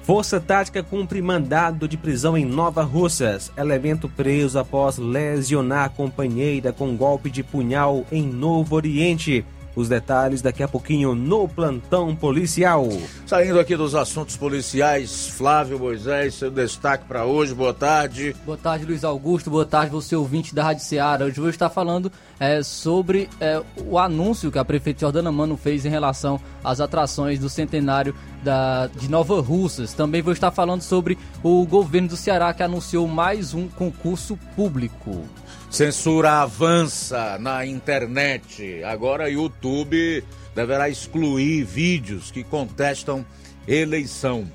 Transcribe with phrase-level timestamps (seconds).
[0.03, 3.51] Força Tática cumpre mandado de prisão em Nova Russas.
[3.57, 9.47] Elemento preso após lesionar companheira com golpe de punhal em Novo Oriente.
[9.75, 12.89] Os detalhes daqui a pouquinho no plantão policial.
[13.27, 17.55] Saindo aqui dos assuntos policiais, Flávio Moisés, seu destaque para hoje.
[17.55, 18.35] Boa tarde.
[18.45, 19.51] Boa tarde, Luiz Augusto.
[19.51, 21.25] Boa tarde, você ouvinte da Rádio Ceará.
[21.25, 25.87] Hoje vou estar falando é, sobre é, o anúncio que a prefeita Jordana Mano fez
[25.87, 29.93] em relação às atrações do centenário da, de Nova Russas.
[29.93, 35.25] Também vou estar falando sobre o governo do Ceará que anunciou mais um concurso público.
[35.71, 38.83] Censura avança na internet.
[38.83, 43.25] Agora YouTube deverá excluir vídeos que contestam
[43.69, 44.51] eleição.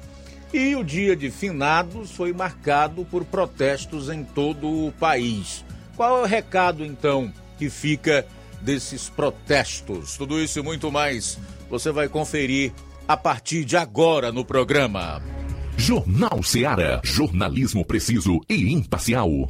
[0.53, 5.63] E o dia de finados foi marcado por protestos em todo o país.
[5.95, 8.27] Qual é o recado então que fica
[8.61, 10.17] desses protestos?
[10.17, 11.39] Tudo isso e muito mais
[11.69, 12.73] você vai conferir
[13.07, 15.21] a partir de agora no programa.
[15.77, 19.49] Jornal Ceará, jornalismo preciso e imparcial.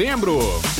[0.00, 0.79] novembro.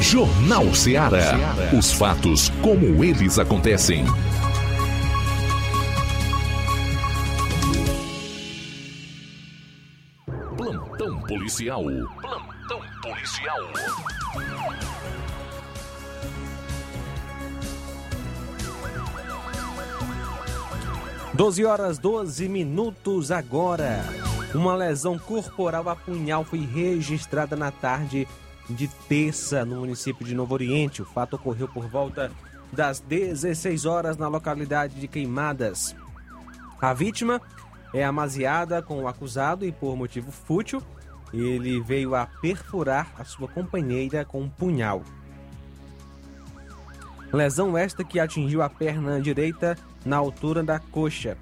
[0.00, 1.36] Jornal Ceará.
[1.76, 4.06] Os fatos como eles acontecem.
[10.56, 11.82] Plantão policial.
[11.82, 13.58] Plantão policial.
[21.34, 24.02] 12 horas 12 minutos agora.
[24.54, 28.26] Uma lesão corporal a punhal foi registrada na tarde
[28.74, 31.02] de terça no município de Novo Oriente.
[31.02, 32.30] O fato ocorreu por volta
[32.72, 35.94] das 16 horas na localidade de Queimadas.
[36.80, 37.40] A vítima
[37.92, 40.82] é amaziada com o acusado e por motivo fútil,
[41.32, 45.02] ele veio a perfurar a sua companheira com um punhal.
[47.32, 51.36] Lesão esta que atingiu a perna direita na altura da coxa.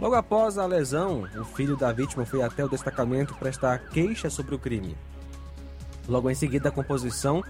[0.00, 4.54] Logo após a lesão, o filho da vítima foi até o destacamento prestar queixa sobre
[4.54, 4.96] o crime.
[6.10, 7.40] Logo em seguida, a composição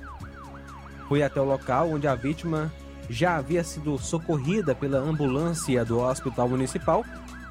[1.09, 2.71] foi até o local onde a vítima
[3.09, 7.03] já havia sido socorrida pela ambulância do hospital municipal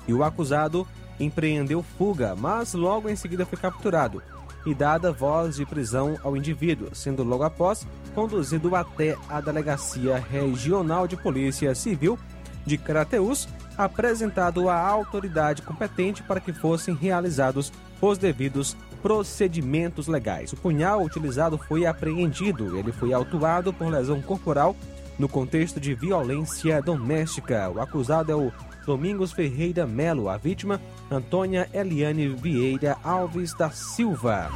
[0.07, 0.87] e o acusado
[1.19, 4.21] empreendeu fuga, mas logo em seguida foi capturado
[4.65, 11.07] e dada voz de prisão ao indivíduo, sendo logo após conduzido até a Delegacia Regional
[11.07, 12.19] de Polícia Civil
[12.65, 20.53] de Crateús, apresentado à autoridade competente para que fossem realizados os devidos procedimentos legais.
[20.53, 22.77] O punhal utilizado foi apreendido.
[22.77, 24.75] Ele foi autuado por lesão corporal
[25.17, 27.69] no contexto de violência doméstica.
[27.69, 28.51] O acusado é o
[28.85, 30.81] Domingos Ferreira Melo, a vítima
[31.11, 34.49] Antônia Eliane Vieira Alves da Silva.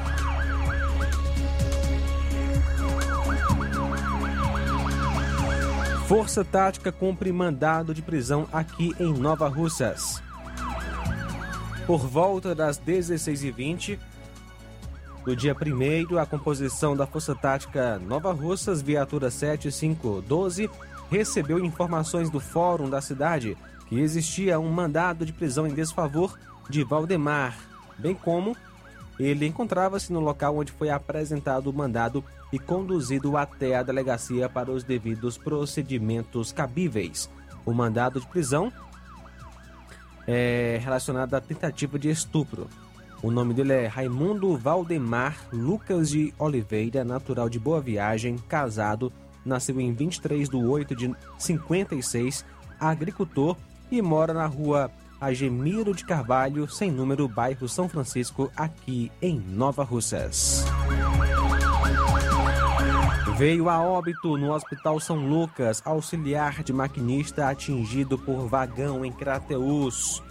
[6.07, 10.21] Força Tática cumpre mandado de prisão aqui em Nova Russas.
[11.85, 13.99] Por volta das 16h20
[15.25, 20.69] do dia 1 a composição da Força Tática Nova Russas, viatura 7512,
[21.09, 26.37] recebeu informações do Fórum da cidade que existia um mandado de prisão em desfavor
[26.69, 27.57] de Valdemar,
[27.97, 28.55] bem como
[29.17, 34.71] ele encontrava-se no local onde foi apresentado o mandado e conduzido até a delegacia para
[34.71, 37.29] os devidos procedimentos cabíveis.
[37.65, 38.73] O mandado de prisão
[40.27, 42.67] é relacionado à tentativa de estupro.
[43.23, 49.13] O nome dele é Raimundo Valdemar Lucas de Oliveira, natural de Boa Viagem, casado,
[49.45, 52.43] nasceu em 23 de 8 de 56,
[52.77, 53.55] agricultor
[53.89, 54.91] e mora na rua
[55.21, 60.65] Agemiro de Carvalho, sem número, bairro São Francisco, aqui em Nova Russas.
[63.37, 70.21] Veio a óbito no Hospital São Lucas, auxiliar de maquinista atingido por vagão em Crateús.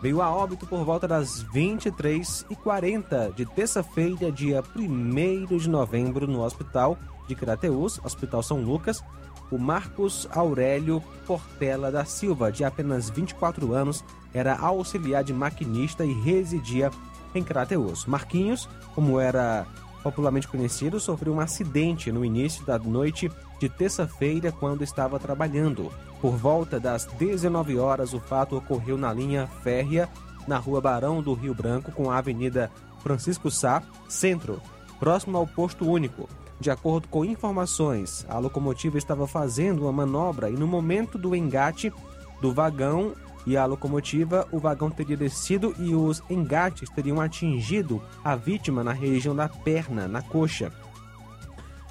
[0.00, 6.96] Veio a óbito por volta das 23h40 de terça-feira, dia 1 de novembro, no Hospital
[7.26, 9.02] de Crateús, Hospital São Lucas,
[9.50, 16.12] o Marcos Aurélio Portela da Silva, de apenas 24 anos, era auxiliar de maquinista e
[16.12, 16.92] residia
[17.34, 18.06] em Crateús.
[18.06, 19.66] Marquinhos, como era
[20.02, 25.90] popularmente conhecido, sofreu um acidente no início da noite de terça-feira quando estava trabalhando.
[26.20, 30.08] Por volta das 19 horas, o fato ocorreu na linha férrea
[30.48, 32.70] na rua Barão do Rio Branco com a Avenida
[33.00, 34.60] Francisco Sá, centro,
[34.98, 36.28] próximo ao posto único.
[36.58, 41.92] De acordo com informações, a locomotiva estava fazendo uma manobra e no momento do engate
[42.40, 43.14] do vagão
[43.46, 48.92] e a locomotiva, o vagão teria descido e os engates teriam atingido a vítima na
[48.92, 50.72] região da perna, na coxa.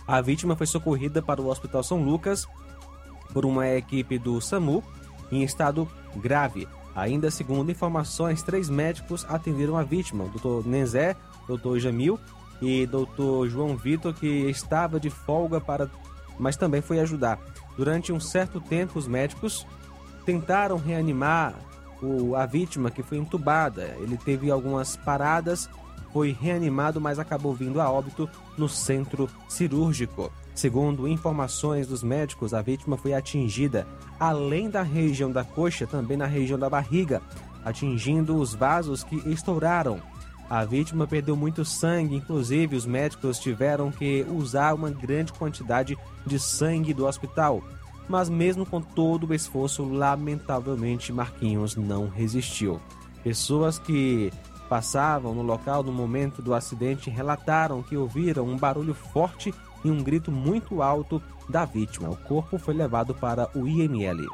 [0.05, 2.47] A vítima foi socorrida para o Hospital São Lucas
[3.37, 4.83] por uma equipe do SAMU
[5.31, 6.67] em estado grave.
[6.95, 10.67] Ainda segundo informações, três médicos atenderam a vítima, o Dr.
[10.67, 11.15] Nezé,
[11.47, 11.77] Dr.
[11.77, 12.19] Jamil
[12.59, 13.47] e Dr.
[13.47, 15.87] João Vitor, que estava de folga para,
[16.39, 17.37] mas também foi ajudar.
[17.77, 19.67] Durante um certo tempo, os médicos
[20.25, 21.53] tentaram reanimar
[22.01, 23.95] o, a vítima que foi entubada.
[23.99, 25.69] Ele teve algumas paradas,
[26.11, 28.27] foi reanimado, mas acabou vindo a óbito
[28.57, 30.31] no centro cirúrgico.
[30.57, 33.87] Segundo informações dos médicos, a vítima foi atingida
[34.19, 37.21] além da região da coxa, também na região da barriga,
[37.63, 40.01] atingindo os vasos que estouraram.
[40.49, 45.95] A vítima perdeu muito sangue, inclusive os médicos tiveram que usar uma grande quantidade
[46.25, 47.61] de sangue do hospital.
[48.09, 52.81] Mas mesmo com todo o esforço, lamentavelmente Marquinhos não resistiu.
[53.23, 54.33] Pessoas que
[54.67, 60.01] passavam no local no momento do acidente relataram que ouviram um barulho forte e um
[60.03, 62.09] grito muito alto da vítima.
[62.09, 64.25] O corpo foi levado para o IML.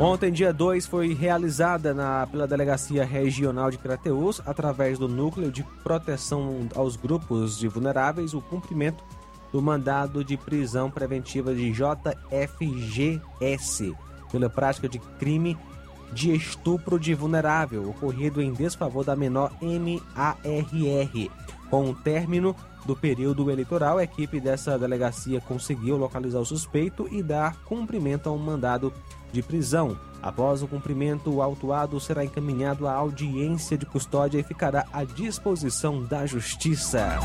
[0.00, 5.64] Ontem, dia 2, foi realizada na, pela Delegacia Regional de Crateús, através do Núcleo de
[5.82, 9.02] Proteção aos Grupos de Vulneráveis, o cumprimento
[9.52, 13.16] do mandado de prisão preventiva de JFGS
[14.30, 15.58] pela prática de crime
[16.12, 21.30] de estupro de vulnerável ocorrido em desfavor da menor MARR.
[21.70, 27.22] Com o término do período eleitoral, a equipe dessa delegacia conseguiu localizar o suspeito e
[27.22, 28.92] dar cumprimento a um mandado
[29.32, 29.98] de prisão.
[30.22, 36.02] Após o cumprimento, o autuado será encaminhado à audiência de custódia e ficará à disposição
[36.02, 37.18] da Justiça.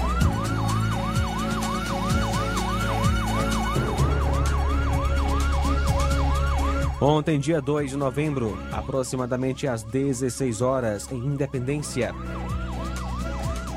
[7.05, 12.15] Ontem, dia 2 de novembro, aproximadamente às 16 horas, em Independência,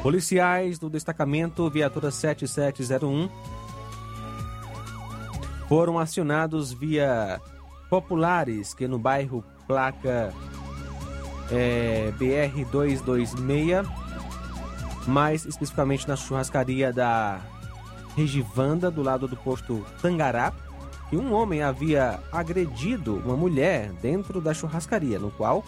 [0.01, 3.29] policiais do destacamento Viatura 7701
[5.69, 7.41] foram acionados via
[7.91, 10.33] populares que no bairro placa
[11.51, 13.89] é, BR 226,
[15.09, 17.41] mais especificamente na churrascaria da
[18.17, 20.53] Regivanda, do lado do posto Tangará,
[21.09, 25.65] que um homem havia agredido uma mulher dentro da churrascaria, no qual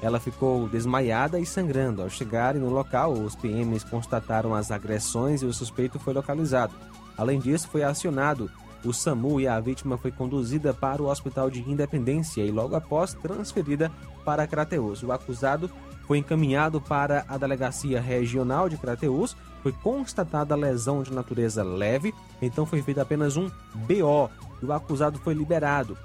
[0.00, 2.02] ela ficou desmaiada e sangrando.
[2.02, 6.74] Ao chegarem no local, os PMs constataram as agressões e o suspeito foi localizado.
[7.16, 8.48] Além disso, foi acionado
[8.84, 13.12] o SAMU e a vítima foi conduzida para o Hospital de Independência e logo após
[13.14, 13.90] transferida
[14.24, 15.02] para Crateus.
[15.02, 15.68] O acusado
[16.06, 22.64] foi encaminhado para a Delegacia Regional de Crateus, foi constatada lesão de natureza leve, então
[22.64, 24.30] foi feito apenas um BO
[24.62, 25.96] e o acusado foi liberado.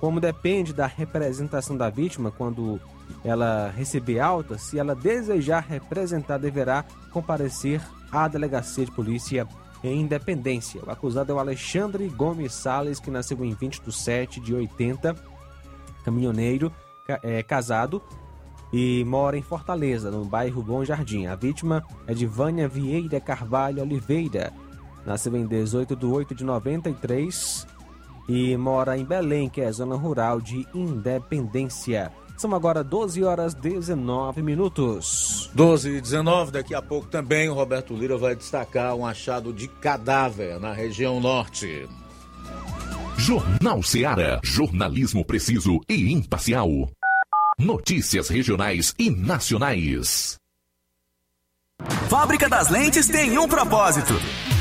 [0.00, 2.80] Como depende da representação da vítima quando
[3.24, 7.80] ela receber alta, se ela desejar representar, deverá comparecer
[8.12, 9.46] à delegacia de polícia
[9.82, 10.80] em Independência.
[10.84, 15.16] O acusado é o Alexandre Gomes Sales, que nasceu em 20 de 7 de 80,
[16.04, 16.72] caminhoneiro,
[17.22, 18.02] é, casado
[18.72, 21.26] e mora em Fortaleza, no bairro Bom Jardim.
[21.26, 24.52] A vítima é de Vânia Vieira Carvalho Oliveira,
[25.04, 27.66] nasceu em 18 de 8 de 93
[28.28, 32.12] e mora em Belém, que é zona rural de Independência.
[32.36, 35.50] São agora 12 horas 19 minutos.
[35.54, 39.66] 12 e 19, daqui a pouco também o Roberto Lira vai destacar um achado de
[39.66, 41.88] cadáver na região norte.
[43.16, 44.40] Jornal Seara.
[44.44, 46.88] Jornalismo preciso e imparcial.
[47.58, 50.38] Notícias regionais e nacionais.
[52.08, 54.14] Fábrica das Lentes tem um propósito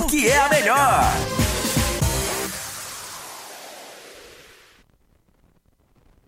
[0.00, 1.63] porque é a melhor.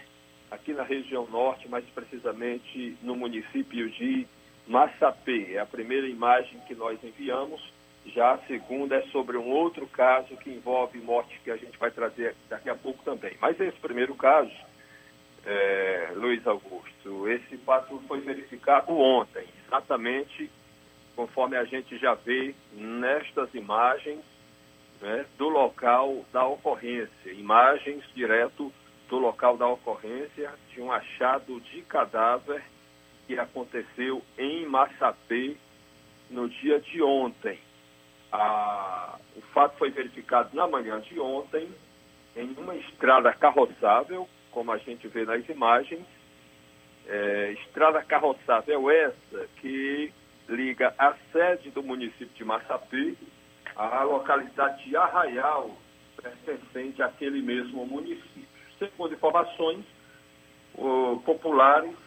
[0.52, 4.28] aqui na região norte, mais precisamente no município de
[4.68, 5.54] Massapê.
[5.54, 7.62] É a primeira imagem que nós enviamos.
[8.08, 11.92] Já a segunda é sobre um outro caso que envolve morte que a gente vai
[11.92, 13.36] trazer daqui a pouco também.
[13.42, 14.52] Mas esse primeiro caso,
[15.46, 20.50] é, Luiz Augusto, esse fato foi verificado ontem, exatamente
[21.18, 24.24] conforme a gente já vê nestas imagens
[25.02, 28.72] né, do local da ocorrência, imagens direto
[29.10, 32.64] do local da ocorrência de um achado de cadáver
[33.28, 35.58] que aconteceu em Massapê
[36.30, 37.60] no dia de ontem.
[38.32, 41.70] Ah, o fato foi verificado na manhã de ontem
[42.36, 46.06] em uma estrada carroçável, como a gente vê nas imagens.
[47.06, 50.12] É, estrada carroçável essa que
[50.50, 53.16] liga a sede do município de Massapê
[53.76, 55.78] à localidade de Arraial,
[56.22, 58.48] pertencente àquele mesmo município.
[58.80, 59.86] Segundo informações,
[61.26, 62.07] populares eh,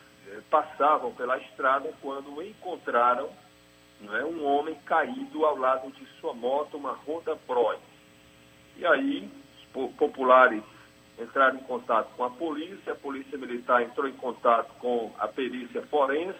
[0.51, 3.31] passavam pela estrada quando encontraram
[4.01, 7.79] não é, um homem caído ao lado de sua moto, uma Honda Bros.
[8.77, 9.31] E aí,
[9.75, 10.63] os populares
[11.19, 15.83] entraram em contato com a polícia, a polícia militar entrou em contato com a perícia
[15.83, 16.39] forense,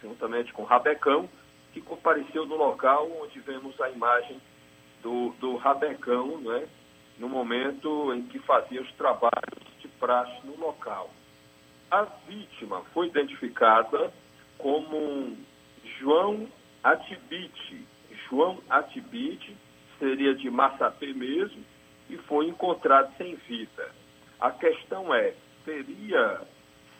[0.00, 1.28] juntamente com o Rabecão,
[1.72, 4.40] que compareceu no local onde vemos a imagem
[5.02, 6.66] do, do Rabecão, né,
[7.18, 9.30] no momento em que fazia os trabalhos
[9.80, 11.10] de praxe no local.
[11.92, 14.10] A vítima foi identificada
[14.56, 15.36] como
[15.98, 16.48] João
[16.82, 17.86] Atibite.
[18.30, 19.54] João Atibite
[19.98, 21.62] seria de Massapê mesmo
[22.08, 23.90] e foi encontrado sem vida.
[24.40, 25.34] A questão é,
[25.66, 26.40] teria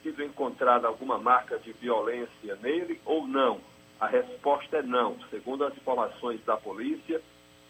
[0.02, 3.62] sido encontrada alguma marca de violência nele ou não?
[3.98, 5.16] A resposta é não.
[5.30, 7.18] Segundo as informações da polícia,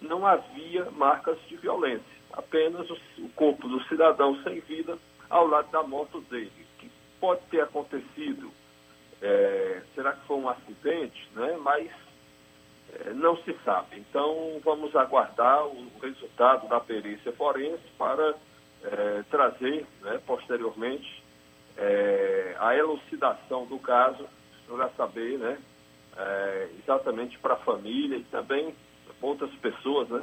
[0.00, 4.98] não havia marcas de violência, apenas o, corpo do cidadão sem vida
[5.30, 6.61] ao lado da moto dele.
[7.22, 8.50] Pode ter acontecido,
[9.22, 11.56] é, será que foi um acidente, né?
[11.60, 11.88] mas
[12.94, 14.00] é, não se sabe.
[14.00, 18.34] Então vamos aguardar o resultado da perícia forense para
[18.82, 21.22] é, trazer né, posteriormente
[21.76, 24.26] é, a elucidação do caso
[24.66, 25.58] para saber né,
[26.16, 28.74] é, exatamente para a família e também
[29.20, 30.22] outras pessoas, né?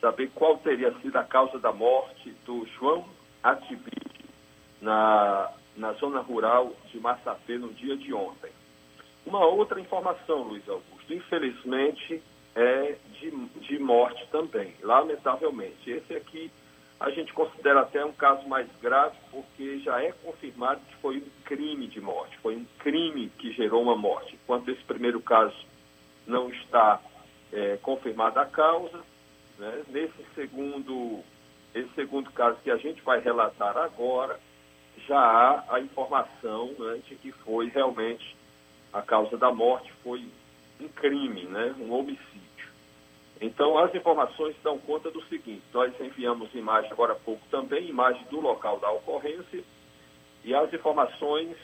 [0.00, 3.04] Saber qual teria sido a causa da morte do João
[3.42, 4.24] Atibite
[4.80, 8.50] na, na zona rural de Massapê no dia de ontem.
[9.24, 12.22] Uma outra informação, Luiz Augusto, infelizmente
[12.54, 13.30] é de,
[13.60, 15.90] de morte também, lamentavelmente.
[15.90, 16.50] Esse aqui
[17.00, 21.44] a gente considera até um caso mais grave, porque já é confirmado que foi um
[21.44, 24.34] crime de morte, foi um crime que gerou uma morte.
[24.34, 25.56] Enquanto esse primeiro caso
[26.26, 27.00] não está
[27.52, 29.00] é, confirmada a causa.
[29.58, 29.82] Né?
[29.88, 31.20] Nesse segundo,
[31.74, 34.38] esse segundo caso que a gente vai relatar agora,
[35.06, 38.36] já há a informação né, de que foi realmente
[38.92, 40.24] a causa da morte foi
[40.80, 42.42] um crime, né, um homicídio.
[43.40, 48.24] Então, as informações dão conta do seguinte: nós enviamos imagem agora há pouco também, imagem
[48.30, 49.64] do local da ocorrência,
[50.44, 51.56] e as informações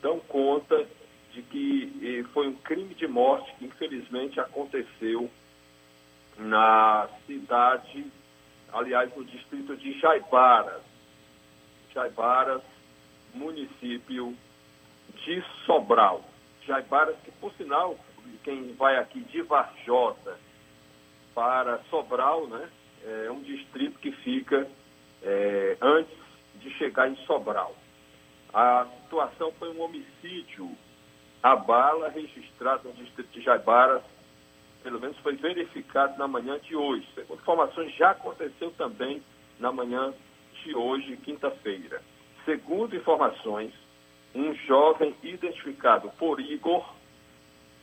[0.00, 0.86] dão conta
[1.32, 5.30] de que eh, foi um crime de morte que infelizmente aconteceu
[6.38, 8.06] na cidade,
[8.72, 10.82] aliás, no distrito de Jaibaras.
[11.96, 12.60] Jaibaras,
[13.32, 14.36] município
[15.24, 16.22] de Sobral.
[16.66, 17.98] Jaibaras, que por sinal,
[18.44, 20.38] quem vai aqui de Varjota
[21.34, 22.68] para Sobral, né,
[23.02, 24.68] é um distrito que fica
[25.22, 26.18] é, antes
[26.56, 27.74] de chegar em Sobral.
[28.52, 30.70] A situação foi um homicídio
[31.42, 34.02] a bala registrada no distrito de Jaibaras,
[34.82, 37.08] pelo menos foi verificado na manhã de hoje.
[37.14, 39.22] Segundo informações, já aconteceu também
[39.58, 40.12] na manhã
[40.66, 42.02] de hoje, quinta-feira.
[42.44, 43.72] Segundo informações,
[44.34, 46.84] um jovem identificado por Igor,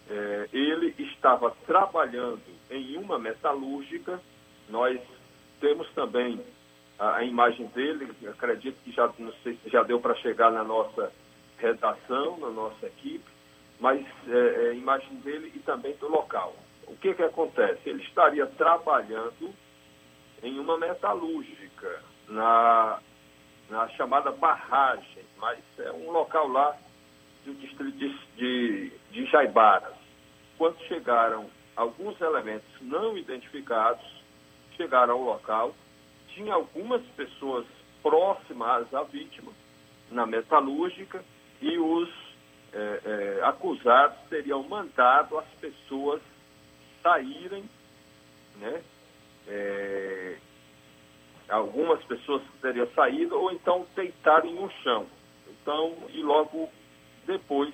[0.10, 4.19] eh, ele estava trabalhando em uma metalúrgica.
[4.69, 5.00] Nós
[5.60, 6.39] temos também
[7.00, 10.63] a, a imagem dele, acredito que já não sei se já deu para chegar na
[10.63, 11.12] nossa
[11.58, 13.34] redação, na nossa equipe
[13.84, 16.56] mas é, é, imagem dele e também do local.
[16.88, 17.89] O que, que acontece?
[17.89, 19.54] Ele estaria trabalhando
[20.41, 22.99] em uma metalúrgica, na,
[23.69, 26.77] na chamada barragem, mas é um local lá
[27.45, 29.95] do distrito de, de, de Jaibaras.
[30.57, 34.05] Quando chegaram alguns elementos não identificados,
[34.77, 35.75] chegaram ao local,
[36.29, 37.65] tinha algumas pessoas
[38.01, 39.51] próximas à vítima
[40.12, 41.23] na metalúrgica
[41.62, 42.09] e os
[42.73, 46.21] é, é, acusados teriam mandado as pessoas
[47.01, 47.69] saírem,
[48.57, 48.83] né?
[49.47, 50.38] É,
[51.49, 55.06] algumas pessoas teriam saído ou então deitarem no chão.
[55.47, 56.69] Então, e logo
[57.25, 57.73] depois,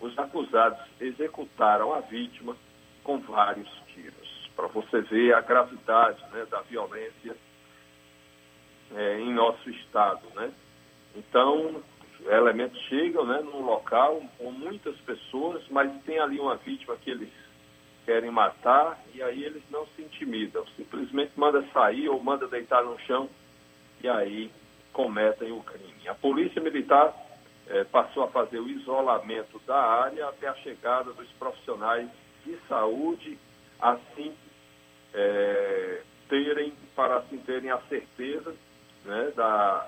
[0.00, 2.56] os acusados executaram a vítima
[3.04, 4.50] com vários tiros.
[4.54, 7.36] Para você ver a gravidade né, da violência
[8.94, 10.52] é, em nosso estado, né?
[11.14, 11.82] Então,
[12.26, 17.32] elementos chegam né, num local com muitas pessoas, mas tem ali uma vítima que eles
[18.08, 22.98] querem matar e aí eles não se intimidam, simplesmente manda sair ou manda deitar no
[23.00, 23.28] chão
[24.02, 24.50] e aí
[24.94, 26.08] cometem o crime.
[26.08, 27.14] A polícia militar
[27.66, 32.08] eh, passou a fazer o isolamento da área até a chegada dos profissionais
[32.46, 33.38] de saúde,
[33.78, 34.34] assim
[35.12, 38.54] eh, terem para assim terem a certeza
[39.04, 39.86] né, da,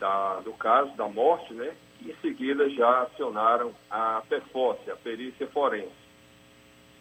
[0.00, 1.76] da, do caso da morte, né?
[2.00, 6.05] E em seguida já acionaram a PEFOSSE, a perícia forense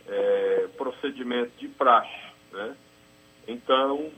[0.07, 2.31] é, procedimento de praxe.
[2.51, 2.75] Né?
[3.47, 4.11] Então,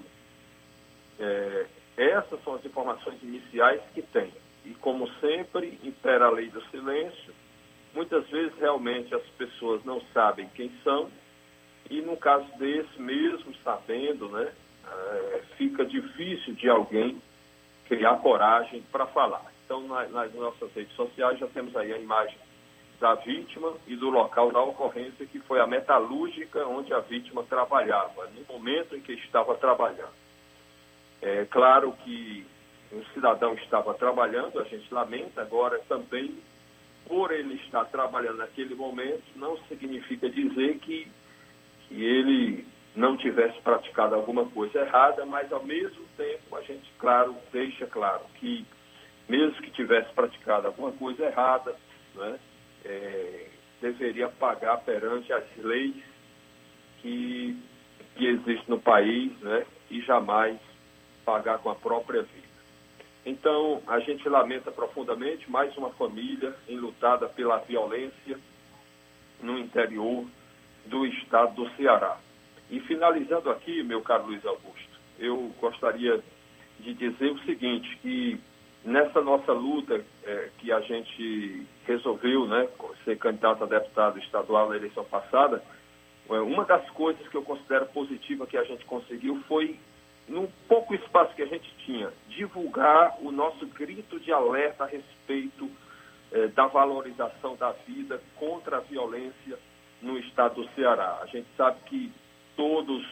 [1.19, 1.65] é,
[1.97, 4.31] essas são as informações iniciais que tem.
[4.65, 7.33] E como sempre, impera a lei do silêncio.
[7.93, 11.09] Muitas vezes, realmente, as pessoas não sabem quem são.
[11.89, 14.51] E no caso desse, mesmo sabendo, né,
[14.85, 17.21] é, fica difícil de alguém
[17.87, 19.45] criar coragem para falar.
[19.65, 22.37] Então, nas, nas nossas redes sociais já temos aí a imagem
[22.99, 28.27] da vítima e do local da ocorrência, que foi a metalúrgica onde a vítima trabalhava,
[28.27, 30.15] no momento em que estava trabalhando.
[31.21, 32.45] É claro que
[32.91, 36.37] um cidadão estava trabalhando, a gente lamenta, agora também,
[37.07, 41.07] por ele estar trabalhando naquele momento, não significa dizer que,
[41.87, 47.35] que ele não tivesse praticado alguma coisa errada, mas ao mesmo tempo a gente, claro,
[47.51, 48.65] deixa claro que
[49.29, 51.75] mesmo que tivesse praticado alguma coisa errada,
[52.15, 52.39] né,
[52.87, 53.47] é,
[53.81, 55.95] deveria pagar perante as leis
[57.01, 57.55] que,
[58.15, 60.57] que existem no país né, e jamais
[61.25, 62.47] pagar com a própria vida.
[63.25, 68.39] Então, a gente lamenta profundamente mais uma família enlutada pela violência
[69.41, 70.25] no interior
[70.85, 72.17] do estado do Ceará.
[72.71, 76.23] E finalizando aqui, meu caro Luiz Augusto, eu gostaria
[76.79, 78.39] de dizer o seguinte, que
[78.83, 82.67] nessa nossa luta é, que a gente resolveu né,
[83.03, 85.63] ser candidato a deputado estadual na eleição passada,
[86.29, 89.79] é, uma das coisas que eu considero positiva que a gente conseguiu foi,
[90.27, 95.69] no pouco espaço que a gente tinha, divulgar o nosso grito de alerta a respeito
[96.31, 99.57] é, da valorização da vida contra a violência
[100.01, 101.19] no estado do Ceará.
[101.21, 102.11] A gente sabe que
[102.55, 103.03] todos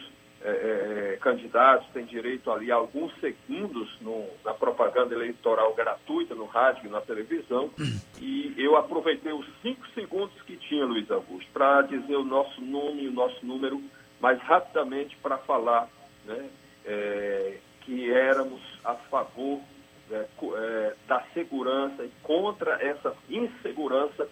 [0.46, 6.36] é, é, é, candidatos têm direito ali a alguns segundos no, na propaganda eleitoral gratuita,
[6.36, 7.68] no rádio e na televisão.
[8.20, 13.02] E eu aproveitei os cinco segundos que tinha, Luiz Augusto, para dizer o nosso nome
[13.02, 13.82] e o nosso número,
[14.20, 15.88] mais rapidamente para falar
[16.24, 16.48] né,
[16.84, 19.60] é, que éramos a favor
[20.12, 24.28] é, é, da segurança e contra essa insegurança,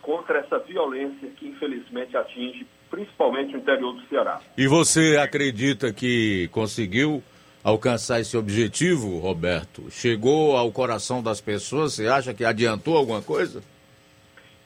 [0.00, 4.38] contra essa violência que infelizmente atinge principalmente o interior do Ceará.
[4.56, 7.22] E você acredita que conseguiu
[7.64, 9.90] alcançar esse objetivo, Roberto?
[9.90, 11.94] Chegou ao coração das pessoas?
[11.94, 13.62] Você acha que adiantou alguma coisa?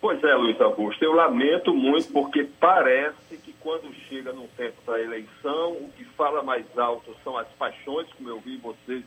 [0.00, 5.00] Pois é, Luiz Augusto, eu lamento muito porque parece que quando chega no tempo da
[5.00, 9.04] eleição, o que fala mais alto são as paixões, como eu vi vocês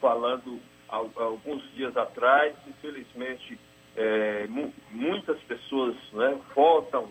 [0.00, 2.54] falando alguns dias atrás.
[2.68, 3.58] Infelizmente,
[3.96, 4.46] é,
[4.92, 7.08] muitas pessoas né, votam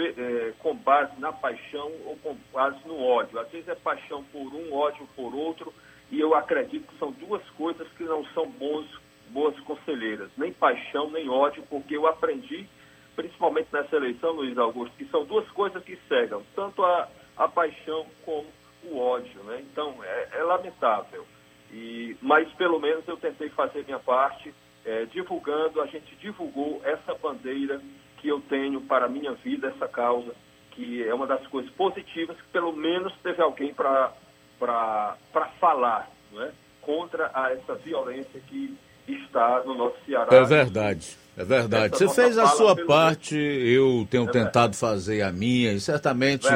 [0.00, 3.38] é, com base na paixão ou com base no ódio.
[3.38, 5.72] Às vezes é paixão por um, ódio por outro,
[6.10, 8.86] e eu acredito que são duas coisas que não são bons,
[9.30, 12.66] boas conselheiras, nem paixão, nem ódio, porque eu aprendi,
[13.14, 18.06] principalmente nessa eleição, Luiz Augusto, que são duas coisas que cegam, tanto a, a paixão
[18.24, 18.46] como
[18.84, 19.42] o ódio.
[19.44, 19.64] Né?
[19.70, 21.26] Então, é, é lamentável.
[21.70, 27.14] E, mas pelo menos eu tentei fazer minha parte, é, divulgando, a gente divulgou essa
[27.14, 27.80] bandeira
[28.20, 30.32] que eu tenho para a minha vida essa causa,
[30.72, 35.16] que é uma das coisas positivas, que pelo menos teve alguém para
[35.60, 36.50] falar não é?
[36.82, 38.76] contra a, essa violência que
[39.06, 40.34] está no nosso Ceará.
[40.34, 41.94] É verdade, é verdade.
[41.94, 46.46] Essa Você fez a sua parte, eu tenho é tentado fazer a minha, e certamente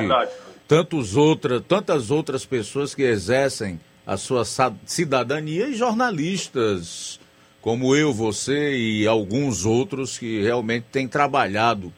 [0.68, 4.44] tantos outra, tantas outras pessoas que exercem a sua
[4.85, 7.20] cidadania e jornalistas
[7.62, 11.92] como eu, você e alguns outros que realmente têm trabalhado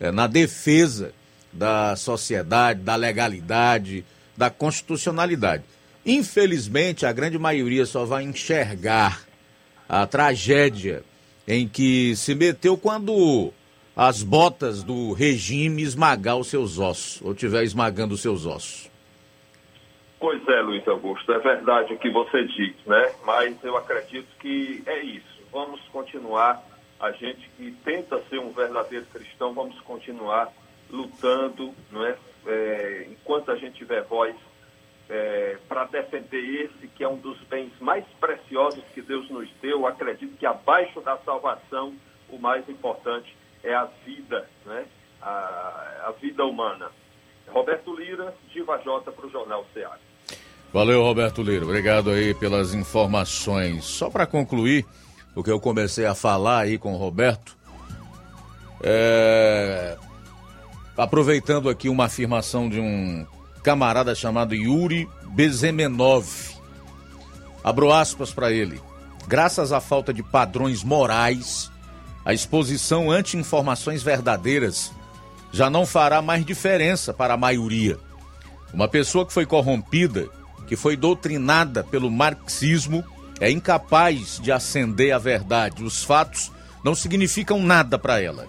[0.00, 1.12] é, na defesa
[1.52, 4.04] da sociedade, da legalidade,
[4.36, 5.62] da constitucionalidade.
[6.04, 9.22] Infelizmente, a grande maioria só vai enxergar
[9.88, 11.04] a tragédia
[11.46, 13.52] em que se meteu quando
[13.96, 18.90] as botas do regime esmagar os seus ossos, ou estiver esmagando os seus ossos.
[20.24, 23.14] Pois é, Luiz Augusto, é verdade o que você diz, né?
[23.26, 25.42] Mas eu acredito que é isso.
[25.52, 26.64] vamos continuar,
[26.98, 30.50] a gente que tenta ser um verdadeiro cristão, vamos continuar
[30.88, 32.16] lutando, não é?
[32.46, 34.34] É, enquanto a gente tiver voz
[35.10, 39.80] é, para defender esse que é um dos bens mais preciosos que Deus nos deu.
[39.80, 41.94] Eu acredito que abaixo da salvação,
[42.30, 44.86] o mais importante é a vida, né?
[45.20, 46.90] a, a vida humana.
[47.48, 49.98] Roberto Lira, Diva J para o Jornal Ceará.
[50.72, 51.64] Valeu, Roberto Lira.
[51.64, 53.84] Obrigado aí pelas informações.
[53.84, 54.84] Só para concluir
[55.34, 57.56] o que eu comecei a falar aí com o Roberto,
[58.82, 59.96] é...
[60.96, 63.26] aproveitando aqui uma afirmação de um
[63.62, 66.54] camarada chamado Yuri Bezemenov.
[67.62, 68.80] Abro aspas para ele.
[69.26, 71.70] Graças à falta de padrões morais,
[72.24, 74.92] a exposição anti-informações verdadeiras
[75.54, 77.96] já não fará mais diferença para a maioria.
[78.72, 80.28] Uma pessoa que foi corrompida,
[80.66, 83.04] que foi doutrinada pelo marxismo,
[83.38, 85.84] é incapaz de acender a verdade.
[85.84, 86.50] Os fatos
[86.82, 88.48] não significam nada para ela.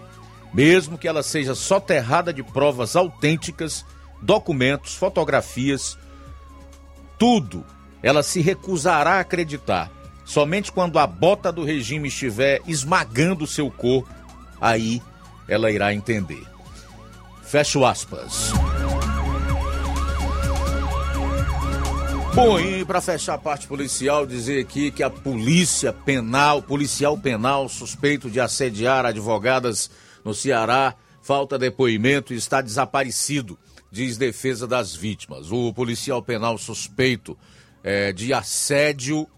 [0.51, 3.85] Mesmo que ela seja soterrada de provas autênticas
[4.19, 5.99] documentos, fotografias,
[7.19, 7.63] tudo.
[8.01, 9.91] Ela se recusará a acreditar.
[10.25, 14.09] Somente quando a bota do regime estiver esmagando seu corpo,
[14.59, 15.03] aí
[15.47, 16.54] ela irá entender.
[17.55, 18.51] Fecho aspas.
[22.33, 27.69] Bom, e para fechar a parte policial, dizer aqui que a polícia penal, policial penal
[27.69, 29.89] suspeito de assediar advogadas
[30.25, 33.57] no Ceará, falta depoimento e está desaparecido
[33.89, 35.49] diz defesa das vítimas.
[35.49, 37.37] O policial penal suspeito
[37.81, 39.29] é, de assédio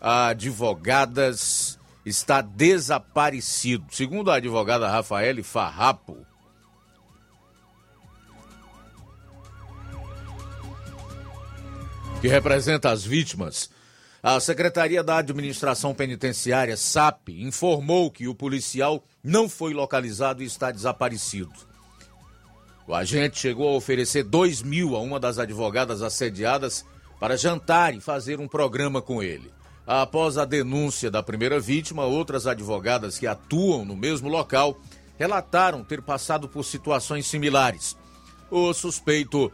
[0.00, 3.84] a advogadas está desaparecido.
[3.90, 6.24] Segundo a advogada Rafaele Farrapo,
[12.24, 13.68] que representa as vítimas,
[14.22, 20.70] a Secretaria da Administração Penitenciária, SAP, informou que o policial não foi localizado e está
[20.70, 21.52] desaparecido.
[22.88, 26.82] O agente chegou a oferecer dois mil a uma das advogadas assediadas
[27.20, 29.52] para jantar e fazer um programa com ele.
[29.86, 34.80] Após a denúncia da primeira vítima, outras advogadas que atuam no mesmo local
[35.18, 37.94] relataram ter passado por situações similares.
[38.50, 39.52] O suspeito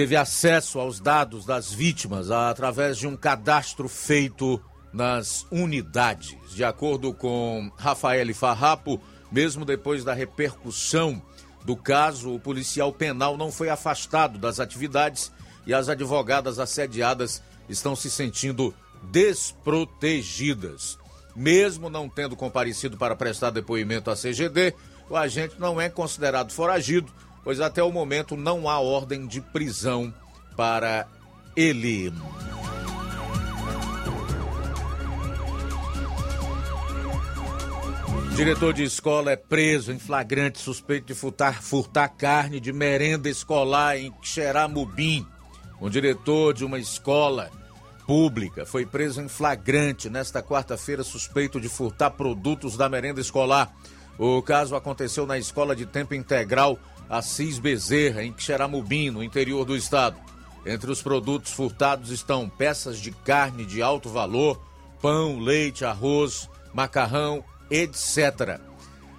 [0.00, 4.58] teve acesso aos dados das vítimas através de um cadastro feito
[4.94, 6.38] nas unidades.
[6.54, 8.98] De acordo com Rafael Farrapo,
[9.30, 11.20] mesmo depois da repercussão
[11.66, 15.30] do caso, o policial penal não foi afastado das atividades
[15.66, 20.98] e as advogadas assediadas estão se sentindo desprotegidas.
[21.36, 24.74] Mesmo não tendo comparecido para prestar depoimento à CGD,
[25.10, 27.12] o agente não é considerado foragido,
[27.44, 30.12] pois até o momento não há ordem de prisão
[30.56, 31.06] para
[31.56, 32.12] ele.
[38.34, 43.98] Diretor de escola é preso em flagrante suspeito de furtar, furtar carne de merenda escolar
[43.98, 45.26] em Xeramubim.
[45.78, 47.50] Um diretor de uma escola
[48.06, 53.74] pública foi preso em flagrante nesta quarta-feira suspeito de furtar produtos da merenda escolar.
[54.18, 56.78] O caso aconteceu na escola de tempo integral
[57.10, 60.16] Assis Bezerra, em Xeramubim, no interior do estado.
[60.64, 64.60] Entre os produtos furtados estão peças de carne de alto valor,
[65.02, 68.60] pão, leite, arroz, macarrão etc.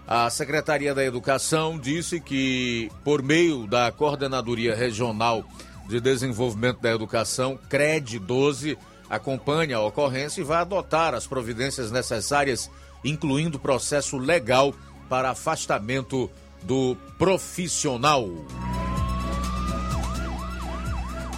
[0.06, 5.46] A Secretaria da Educação disse que, por meio da Coordenadoria Regional
[5.88, 8.78] de Desenvolvimento da Educação, CRED 12,
[9.10, 12.70] acompanha a ocorrência e vai adotar as providências necessárias,
[13.06, 14.74] incluindo processo legal
[15.08, 16.30] para afastamento
[16.64, 18.28] do profissional.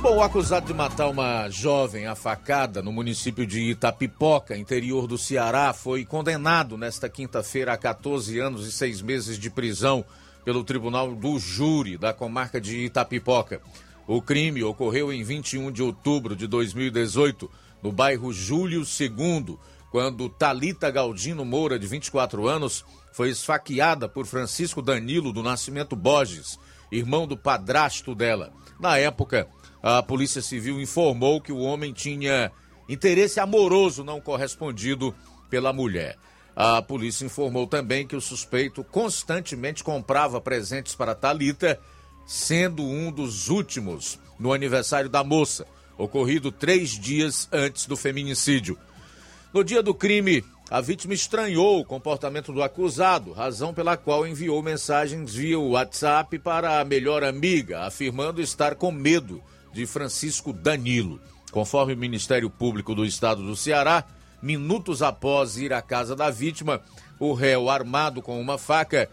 [0.01, 5.17] Bom, o acusado de matar uma jovem a facada no município de Itapipoca, interior do
[5.17, 10.03] Ceará, foi condenado nesta quinta-feira a 14 anos e 6 meses de prisão
[10.43, 13.61] pelo Tribunal do Júri da comarca de Itapipoca.
[14.05, 17.49] O crime ocorreu em 21 de outubro de 2018,
[17.81, 19.57] no bairro Júlio II,
[19.93, 26.57] quando Talita Galdino Moura, de 24 anos, foi esfaqueada por Francisco Danilo do Nascimento Borges,
[26.91, 28.51] irmão do padrasto dela.
[28.79, 29.47] Na época,
[29.83, 32.51] a Polícia Civil informou que o homem tinha
[32.89, 35.13] interesse amoroso não correspondido
[35.47, 36.17] pela mulher.
[36.55, 41.79] A polícia informou também que o suspeito constantemente comprava presentes para Talita,
[42.25, 45.67] sendo um dos últimos no aniversário da moça,
[45.99, 48.75] ocorrido três dias antes do feminicídio.
[49.53, 54.63] No dia do crime, a vítima estranhou o comportamento do acusado, razão pela qual enviou
[54.63, 61.21] mensagens via WhatsApp para a melhor amiga, afirmando estar com medo de Francisco Danilo.
[61.51, 64.03] Conforme o Ministério Público do Estado do Ceará,
[64.41, 66.81] minutos após ir à casa da vítima,
[67.19, 69.07] o réu armado com uma faca,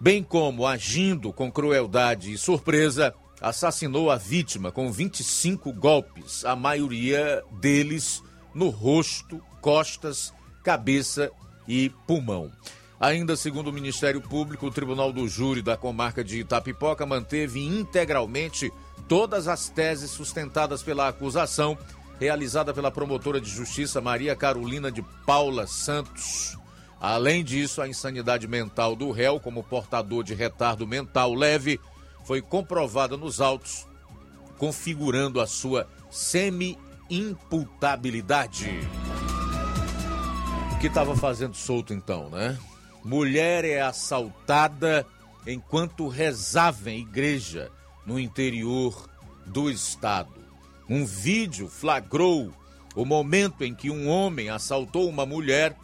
[0.00, 7.44] bem como agindo com crueldade e surpresa, assassinou a vítima com 25 golpes, a maioria
[7.60, 8.22] deles
[8.54, 11.32] no rosto, costas, cabeça
[11.66, 12.52] e pulmão.
[13.00, 18.70] Ainda segundo o Ministério Público, o Tribunal do Júri da comarca de Itapipoca manteve integralmente
[19.08, 21.78] todas as teses sustentadas pela acusação
[22.20, 26.58] realizada pela promotora de justiça Maria Carolina de Paula Santos.
[27.00, 31.80] Além disso, a insanidade mental do réu, como portador de retardo mental leve,
[32.26, 33.86] foi comprovada nos autos,
[34.58, 38.86] configurando a sua semi-imputabilidade.
[40.84, 42.58] Que estava fazendo solto então, né?
[43.02, 45.06] Mulher é assaltada
[45.46, 47.70] enquanto rezava em igreja
[48.04, 49.08] no interior
[49.46, 50.34] do estado.
[50.86, 52.52] Um vídeo flagrou
[52.94, 55.74] o momento em que um homem assaltou uma mulher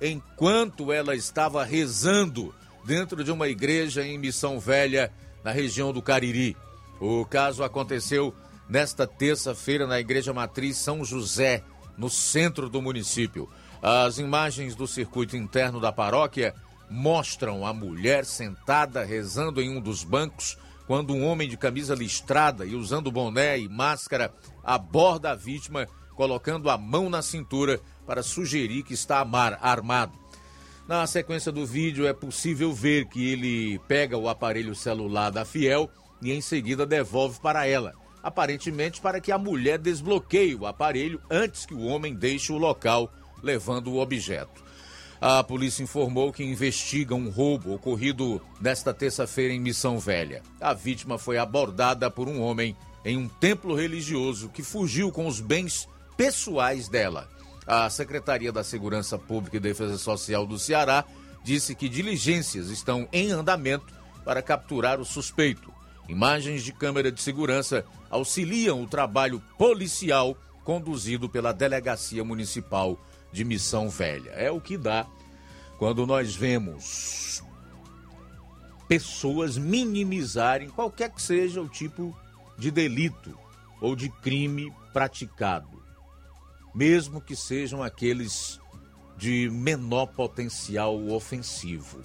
[0.00, 5.12] enquanto ela estava rezando dentro de uma igreja em Missão Velha,
[5.44, 6.56] na região do Cariri.
[6.98, 8.34] O caso aconteceu
[8.66, 11.62] nesta terça-feira na Igreja Matriz São José,
[11.98, 13.50] no centro do município.
[13.88, 16.52] As imagens do circuito interno da paróquia
[16.90, 20.58] mostram a mulher sentada rezando em um dos bancos
[20.88, 24.34] quando um homem de camisa listrada e usando boné e máscara
[24.64, 29.24] aborda a vítima, colocando a mão na cintura para sugerir que está
[29.60, 30.18] armado.
[30.88, 35.88] Na sequência do vídeo é possível ver que ele pega o aparelho celular da fiel
[36.20, 41.64] e em seguida devolve para ela, aparentemente para que a mulher desbloqueie o aparelho antes
[41.64, 43.12] que o homem deixe o local
[43.46, 44.66] levando o objeto.
[45.20, 50.42] A polícia informou que investiga um roubo ocorrido nesta terça-feira em Missão Velha.
[50.60, 55.40] A vítima foi abordada por um homem em um templo religioso que fugiu com os
[55.40, 57.28] bens pessoais dela.
[57.66, 61.04] A Secretaria da Segurança Pública e Defesa Social do Ceará
[61.42, 63.94] disse que diligências estão em andamento
[64.24, 65.72] para capturar o suspeito.
[66.08, 72.98] Imagens de câmera de segurança auxiliam o trabalho policial conduzido pela Delegacia Municipal
[73.32, 74.30] de Missão Velha.
[74.30, 75.06] É o que dá
[75.78, 77.42] quando nós vemos
[78.88, 82.16] pessoas minimizarem qualquer que seja o tipo
[82.56, 83.36] de delito
[83.80, 85.82] ou de crime praticado,
[86.74, 88.60] mesmo que sejam aqueles
[89.16, 92.02] de menor potencial ofensivo.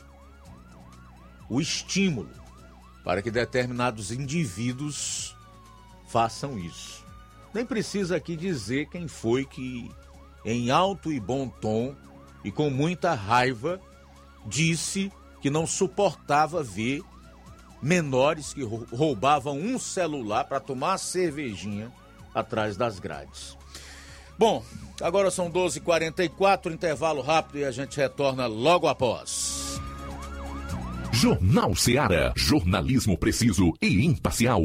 [1.50, 2.30] O estímulo
[3.04, 5.36] para que determinados indivíduos
[6.08, 7.06] façam isso.
[7.54, 9.92] Nem precisa aqui dizer quem foi que
[10.46, 11.96] em alto e bom tom
[12.44, 13.80] e com muita raiva,
[14.46, 15.12] disse
[15.42, 17.02] que não suportava ver
[17.82, 21.92] menores que roubavam um celular para tomar cervejinha
[22.34, 23.58] atrás das grades.
[24.38, 24.64] Bom,
[25.02, 29.80] agora são 12h44, intervalo rápido e a gente retorna logo após.
[31.12, 32.34] Jornal Seara.
[32.36, 34.62] Jornalismo preciso e imparcial.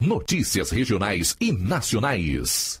[0.00, 2.80] Notícias regionais e nacionais.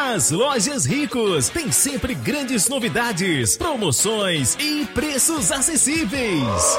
[0.00, 6.78] As lojas Ricos têm sempre grandes novidades, promoções e preços acessíveis.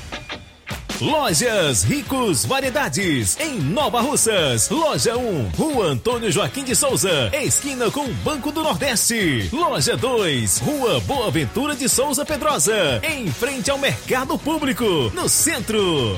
[1.01, 4.69] Lojas Ricos Variedades, em Nova Russas.
[4.69, 9.49] Loja 1, Rua Antônio Joaquim de Souza, esquina com o Banco do Nordeste.
[9.51, 14.85] Loja 2, Rua Boa Ventura de Souza Pedrosa, em frente ao Mercado Público,
[15.15, 16.15] no centro.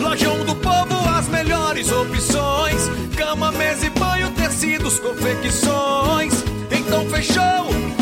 [0.00, 2.80] Lojão do Povo, as melhores opções:
[3.14, 6.32] cama, mesa e banho, tecidos, confecções.
[6.70, 8.01] Então fechou,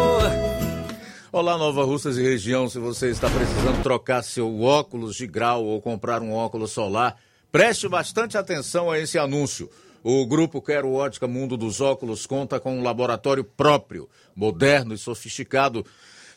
[1.33, 2.67] Olá, Nova Russas e região.
[2.67, 7.15] Se você está precisando trocar seu óculos de grau ou comprar um óculos solar,
[7.49, 9.69] preste bastante atenção a esse anúncio.
[10.03, 15.85] O grupo Quero Ótica Mundo dos Óculos conta com um laboratório próprio, moderno e sofisticado,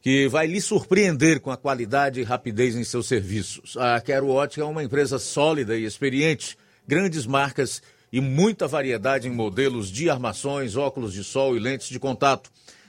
[0.01, 3.76] que vai lhe surpreender com a qualidade e rapidez em seus serviços.
[3.76, 7.82] A Quero Ótica é uma empresa sólida e experiente, grandes marcas
[8.12, 12.49] e muita variedade em modelos de armações, óculos de sol e lentes de contato.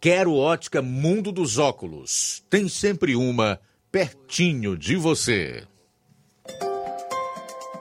[0.00, 2.44] Quero Ótica Mundo dos Óculos.
[2.48, 3.58] Tem sempre uma
[3.90, 5.64] pertinho de você.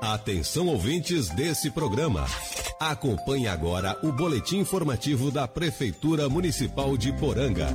[0.02, 2.26] Atenção ouvintes desse programa.
[2.80, 7.70] Acompanhe agora o boletim informativo da Prefeitura Municipal de Poranga.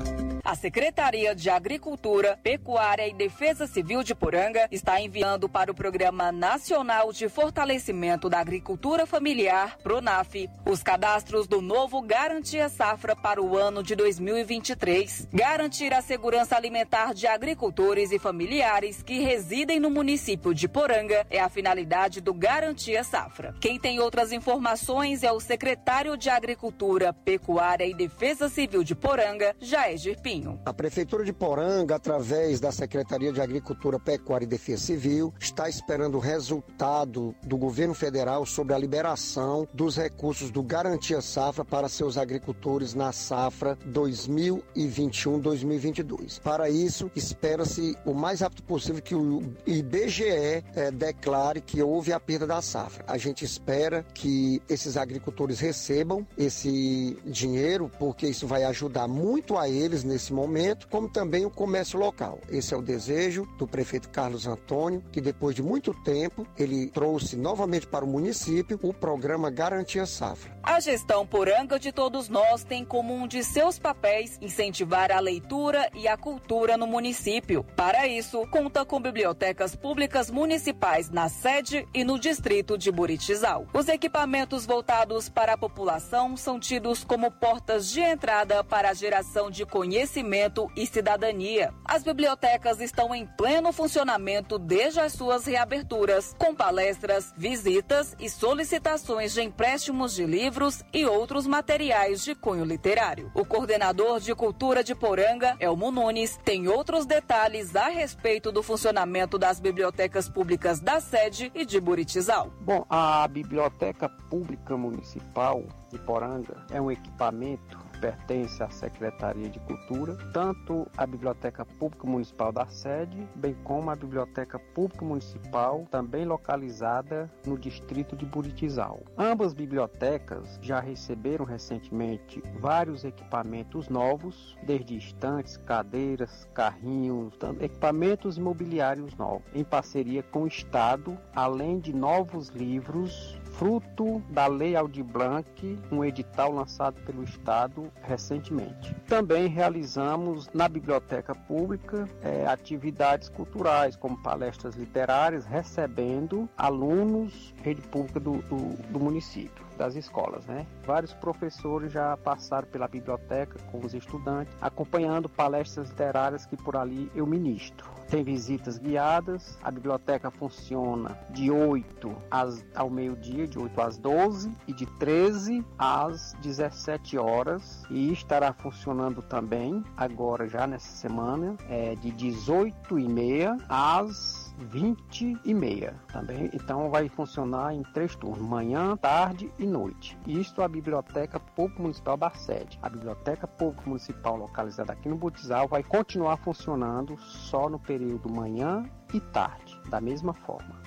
[0.45, 6.31] A Secretaria de Agricultura, Pecuária e Defesa Civil de Poranga está enviando para o Programa
[6.31, 13.57] Nacional de Fortalecimento da Agricultura Familiar, PRONAF, os cadastros do novo Garantia Safra para o
[13.57, 15.29] ano de 2023.
[15.33, 21.41] Garantir a segurança alimentar de agricultores e familiares que residem no município de Poranga é
[21.41, 23.55] a finalidade do Garantia Safra.
[23.61, 24.92] Quem tem outras informações
[25.23, 30.61] é o secretário de Agricultura, Pecuária e Defesa Civil de Poranga, Jair Girpinho.
[30.67, 36.17] A Prefeitura de Poranga, através da Secretaria de Agricultura, Pecuária e Defesa Civil, está esperando
[36.17, 42.19] o resultado do governo federal sobre a liberação dos recursos do Garantia Safra para seus
[42.19, 46.39] agricultores na safra 2021-2022.
[46.41, 50.63] Para isso, espera-se o mais rápido possível que o IBGE eh,
[50.93, 53.03] declare que houve a perda da safra.
[53.07, 59.69] A gente espera que esses agricultores recebam esse dinheiro, porque isso vai ajudar muito a
[59.69, 62.41] eles nesse momento, como também o comércio local.
[62.51, 67.37] Esse é o desejo do prefeito Carlos Antônio, que depois de muito tempo ele trouxe
[67.37, 70.53] novamente para o município o programa Garantia Safra.
[70.63, 75.91] A gestão poranga de todos nós tem como um de seus papéis incentivar a leitura
[75.95, 77.65] e a cultura no município.
[77.77, 83.67] Para isso, conta com bibliotecas públicas municipais na sede e no distrito de Buritizal.
[83.75, 89.51] Os equipamentos voltados para a população são tidos como portas de entrada para a geração
[89.51, 91.75] de conhecimento e cidadania.
[91.85, 99.35] As bibliotecas estão em pleno funcionamento desde as suas reaberturas, com palestras, visitas e solicitações
[99.35, 103.31] de empréstimos de livros e outros materiais de cunho literário.
[103.35, 109.37] O coordenador de cultura de Poranga, Elmo Nunes, tem outros detalhes a respeito do funcionamento
[109.37, 112.51] das bibliotecas públicas da sede e de Buritizal.
[112.63, 119.49] Bom, a biblioteca pública Pública Municipal de Poranga é um equipamento que pertence à Secretaria
[119.49, 125.85] de Cultura, tanto a Biblioteca Pública Municipal da sede, bem como a Biblioteca Pública Municipal,
[125.91, 129.03] também localizada no distrito de Buritizal.
[129.19, 139.43] Ambas bibliotecas já receberam recentemente vários equipamentos novos, desde estantes, cadeiras, carrinhos, equipamentos imobiliários novos,
[139.55, 146.05] em parceria com o Estado, além de novos livros fruto da Lei Aldir Blanc, um
[146.05, 148.95] edital lançado pelo Estado recentemente.
[149.07, 158.21] Também realizamos na biblioteca pública é, atividades culturais, como palestras literárias, recebendo alunos rede pública
[158.21, 160.65] do, do, do município das escolas, né?
[160.87, 167.11] Vários professores já passaram pela biblioteca com os estudantes, acompanhando palestras literárias que por ali
[167.17, 167.91] eu ministro.
[168.09, 174.53] Tem visitas guiadas, a biblioteca funciona de 8 às, ao meio-dia, de 8 às 12
[174.69, 181.97] e de 13 às 17 horas e estará funcionando também agora já nessa semana é,
[181.97, 186.51] de 18 e meia às 20 e meia também.
[186.53, 190.17] Então vai funcionar em três turnos, manhã, tarde e noite.
[190.27, 192.79] Isto a Biblioteca Pública Municipal da sede.
[192.83, 198.85] A Biblioteca Pública Municipal localizada aqui no Butizal vai continuar funcionando só no período manhã
[199.13, 200.83] e tarde, da mesma forma.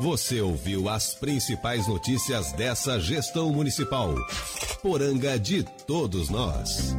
[0.00, 4.14] Você ouviu as principais notícias dessa gestão municipal.
[4.80, 6.94] Poranga de todos nós.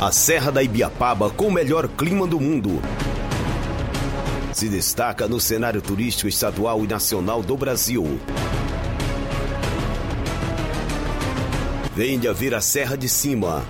[0.00, 2.80] A Serra da Ibiapaba com o melhor clima do mundo.
[4.50, 8.18] Se destaca no cenário turístico estadual e nacional do Brasil.
[11.94, 13.62] Venha ver a Serra de Cima.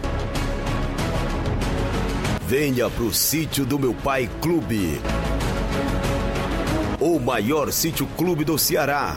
[2.47, 5.01] Venha pro sítio do meu pai Clube.
[7.01, 9.17] O maior sítio clube do Ceará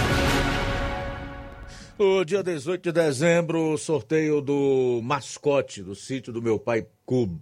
[2.03, 6.87] O dia 18 de dezembro, sorteio do mascote do sítio do meu pai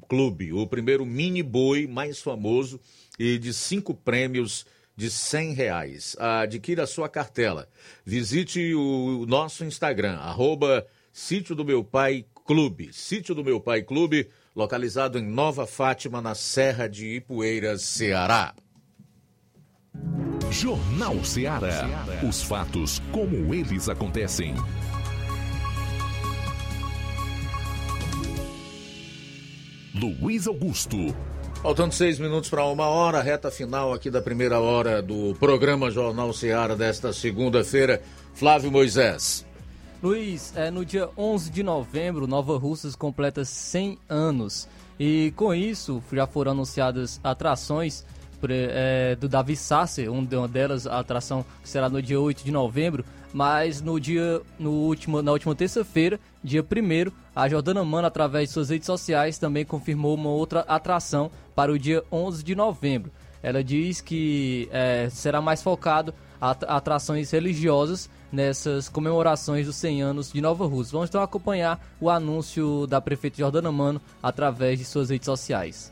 [0.09, 2.77] Clube, o primeiro mini boi mais famoso
[3.17, 4.65] e de cinco prêmios
[4.97, 6.13] de cem reais.
[6.19, 7.69] Adquira sua cartela.
[8.03, 12.89] Visite o nosso Instagram, arroba sítio do meu pai Clube.
[12.91, 18.53] Sítio do meu pai Clube, localizado em Nova Fátima, na Serra de Ipueiras, Ceará.
[20.51, 21.87] Jornal Ceará.
[22.27, 24.55] Os fatos como eles acontecem.
[29.93, 30.97] Luiz Augusto.
[31.61, 36.31] Faltando seis minutos para uma hora, reta final aqui da primeira hora do programa Jornal
[36.31, 38.01] Ceará desta segunda-feira.
[38.33, 39.45] Flávio Moisés.
[40.01, 44.69] Luiz, é, no dia 11 de novembro, Nova Russas completa 100 anos.
[44.97, 48.05] E com isso, já foram anunciadas atrações
[48.49, 53.03] é, do Davi Sasser, uma delas, a atração que será no dia 8 de novembro,
[53.33, 58.53] mas no dia, no último, na última terça-feira, dia 1 a Jordana Mano, através de
[58.53, 63.11] suas redes sociais, também confirmou uma outra atração para o dia 11 de novembro.
[63.41, 70.41] Ela diz que é, será mais focado atrações religiosas nessas comemorações dos 100 anos de
[70.41, 70.93] Nova Rússia.
[70.93, 75.91] Vamos então acompanhar o anúncio da prefeita Jordana Mano através de suas redes sociais.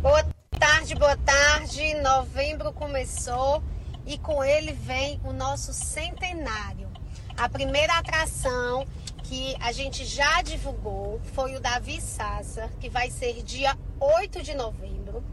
[0.00, 1.94] Boa tarde, boa tarde.
[2.02, 3.62] Novembro começou
[4.04, 6.86] e com ele vem o nosso centenário.
[7.34, 8.86] A primeira atração
[9.24, 14.52] que a gente já divulgou foi o Davi Sassa, que vai ser dia 8 de
[14.52, 15.24] novembro.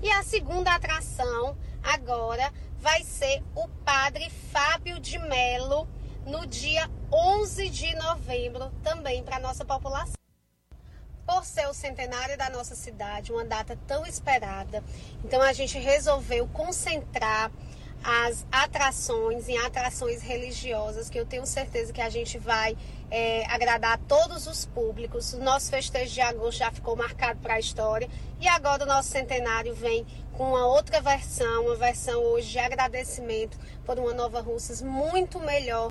[0.00, 5.88] E a segunda atração agora vai ser o Padre Fábio de Melo
[6.24, 10.25] no dia 11 de novembro, também para nossa população
[11.26, 14.82] por ser o centenário da nossa cidade, uma data tão esperada.
[15.24, 17.50] Então a gente resolveu concentrar
[18.04, 22.76] as atrações em atrações religiosas, que eu tenho certeza que a gente vai
[23.10, 25.32] é, agradar todos os públicos.
[25.32, 28.08] O nosso festejo de agosto já ficou marcado para a história
[28.40, 33.58] e agora o nosso centenário vem com uma outra versão, uma versão hoje de agradecimento
[33.84, 35.88] por uma Nova Russas muito melhor.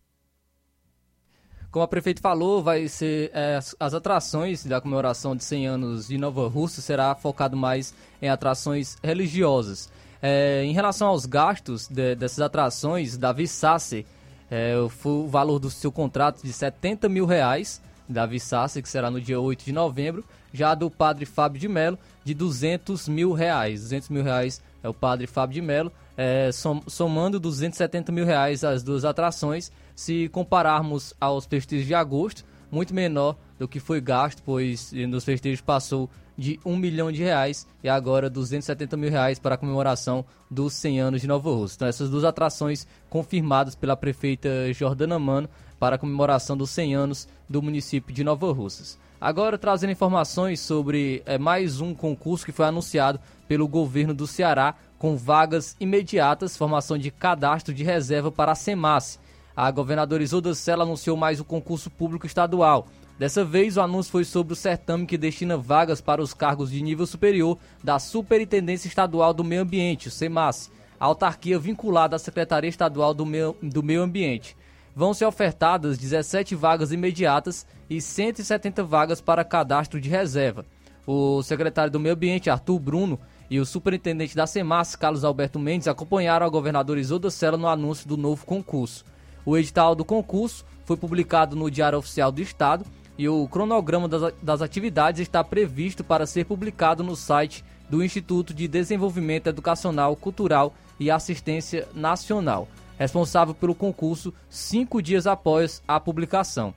[1.76, 6.18] Como a prefeita falou, vai ser é, as, atrações da comemoração de 100 anos de
[6.18, 9.92] Nova Rússia será focado mais em atrações religiosas.
[10.22, 14.06] É, em relação aos gastos de, dessas atrações, Davi Sassi,
[14.50, 14.74] é,
[15.04, 19.38] o valor do seu contrato de 70 mil reais, Davi Sassi, que será no dia
[19.38, 20.24] 8 de novembro,
[20.54, 23.82] já do padre Fábio de Melo, de 200 mil reais.
[23.82, 28.64] 200 mil reais é o padre Fábio de Melo, é, som, somando 270 mil reais
[28.64, 34.44] as duas atrações, se compararmos aos festejos de agosto, muito menor do que foi gasto,
[34.44, 39.56] pois nos festejos passou de 1 milhão de reais e agora 270 mil reais para
[39.56, 41.78] a comemoração dos 100 anos de Nova Rússia.
[41.78, 47.28] Então essas duas atrações confirmadas pela prefeita Jordana Mano para a comemoração dos 100 anos
[47.50, 48.98] do município de Nova Russas.
[49.20, 54.76] Agora trazendo informações sobre é, mais um concurso que foi anunciado pelo governo do Ceará
[55.00, 59.20] com vagas imediatas, formação de cadastro de reserva para a SEMAS.
[59.56, 62.88] A governadora Isolda Sela anunciou mais o concurso público estadual.
[63.18, 66.84] Dessa vez, o anúncio foi sobre o certame que destina vagas para os cargos de
[66.84, 72.70] nível superior da Superintendência Estadual do Meio Ambiente, o SEMAS, a autarquia vinculada à Secretaria
[72.70, 74.58] Estadual do Meio, do Meio Ambiente.
[74.94, 80.66] Vão ser ofertadas 17 vagas imediatas e 170 vagas para cadastro de reserva.
[81.08, 83.18] O secretário do Meio Ambiente, Arthur Bruno,
[83.50, 88.06] e o superintendente da SEMAS, Carlos Alberto Mendes, acompanharam a governadora Isolda Sela no anúncio
[88.06, 89.06] do novo concurso.
[89.46, 92.86] O edital do concurso foi publicado no Diário Oficial do Estado
[93.18, 98.68] e o cronograma das, atividades está previsto para ser publicado no site do Instituto de
[98.68, 102.68] Desenvolvimento Educacional, Cultural e Assistência Nacional,
[102.98, 106.74] responsável pelo concurso cinco dias após a publicação.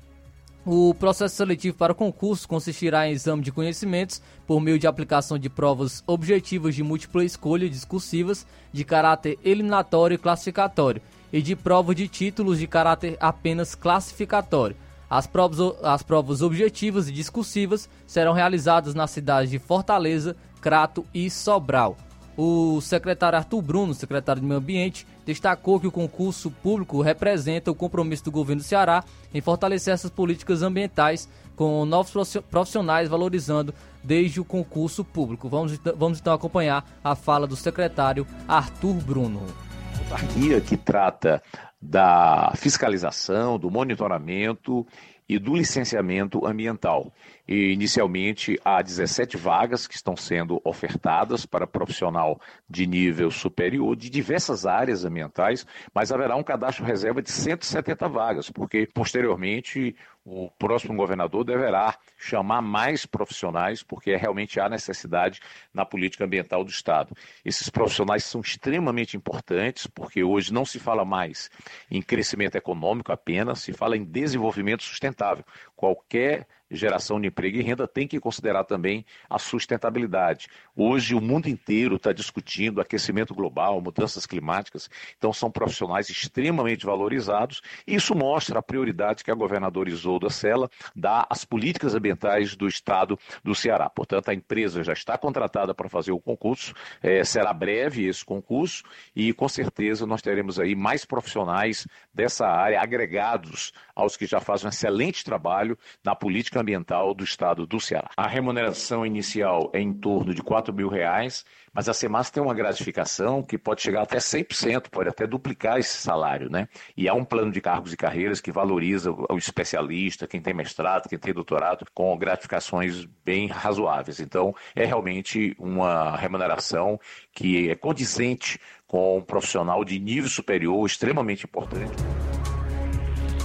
[0.66, 5.38] O processo seletivo para o concurso consistirá em exame de conhecimentos por meio de aplicação
[5.38, 11.00] de provas objetivas de múltipla escolha discursivas de caráter eliminatório e classificatório
[11.32, 14.76] e de prova de títulos de caráter apenas classificatório
[15.10, 21.30] as provas, as provas objetivas e discursivas serão realizadas nas cidades de Fortaleza, Crato e
[21.30, 21.96] Sobral.
[22.36, 27.74] O secretário Arthur Bruno, secretário de Meio Ambiente, destacou que o concurso público representa o
[27.74, 29.02] compromisso do governo do Ceará
[29.34, 33.74] em fortalecer essas políticas ambientais com novos profissionais valorizando
[34.04, 35.48] desde o concurso público.
[35.48, 39.67] Vamos, vamos então acompanhar a fala do secretário Arthur Bruno.
[39.98, 41.42] Autarquia que trata
[41.80, 44.86] da fiscalização, do monitoramento
[45.28, 47.12] e do licenciamento ambiental.
[47.46, 54.08] E, inicialmente, há 17 vagas que estão sendo ofertadas para profissional de nível superior de
[54.08, 59.94] diversas áreas ambientais, mas haverá um cadastro reserva de 170 vagas, porque posteriormente
[60.30, 65.40] o próximo governador deverá chamar mais profissionais, porque realmente há necessidade
[65.72, 67.16] na política ambiental do Estado.
[67.44, 71.50] Esses profissionais são extremamente importantes, porque hoje não se fala mais
[71.90, 75.44] em crescimento econômico apenas, se fala em desenvolvimento sustentável.
[75.74, 80.48] Qualquer geração de emprego e renda tem que considerar também a sustentabilidade.
[80.76, 87.62] Hoje o mundo inteiro está discutindo aquecimento global, mudanças climáticas, então são profissionais extremamente valorizados
[87.86, 92.66] e isso mostra a prioridade que a governadora Isolda Sela dá às políticas ambientais do
[92.66, 93.88] estado do Ceará.
[93.88, 98.82] Portanto, a empresa já está contratada para fazer o concurso, é, será breve esse concurso
[99.14, 104.66] e com certeza nós teremos aí mais profissionais dessa área agregados aos que já fazem
[104.66, 108.10] um excelente trabalho na política ambiental do estado do Ceará.
[108.16, 112.54] A remuneração inicial é em torno de 4 mil reais, mas a Semas tem uma
[112.54, 116.68] gratificação que pode chegar até 100%, pode até duplicar esse salário, né?
[116.96, 121.08] E há um plano de cargos e carreiras que valoriza o especialista, quem tem mestrado,
[121.08, 124.20] quem tem doutorado, com gratificações bem razoáveis.
[124.20, 126.98] Então, é realmente uma remuneração
[127.32, 131.92] que é condizente com um profissional de nível superior extremamente importante.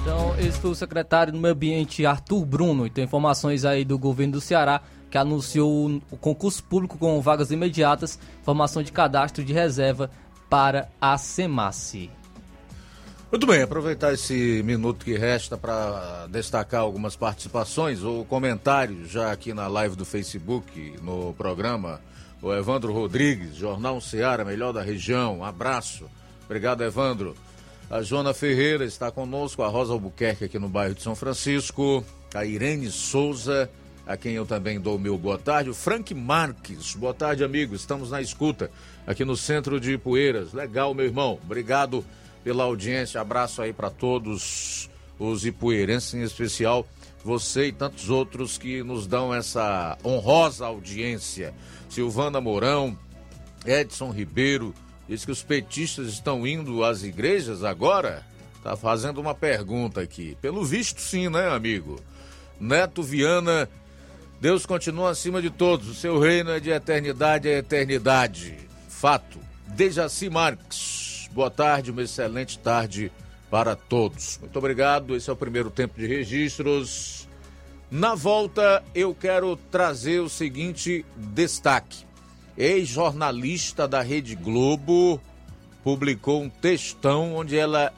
[0.03, 3.97] Então, esse foi o secretário do Meio Ambiente, Arthur Bruno, e tem informações aí do
[3.97, 9.53] governo do Ceará, que anunciou o concurso público com vagas imediatas, formação de cadastro de
[9.53, 10.11] reserva
[10.49, 12.11] para a SEMASSE.
[13.31, 19.53] Muito bem, aproveitar esse minuto que resta para destacar algumas participações ou comentários já aqui
[19.53, 22.01] na live do Facebook, no programa.
[22.41, 25.39] O Evandro Rodrigues, Jornal Ceará, melhor da região.
[25.39, 26.09] Um abraço.
[26.43, 27.37] Obrigado, Evandro.
[27.89, 32.03] A Joana Ferreira está conosco, a Rosa Albuquerque aqui no bairro de São Francisco,
[32.33, 33.69] a Irene Souza,
[34.05, 36.95] a quem eu também dou meu boa tarde, o Frank Marques.
[36.95, 37.81] Boa tarde, amigos.
[37.81, 38.71] Estamos na escuta
[39.05, 40.53] aqui no centro de Ipueiras.
[40.53, 41.39] Legal, meu irmão.
[41.43, 42.03] Obrigado
[42.43, 43.21] pela audiência.
[43.21, 46.85] Abraço aí para todos os ipueirenses, em especial
[47.23, 51.53] você e tantos outros que nos dão essa honrosa audiência.
[51.87, 52.97] Silvana Mourão,
[53.65, 54.73] Edson Ribeiro,
[55.07, 58.23] Diz que os petistas estão indo às igrejas agora?
[58.63, 60.37] Tá fazendo uma pergunta aqui.
[60.41, 61.99] Pelo visto, sim, né, amigo?
[62.59, 63.69] Neto Viana,
[64.39, 65.89] Deus continua acima de todos.
[65.89, 68.57] O seu reino é de eternidade a eternidade.
[68.87, 69.39] Fato.
[69.67, 71.29] Dejaci Marques.
[71.31, 73.11] Boa tarde, uma excelente tarde
[73.49, 74.37] para todos.
[74.39, 75.15] Muito obrigado.
[75.15, 77.27] Esse é o primeiro tempo de registros.
[77.91, 82.05] Na volta, eu quero trazer o seguinte destaque.
[82.57, 85.19] Ex-jornalista da Rede Globo
[85.83, 87.91] publicou um textão onde ela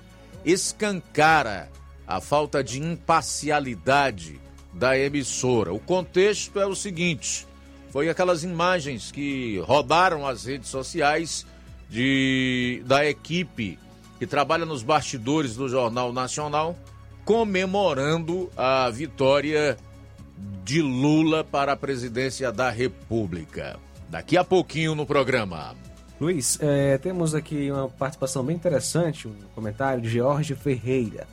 [0.44, 1.70] escancara
[2.08, 4.40] a falta de imparcialidade
[4.74, 5.74] da emissora.
[5.74, 7.48] O contexto é o seguinte:
[7.90, 11.46] foi aquelas imagens que rodaram as redes sociais
[11.90, 13.78] de da equipe
[14.18, 16.78] que trabalha nos bastidores do Jornal Nacional
[17.26, 19.78] comemorando a vitória
[20.64, 23.80] de Lula para a presidência da República.
[24.16, 25.76] Daqui a pouquinho no programa.
[26.22, 31.28] Luiz, é, temos aqui uma participação bem interessante, um comentário de Jorge Ferreira.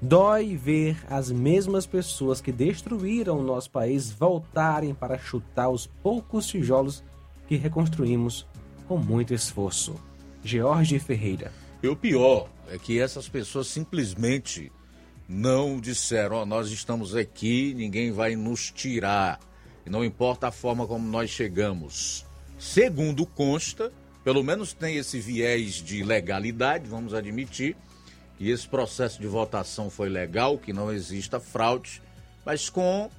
[0.00, 6.46] Dói ver as mesmas pessoas que destruíram o nosso país voltarem para chutar os poucos
[6.46, 7.04] tijolos
[7.46, 8.46] que reconstruímos
[8.88, 9.94] com muito esforço.
[10.42, 11.52] George Ferreira.
[11.82, 14.72] E o pior é que essas pessoas simplesmente
[15.28, 19.38] não disseram: oh, nós estamos aqui, ninguém vai nos tirar.
[19.84, 22.24] E não importa a forma como nós chegamos.
[22.58, 27.76] Segundo consta, pelo menos tem esse viés de legalidade, vamos admitir
[28.38, 32.00] que esse processo de votação foi legal, que não exista fraude,
[32.44, 33.10] mas com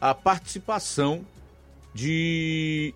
[0.00, 1.24] a participação
[1.94, 2.94] de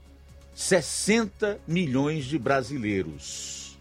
[0.54, 3.78] 60 milhões de brasileiros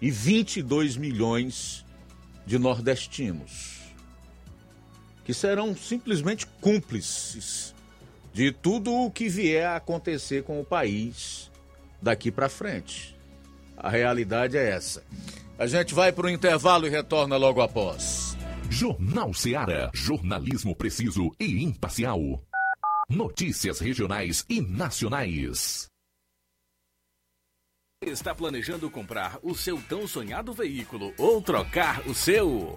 [0.00, 1.84] e 22 milhões
[2.46, 3.80] de nordestinos,
[5.24, 7.73] que serão simplesmente cúmplices
[8.34, 11.50] de tudo o que vier a acontecer com o país
[12.02, 13.16] daqui para frente.
[13.76, 15.04] A realidade é essa.
[15.56, 18.36] A gente vai para o intervalo e retorna logo após.
[18.68, 19.88] Jornal Seara.
[19.94, 22.42] Jornalismo preciso e imparcial.
[23.08, 25.86] Notícias regionais e nacionais.
[28.04, 32.76] Está planejando comprar o seu tão sonhado veículo ou trocar o seu?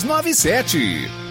[0.03, 1.30] 97.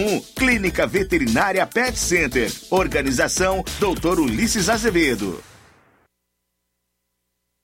[0.01, 0.23] 981658401.
[0.35, 2.51] Clínica Veterinária Pet Center.
[2.69, 4.19] Organização Dr.
[4.19, 5.50] Ulisses Azevedo.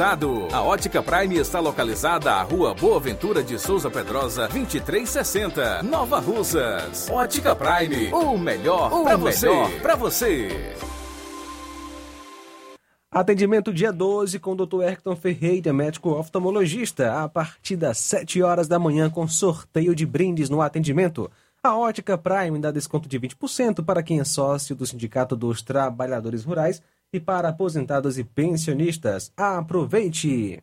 [0.00, 7.10] A Ótica Prime está localizada à Rua Boa Ventura de Souza Pedrosa, 2360, Nova Russas.
[7.10, 9.48] Ótica Prime, o melhor para você.
[9.82, 10.48] Pra você.
[13.10, 14.82] Atendimento dia 12 com o Dr.
[14.82, 20.48] Erkton Ferreira, médico oftalmologista, a partir das 7 horas da manhã com sorteio de brindes
[20.48, 21.30] no atendimento.
[21.62, 26.44] A Ótica Prime dá desconto de 20% para quem é sócio do Sindicato dos Trabalhadores
[26.44, 26.80] Rurais
[27.12, 29.30] e para aposentados e pensionistas.
[29.36, 30.62] Aproveite!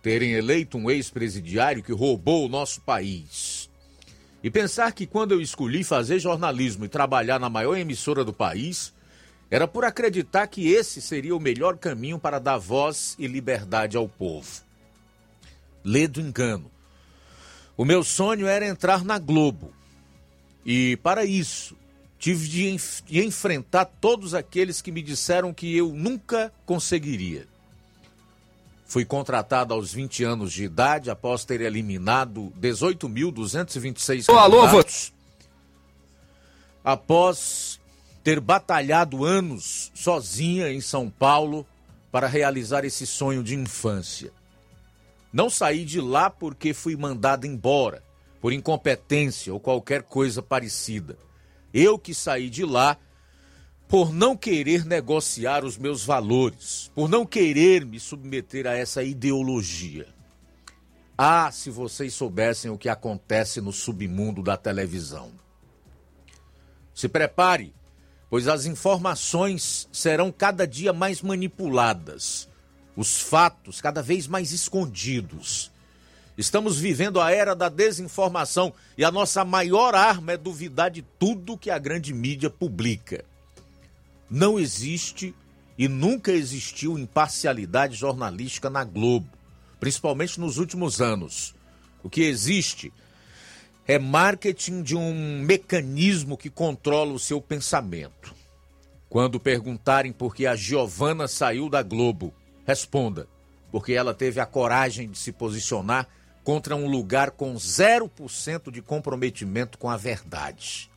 [0.02, 3.70] terem eleito um ex-presidiário que roubou o nosso país.
[4.43, 8.91] E pensar que quando eu escolhi fazer jornalismo e trabalhar na maior emissora do país,
[9.52, 14.08] era por acreditar que esse seria o melhor caminho para dar voz e liberdade ao
[14.08, 14.47] povo.
[15.84, 16.72] Lê do engano.
[17.76, 19.74] O meu sonho era entrar na Globo.
[20.66, 21.76] E para isso,
[22.18, 27.45] tive de, enf de enfrentar todos aqueles que me disseram que eu nunca conseguiria.
[28.86, 35.14] Fui contratado aos 20 anos de idade após ter eliminado 18.226 candidatos.
[36.84, 37.81] Após
[38.24, 41.65] ter batalhado anos sozinha em São Paulo
[42.11, 44.32] para realizar esse sonho de infância.
[45.32, 48.03] Não saí de lá porque fui mandado embora,
[48.41, 51.17] por incompetência ou qualquer coisa parecida.
[51.74, 52.97] Eu que saí de lá
[53.88, 60.07] por não querer negociar os meus valores, por não querer me submeter a essa ideologia.
[61.17, 65.32] Ah, se vocês soubessem o que acontece no submundo da televisão.
[66.93, 67.74] Se prepare
[68.32, 72.48] pois as informações serão cada dia mais manipuladas,
[72.96, 75.70] os fatos cada vez mais escondidos.
[76.38, 81.58] Estamos vivendo a era da desinformação e a nossa maior arma é duvidar de tudo
[81.58, 83.26] que a grande mídia publica.
[84.30, 85.36] Não existe
[85.78, 89.28] e nunca existiu imparcialidade jornalística na Globo,
[89.78, 91.54] principalmente nos últimos anos.
[92.02, 92.94] O que existe
[93.88, 98.34] é marketing de um mecanismo que controla o seu pensamento.
[99.10, 102.34] Quando perguntarem por que a Giovana saiu da Globo,
[102.66, 103.28] responda:
[103.72, 106.08] porque ela teve a coragem de se posicionar
[106.44, 110.90] contra um lugar com 0% de comprometimento com a verdade.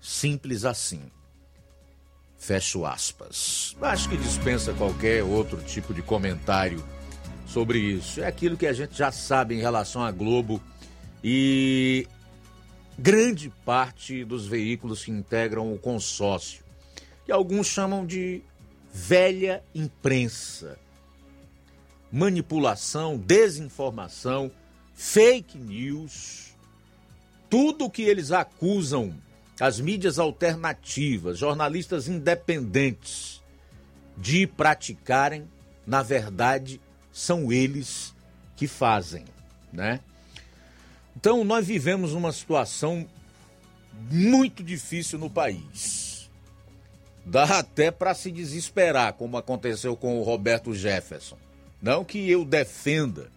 [0.00, 1.02] Simples assim.
[2.38, 3.76] Fecho aspas.
[3.82, 6.84] Acho que dispensa qualquer outro tipo de comentário
[7.46, 8.20] sobre isso.
[8.20, 10.62] É aquilo que a gente já sabe em relação à Globo
[11.22, 12.06] e
[12.98, 16.64] grande parte dos veículos que integram o consórcio,
[17.24, 18.42] que alguns chamam de
[18.92, 20.78] velha imprensa.
[22.10, 24.50] Manipulação, desinformação,
[24.94, 26.56] fake news,
[27.48, 29.14] tudo que eles acusam
[29.60, 33.42] as mídias alternativas, jornalistas independentes
[34.16, 35.46] de praticarem,
[35.86, 36.80] na verdade,
[37.12, 38.14] são eles
[38.56, 39.24] que fazem,
[39.72, 40.00] né?
[41.18, 43.04] Então, nós vivemos uma situação
[44.08, 46.30] muito difícil no país.
[47.26, 51.36] Dá até para se desesperar, como aconteceu com o Roberto Jefferson.
[51.82, 53.32] Não que eu defenda,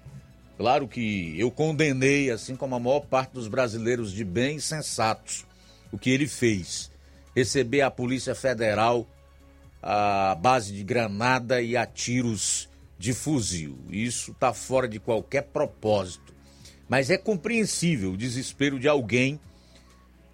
[0.59, 5.43] claro que eu condenei, assim como a maior parte dos brasileiros de bem e sensatos,
[5.91, 6.91] o que ele fez.
[7.35, 9.07] Receber a Polícia Federal
[9.81, 12.69] a base de granada e a tiros
[12.99, 13.79] de fuzil.
[13.89, 16.31] Isso está fora de qualquer propósito.
[16.91, 19.39] Mas é compreensível o desespero de alguém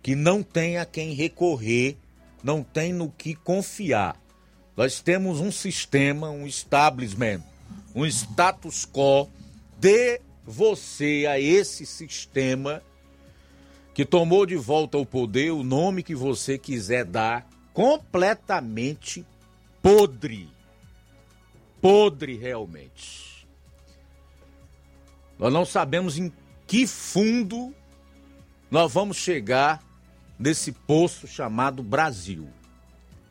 [0.01, 1.95] que não tem a quem recorrer,
[2.43, 4.19] não tem no que confiar.
[4.75, 7.43] Nós temos um sistema, um establishment,
[7.93, 9.29] um status quo.
[9.79, 12.81] Dê você a esse sistema
[13.93, 19.23] que tomou de volta o poder, o nome que você quiser dar, completamente
[19.79, 20.49] podre.
[21.79, 23.47] Podre realmente.
[25.37, 26.31] Nós não sabemos em
[26.67, 27.73] que fundo
[28.69, 29.81] nós vamos chegar
[30.37, 32.49] nesse poço chamado Brasil.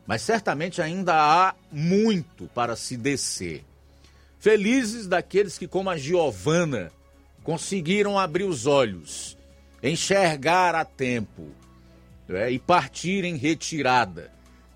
[0.05, 3.63] Mas certamente ainda há muito para se descer.
[4.39, 6.91] Felizes daqueles que, como a Giovana,
[7.43, 9.37] conseguiram abrir os olhos
[9.81, 11.51] enxergar a tempo
[12.27, 14.31] né, e partir em retirada,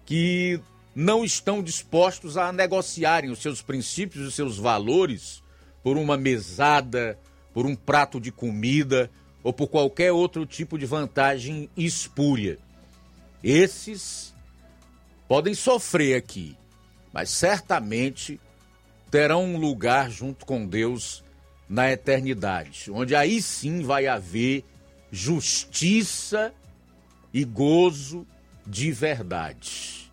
[0.06, 0.60] que
[0.94, 5.42] não estão dispostos a negociarem os seus princípios os seus valores
[5.82, 7.18] por uma mesada,
[7.54, 9.10] por um prato de comida
[9.44, 12.58] ou por qualquer outro tipo de vantagem espúria.
[13.44, 14.34] Esses
[15.28, 16.56] podem sofrer aqui,
[17.12, 18.40] mas certamente
[19.10, 21.24] terão um lugar junto com Deus
[21.68, 24.64] na eternidade, onde aí sim vai haver
[25.12, 26.54] justiça
[27.34, 28.28] e gozo
[28.66, 30.12] de verdade.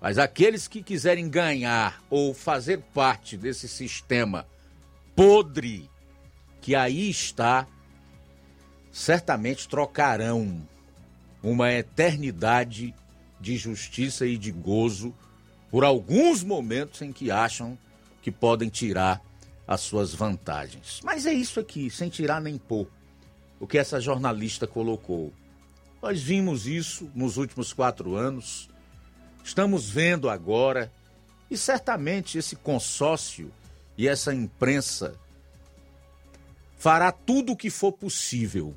[0.00, 4.46] Mas aqueles que quiserem ganhar ou fazer parte desse sistema
[5.14, 5.88] podre
[6.62, 7.66] que aí está,
[8.92, 10.66] certamente trocarão
[11.42, 12.94] uma eternidade
[13.40, 15.12] de justiça e de gozo
[15.70, 17.76] por alguns momentos em que acham
[18.22, 19.20] que podem tirar
[19.66, 21.00] as suas vantagens.
[21.02, 22.86] Mas é isso aqui, sem tirar nem pôr
[23.58, 25.32] o que essa jornalista colocou.
[26.00, 28.68] Nós vimos isso nos últimos quatro anos,
[29.42, 30.92] estamos vendo agora,
[31.50, 33.52] e certamente esse consórcio
[33.98, 35.16] e essa imprensa
[36.82, 38.74] fará tudo o que for possível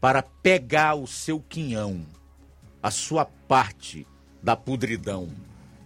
[0.00, 2.06] para pegar o seu quinhão,
[2.80, 4.06] a sua parte
[4.40, 5.28] da podridão,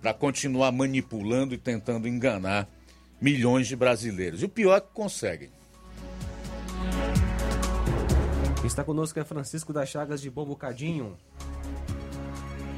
[0.02, 2.68] para continuar manipulando e tentando enganar
[3.18, 4.42] milhões de brasileiros.
[4.42, 5.50] E o pior é que conseguem.
[8.62, 11.16] Está conosco é Francisco das Chagas de Bom Bocadinho.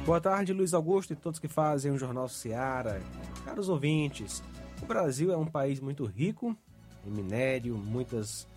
[0.05, 3.01] Boa tarde, Luiz Augusto e todos que fazem o Jornal Seara.
[3.43, 4.41] Caros ouvintes,
[4.81, 6.55] o Brasil é um país muito rico
[7.05, 8.47] em minério, muitas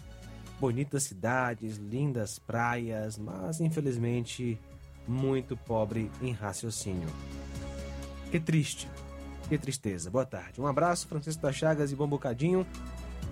[0.61, 4.59] bonitas cidades, lindas praias, mas infelizmente
[5.07, 7.09] muito pobre em raciocínio.
[8.31, 8.89] Que triste,
[9.49, 10.11] que tristeza.
[10.11, 10.61] Boa tarde.
[10.61, 12.66] Um abraço, Francisco das Chagas e Bom Bocadinho.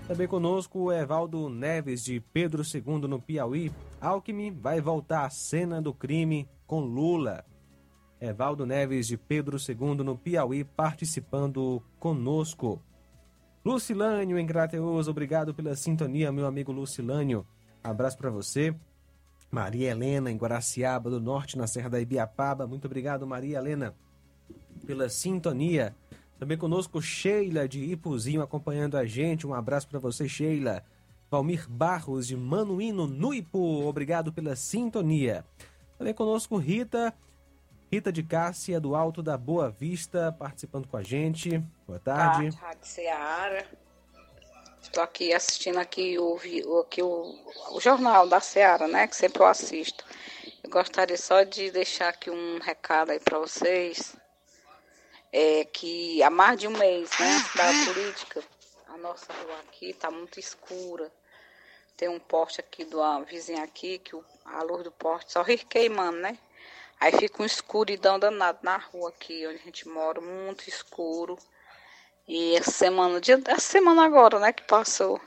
[0.07, 3.73] Também conosco Evaldo Neves de Pedro II no Piauí.
[4.01, 7.45] Alckmin vai voltar à cena do crime com Lula.
[8.21, 12.81] Evaldo Neves de Pedro II no Piauí participando conosco.
[13.65, 17.47] Lucilânio em Grateus, obrigado pela sintonia, meu amigo Lucilânio.
[17.83, 18.75] Abraço para você.
[19.53, 22.67] Maria Helena, em Guaraciaba do Norte, na Serra da Ibiapaba.
[22.67, 23.95] Muito obrigado, Maria Helena,
[24.85, 25.95] pela sintonia.
[26.41, 29.47] Também conosco Sheila de Ipuzinho acompanhando a gente.
[29.47, 30.83] Um abraço para você, Sheila.
[31.31, 33.87] Valmir Barros de Manuíno, no Ipu.
[33.87, 35.45] Obrigado pela sintonia.
[35.97, 37.15] Também conosco Rita,
[37.93, 41.59] Rita de Cássia, do Alto da Boa Vista, participando com a gente.
[41.87, 42.45] Boa tarde.
[42.45, 43.67] tarde, Rádio Ceará.
[44.81, 46.39] Estou aqui assistindo aqui o,
[46.81, 47.39] aqui o,
[47.71, 49.07] o Jornal da Ceará, né?
[49.07, 50.07] Que sempre eu assisto.
[50.65, 54.17] Eu gostaria só de deixar aqui um recado aí para vocês.
[55.31, 58.43] É que há mais de um mês, né, da política,
[58.89, 61.13] a nossa rua aqui está muito escura.
[61.95, 65.59] Tem um poste aqui do vizinho aqui, que o, a luz do poste só ri
[65.59, 66.39] queimando, né?
[67.03, 71.37] Aí fica uma escuridão danada na rua aqui, onde a gente mora, muito escuro.
[72.29, 75.21] E essa semana, dia, essa semana agora, né, que passou,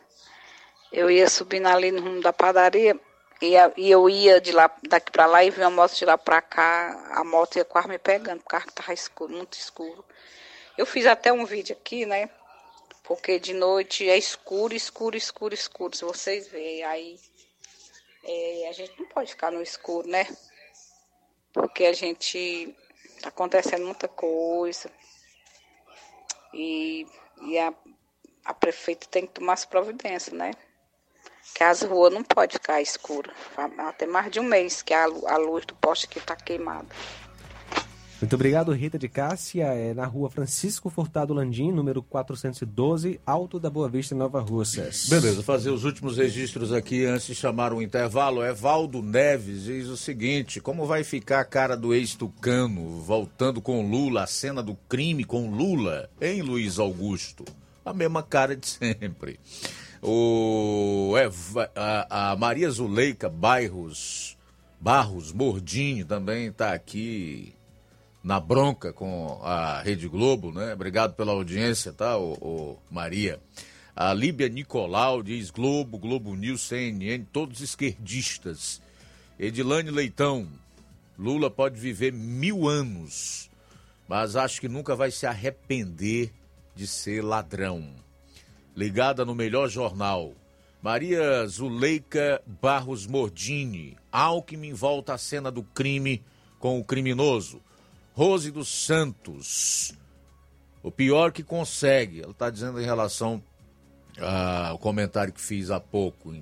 [0.89, 2.97] eu ia subindo ali no rumo da padaria
[3.41, 6.17] e, e eu ia de lá, daqui para lá e vi uma moto de lá
[6.17, 10.05] para cá, a moto ia quase me pegando, o carro estava escuro, muito escuro.
[10.77, 12.29] Eu fiz até um vídeo aqui, né,
[13.03, 17.19] porque de noite é escuro, escuro, escuro, escuro, se vocês verem, aí
[18.23, 20.25] é, a gente não pode ficar no escuro, né,
[21.55, 22.75] porque a gente,
[23.21, 24.91] tá acontecendo muita coisa,
[26.53, 27.07] e,
[27.43, 27.73] e a,
[28.43, 30.51] a prefeita tem que tomar as providências, né?
[31.53, 33.33] Que as ruas não podem ficar escuras.
[33.77, 36.93] Até mais de um mês que a, a luz do poste aqui está queimada.
[38.21, 39.65] Muito obrigado, Rita de Cássia.
[39.65, 45.09] É na rua Francisco Furtado Landim, número 412, Alto da Boa Vista, Nova Russas.
[45.09, 48.43] Beleza, fazer os últimos registros aqui antes de chamar o intervalo.
[48.43, 54.23] Evaldo Neves diz o seguinte: como vai ficar a cara do ex-tucano voltando com Lula,
[54.23, 57.43] a cena do crime com Lula, em Luiz Augusto?
[57.83, 59.39] A mesma cara de sempre.
[60.01, 61.13] O,
[61.75, 64.37] a, a Maria Zuleika Bairros,
[64.79, 67.54] Barros Mordinho também está aqui
[68.25, 70.73] na bronca com a Rede Globo, né?
[70.73, 73.39] Obrigado pela audiência, tá, ô, ô Maria?
[73.95, 78.81] A Líbia Nicolau diz Globo, Globo News, CNN, todos esquerdistas.
[79.37, 80.47] Edilane Leitão,
[81.19, 83.47] Lula pode viver mil anos,
[84.07, 86.33] mas acho que nunca vai se arrepender
[86.75, 87.87] de ser ladrão.
[88.75, 90.33] Ligada no melhor jornal.
[90.81, 96.23] Maria Zuleika Barros Mordini, Alckmin volta à cena do crime
[96.57, 97.61] com o criminoso.
[98.15, 99.93] Rose dos Santos.
[100.81, 103.43] O pior que consegue, ela está dizendo em relação
[104.69, 106.33] ao comentário que fiz há pouco.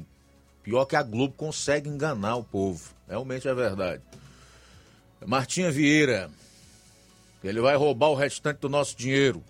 [0.61, 2.93] Pior que a Globo consegue enganar o povo.
[3.07, 4.03] Realmente é verdade.
[5.25, 6.29] Martinha Vieira.
[7.43, 9.43] Ele vai roubar o restante do nosso dinheiro.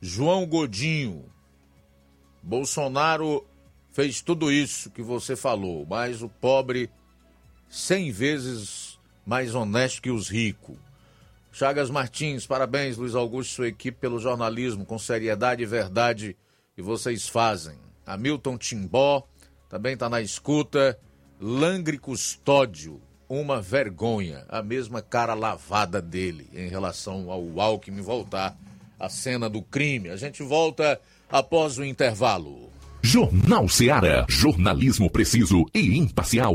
[0.00, 1.24] João Godinho.
[2.42, 3.46] Bolsonaro
[3.92, 6.90] fez tudo isso que você falou, mas o pobre
[7.68, 8.85] cem vezes
[9.26, 10.76] mais honesto que os ricos.
[11.52, 16.36] Chagas Martins, parabéns, Luiz Augusto e sua equipe, pelo jornalismo com seriedade e verdade
[16.74, 17.74] que vocês fazem.
[18.06, 19.26] Hamilton Timbó
[19.68, 20.98] também está na escuta.
[21.40, 24.44] Langre Custódio, uma vergonha.
[24.48, 28.56] A mesma cara lavada dele em relação ao Alckmin voltar
[28.98, 30.10] à cena do crime.
[30.10, 31.00] A gente volta
[31.30, 32.70] após o intervalo.
[33.02, 34.26] Jornal Seara.
[34.28, 36.54] Jornalismo preciso e imparcial.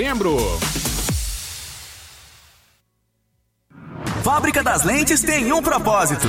[0.00, 0.38] novembro.
[4.22, 6.28] Fábrica das Lentes tem um propósito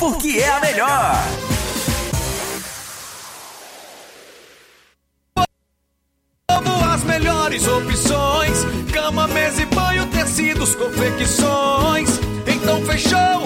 [0.01, 1.15] porque é a melhor.
[6.91, 12.09] As melhores opções: cama, mesa e banho, tecidos, confecções.
[12.47, 13.45] Então fechou,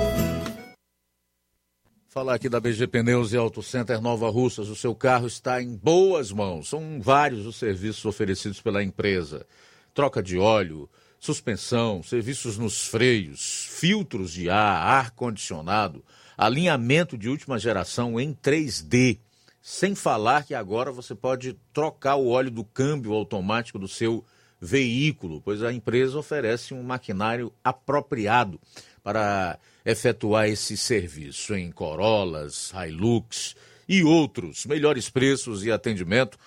[2.13, 5.73] Falar aqui da BG Pneus e Auto Center Nova Russas, o seu carro está em
[5.73, 6.67] boas mãos.
[6.67, 9.45] São vários os serviços oferecidos pela empresa:
[9.93, 16.03] troca de óleo, suspensão, serviços nos freios, filtros de ar, ar condicionado,
[16.37, 19.17] alinhamento de última geração em 3D.
[19.61, 24.21] Sem falar que agora você pode trocar o óleo do câmbio automático do seu
[24.61, 28.59] veículo, pois a empresa oferece um maquinário apropriado
[29.03, 33.55] para efetuar esse serviço em Corollas, Hilux
[33.89, 34.67] e outros.
[34.67, 36.37] Melhores preços e atendimento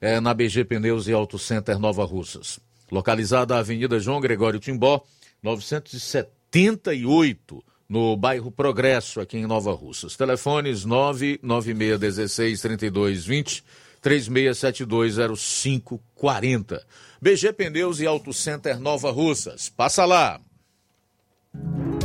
[0.00, 2.60] é, na BG Pneus e Auto Center Nova Russas.
[2.92, 5.02] Localizada na Avenida João Gregório Timbó,
[5.42, 10.16] 978, no bairro Progresso, aqui em Nova Russas.
[10.16, 13.62] Telefones 996163220,
[14.04, 16.80] 36720540.
[17.20, 19.70] BG Pneus e Auto Center Nova Russas.
[19.70, 20.38] Passa lá!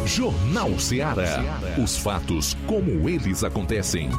[0.05, 1.43] Jornal Ceará.
[1.77, 4.09] Os fatos como eles acontecem.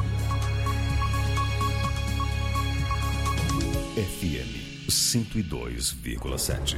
[3.95, 6.77] FM 102,7.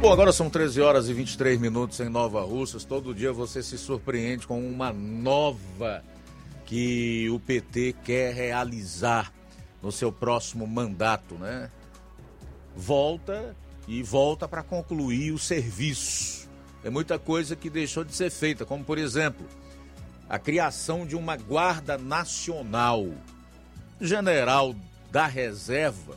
[0.00, 2.84] Bom, agora são 13 horas e 23 minutos em Nova Russas.
[2.84, 6.04] Todo dia você se surpreende com uma nova
[6.70, 9.32] que o PT quer realizar
[9.82, 11.68] no seu próximo mandato, né?
[12.76, 13.56] Volta
[13.88, 16.48] e volta para concluir o serviço.
[16.84, 19.44] É muita coisa que deixou de ser feita, como por exemplo,
[20.28, 23.04] a criação de uma Guarda Nacional.
[24.00, 24.72] General
[25.10, 26.16] da Reserva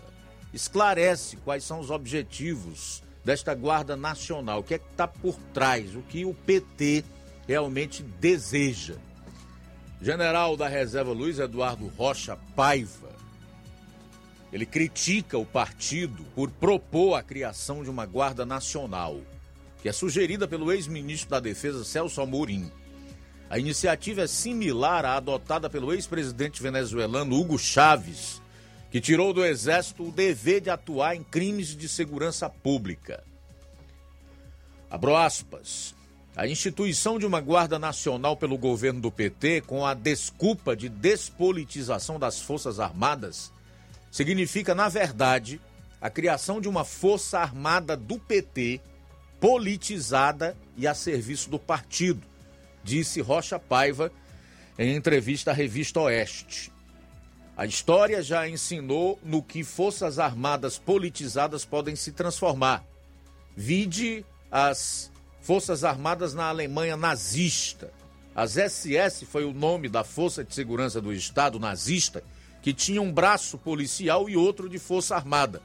[0.53, 5.95] esclarece quais são os objetivos desta Guarda Nacional, o que é que está por trás,
[5.95, 7.03] o que o PT
[7.47, 8.97] realmente deseja.
[10.03, 13.09] General da Reserva Luiz Eduardo Rocha Paiva,
[14.51, 19.21] ele critica o partido por propor a criação de uma Guarda Nacional,
[19.81, 22.69] que é sugerida pelo ex-ministro da Defesa Celso Amorim.
[23.49, 28.41] A iniciativa é similar à adotada pelo ex-presidente venezuelano Hugo Chávez,
[28.91, 33.23] que tirou do Exército o dever de atuar em crimes de segurança pública.
[34.91, 35.95] Abro aspas.
[36.35, 42.17] A instituição de uma Guarda Nacional pelo governo do PT, com a desculpa de despolitização
[42.17, 43.51] das Forças Armadas,
[44.11, 45.61] significa, na verdade,
[46.01, 48.81] a criação de uma Força Armada do PT
[49.39, 52.23] politizada e a serviço do partido,
[52.83, 54.11] disse Rocha Paiva
[54.79, 56.71] em entrevista à revista Oeste.
[57.55, 62.83] A história já ensinou no que forças armadas politizadas podem se transformar.
[63.55, 65.11] Vide as
[65.43, 67.91] Forças Armadas na Alemanha nazista.
[68.33, 72.23] As SS foi o nome da Força de Segurança do Estado nazista,
[72.61, 75.61] que tinha um braço policial e outro de Força Armada.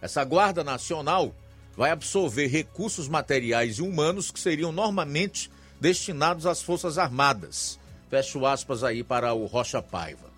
[0.00, 1.34] Essa Guarda Nacional
[1.76, 5.50] vai absorver recursos materiais e humanos que seriam normalmente
[5.80, 7.80] destinados às Forças Armadas.
[8.08, 10.28] Fecho aspas aí para o Rocha Paiva.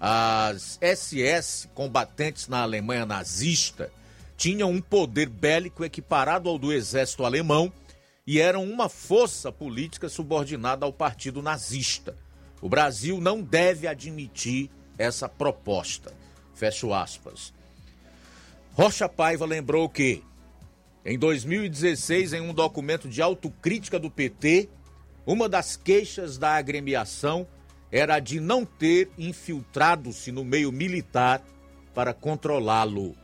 [0.00, 3.92] As SS, combatentes na Alemanha nazista,
[4.36, 7.72] tinham um poder bélico equiparado ao do exército alemão
[8.26, 12.16] e eram uma força política subordinada ao partido nazista.
[12.60, 16.12] O Brasil não deve admitir essa proposta.
[16.54, 17.52] Fecho aspas.
[18.72, 20.22] Rocha Paiva lembrou que,
[21.04, 24.68] em 2016, em um documento de autocrítica do PT,
[25.26, 27.46] uma das queixas da agremiação
[27.90, 31.42] era de não ter infiltrado-se no meio militar
[31.94, 33.14] para controlá-lo.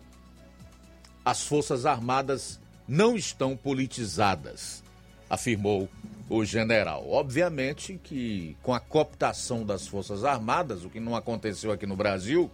[1.25, 4.83] As Forças Armadas não estão politizadas,
[5.29, 5.89] afirmou
[6.29, 7.09] o general.
[7.11, 12.51] Obviamente que com a cooptação das Forças Armadas, o que não aconteceu aqui no Brasil,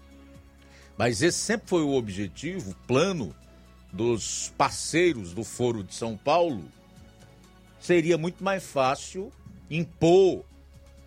[0.97, 3.35] mas esse sempre foi o objetivo, o plano
[3.93, 6.65] dos parceiros do Foro de São Paulo,
[7.81, 9.31] seria muito mais fácil
[9.71, 10.45] impor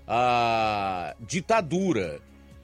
[0.07, 2.19] a ditadura,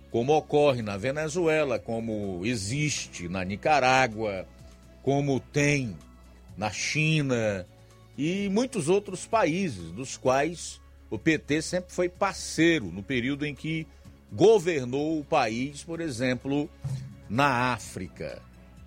[0.09, 4.47] como ocorre na Venezuela, como existe na Nicarágua,
[5.05, 5.95] como tem
[6.57, 7.63] na China
[8.17, 13.85] e muitos outros países, dos quais o PT sempre foi parceiro no período em que
[14.33, 16.67] governou o país, por exemplo,
[17.29, 18.41] na África,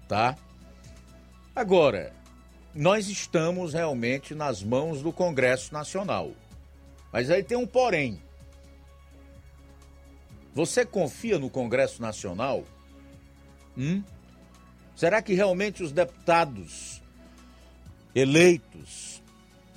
[0.08, 0.36] tá?
[1.54, 2.12] Agora,
[2.74, 6.32] nós estamos realmente nas mãos do Congresso Nacional.
[7.12, 8.20] Mas aí tem um porém.
[10.52, 12.64] Você confia no Congresso Nacional?
[13.76, 14.02] Hum?
[14.98, 17.00] Será que realmente os deputados
[18.12, 19.22] eleitos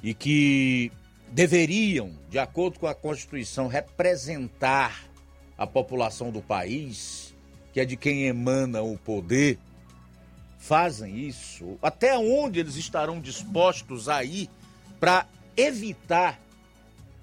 [0.02, 0.92] e que
[1.28, 5.04] deveriam, de acordo com a Constituição, representar
[5.56, 7.36] a população do país,
[7.72, 9.60] que é de quem emana o poder,
[10.58, 11.78] fazem isso?
[11.84, 14.50] Até onde eles estarão dispostos a ir
[15.00, 16.42] para evitar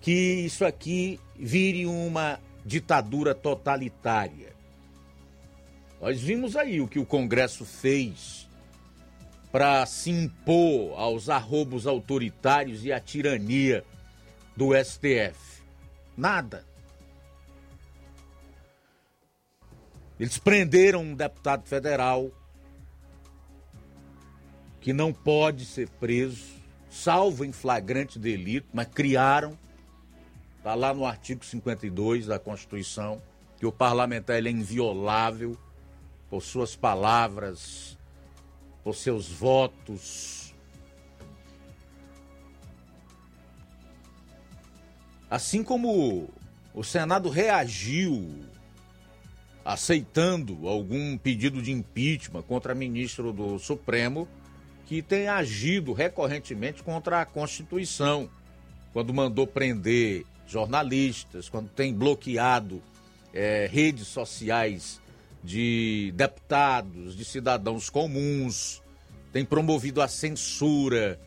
[0.01, 4.58] que isso aqui vire uma ditadura totalitária?
[6.01, 8.49] Nós vimos aí o que o Congresso fez
[9.51, 13.85] para se impor aos arrobos autoritários e à tirania
[14.57, 15.63] do STF.
[16.17, 16.65] Nada.
[20.21, 22.31] Eles prenderam um deputado federal
[24.81, 26.57] que não pode ser preso,
[26.89, 29.59] salvo em flagrante delito, mas criaram,
[30.57, 33.21] está lá no artigo 52 da Constituição,
[33.57, 35.57] que o parlamentar ele é inviolável
[36.31, 37.97] por suas palavras,
[38.85, 40.55] por seus votos.
[45.31, 46.29] Assim como
[46.75, 48.47] o Senado reagiu
[49.65, 54.27] aceitando algum pedido de impeachment contra ministro do Supremo
[54.87, 58.31] que tem agido recorrentemente contra a Constituição,
[58.95, 62.83] quando mandou prender jornalistas, quando tem bloqueado
[63.35, 64.99] é, redes sociais
[65.43, 68.83] de deputados, de cidadãos comuns,
[69.33, 71.21] tem promovido a censura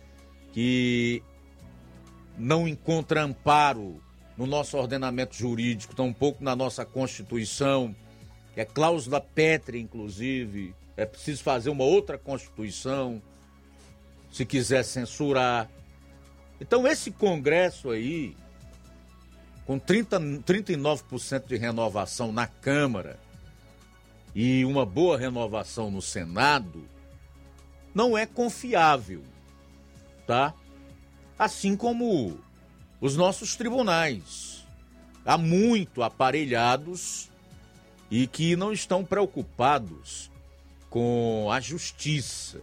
[0.52, 1.24] que
[2.38, 4.02] não encontra amparo
[4.38, 7.96] no nosso ordenamento jurídico, tampouco na nossa Constituição
[8.56, 10.76] é cláusula pétrea, inclusive.
[10.98, 13.22] É preciso fazer uma outra Constituição,
[14.32, 15.70] se quiser censurar.
[16.60, 18.36] Então, esse Congresso aí,
[19.66, 23.18] com 30, 39% de renovação na Câmara
[24.34, 26.84] e uma boa renovação no Senado,
[27.94, 29.24] não é confiável,
[30.26, 30.54] tá?
[31.38, 32.40] Assim como
[33.00, 34.66] os nossos tribunais,
[35.26, 37.30] há muito aparelhados
[38.10, 40.32] e que não estão preocupados
[40.90, 42.62] com a justiça.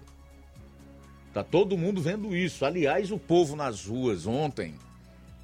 [1.33, 2.65] Tá todo mundo vendo isso.
[2.65, 4.75] Aliás, o povo nas ruas ontem,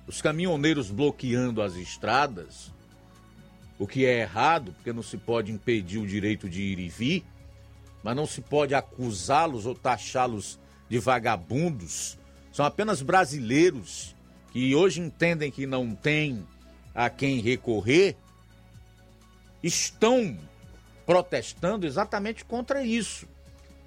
[0.06, 2.73] os caminhoneiros bloqueando as estradas,
[3.78, 7.24] o que é errado, porque não se pode impedir o direito de ir e vir,
[8.02, 12.18] mas não se pode acusá-los ou taxá-los de vagabundos.
[12.52, 14.14] São apenas brasileiros
[14.52, 16.46] que hoje entendem que não tem
[16.94, 18.16] a quem recorrer
[19.62, 20.38] estão
[21.04, 23.26] protestando exatamente contra isso,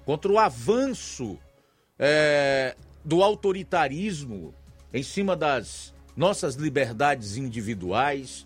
[0.04, 1.38] contra o avanço
[1.98, 4.54] é, do autoritarismo
[4.92, 8.44] em cima das nossas liberdades individuais,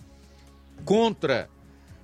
[0.84, 1.48] contra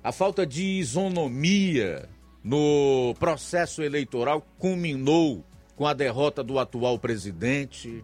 [0.03, 2.09] a falta de isonomia
[2.43, 5.43] no processo eleitoral culminou
[5.75, 8.03] com a derrota do atual presidente,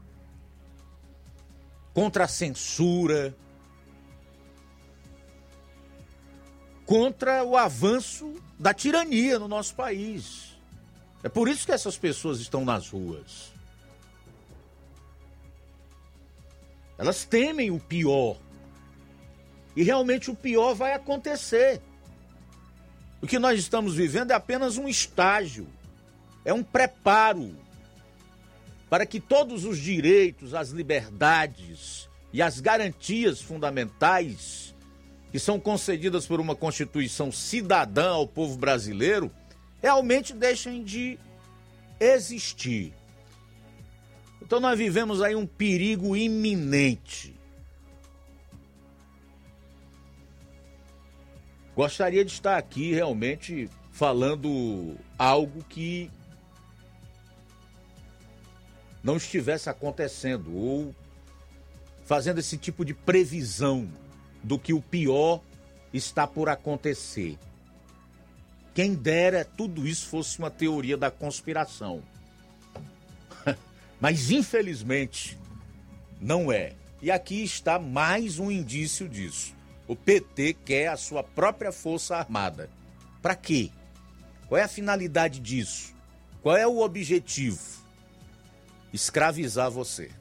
[1.94, 3.36] contra a censura,
[6.86, 10.56] contra o avanço da tirania no nosso país.
[11.24, 13.52] É por isso que essas pessoas estão nas ruas.
[16.98, 18.38] Elas temem o pior.
[19.76, 21.82] E realmente o pior vai acontecer.
[23.22, 25.68] O que nós estamos vivendo é apenas um estágio,
[26.44, 27.56] é um preparo
[28.90, 34.74] para que todos os direitos, as liberdades e as garantias fundamentais
[35.32, 39.30] que são concedidas por uma Constituição cidadã ao povo brasileiro,
[39.82, 41.20] realmente deixem de
[42.00, 42.94] existir.
[44.42, 47.35] Então nós vivemos aí um perigo iminente.
[51.76, 56.10] Gostaria de estar aqui realmente falando algo que
[59.04, 60.96] não estivesse acontecendo ou
[62.06, 63.90] fazendo esse tipo de previsão
[64.44, 65.42] do que o pior
[65.94, 67.38] está por acontecer.
[68.74, 72.04] Quem dera tudo isso fosse uma teoria da conspiração.
[74.00, 75.38] Mas infelizmente
[76.20, 76.74] não é.
[77.02, 79.55] E aqui está mais um indício disso.
[79.88, 82.70] O PT quer a sua própria força armada.
[83.22, 83.72] Para quê?
[84.48, 85.94] Qual é a finalidade disso?
[86.42, 87.60] Qual é o objetivo?
[88.94, 90.12] Escravizar você.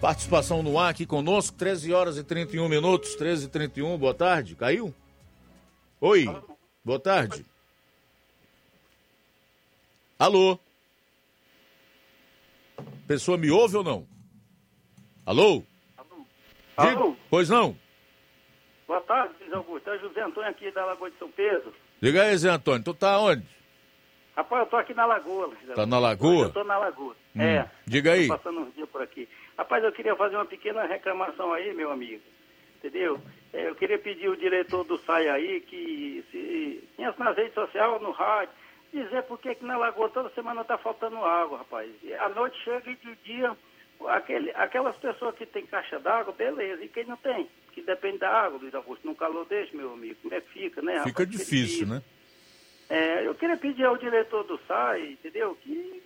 [0.00, 4.54] Participação no ar aqui conosco, 13 horas e 31 minutos, 13 e 31, boa tarde.
[4.54, 4.94] Caiu?
[6.00, 6.24] Oi,
[6.82, 7.44] boa tarde.
[10.18, 10.58] Alô?
[13.06, 14.06] Pessoa me ouve ou não?
[15.26, 15.62] Alô?
[16.80, 17.16] Diga- Alô?
[17.28, 17.76] Pois não?
[18.86, 19.90] Boa tarde, Luiz Augusto.
[19.90, 21.72] É José Antônio aqui da Lagoa de São Pedro.
[22.02, 23.44] Diga aí, Zé Antônio, tu tá onde?
[24.36, 25.46] Rapaz, eu tô aqui na Lagoa.
[25.46, 25.98] Luiz Tá na.
[25.98, 26.46] Lagoa?
[26.46, 27.14] Eu tô na Lagoa.
[27.36, 27.70] Hum, É.
[27.86, 28.26] diga aí.
[28.28, 29.28] Tô passando uns dias por aqui.
[29.56, 32.22] Rapaz, eu queria fazer uma pequena reclamação aí, meu amigo.
[32.78, 33.20] Entendeu?
[33.52, 36.88] É, Eu queria pedir o diretor do SAI aí que se
[37.18, 38.54] nas redes sociais, no rádio,
[38.92, 41.90] dizer por que na Lagoa toda semana tá faltando água, rapaz.
[42.02, 43.54] E à noite chega e de dia,
[44.08, 46.82] aquele, aquelas pessoas que tem caixa d'água, beleza.
[46.84, 47.48] E quem não tem?
[47.72, 49.06] Que depende da água, Luiz Augusto.
[49.06, 50.16] No calor desse, meu amigo.
[50.22, 51.02] Como é que fica, né?
[51.04, 51.30] Fica rapaz?
[51.30, 52.02] difícil, né?
[52.88, 55.56] É, eu queria pedir ao diretor do SAI, entendeu?
[55.62, 56.02] Que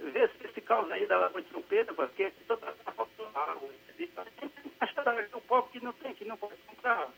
[0.00, 3.68] vê se esse caso aí da Lagoa de São Pedro, porque toda tá faltando água,
[3.88, 4.24] entendeu?
[4.38, 7.08] Tem caixa d'água, o pobre que não tem, que não pode comprar.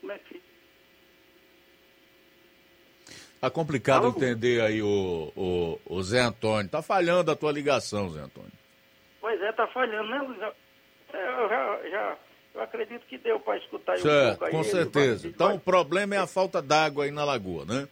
[0.00, 0.50] Como é que fica?
[3.40, 4.14] Tá complicado Alô?
[4.14, 6.70] entender aí o, o, o Zé Antônio.
[6.70, 8.59] Tá falhando a tua ligação, Zé Antônio.
[9.20, 10.40] Pois é, tá falhando, né, Luiz?
[11.12, 12.16] É, Eu já, já
[12.54, 14.50] eu acredito que deu para escutar aí um Certo, pouco aí.
[14.52, 15.22] com ele certeza.
[15.22, 17.88] vai- Então o problema é a falta d'água aí na lagoa, né?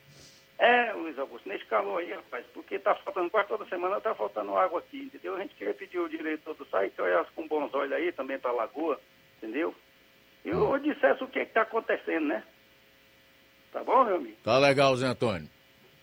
[0.59, 4.57] É, Luiz Augusto, nesse calor aí, rapaz, porque tá faltando, quase toda semana tá faltando
[4.57, 5.37] água aqui, entendeu?
[5.37, 8.39] A gente queria pedir o diretor do SAI que olhasse com bons olhos aí também
[8.41, 9.01] pra lagoa,
[9.37, 9.73] entendeu?
[10.45, 12.43] E eu dissesse o que que tá acontecendo, né?
[13.73, 14.37] Tá bom, meu amigo?
[14.43, 15.49] Tá legal, Zé Antônio.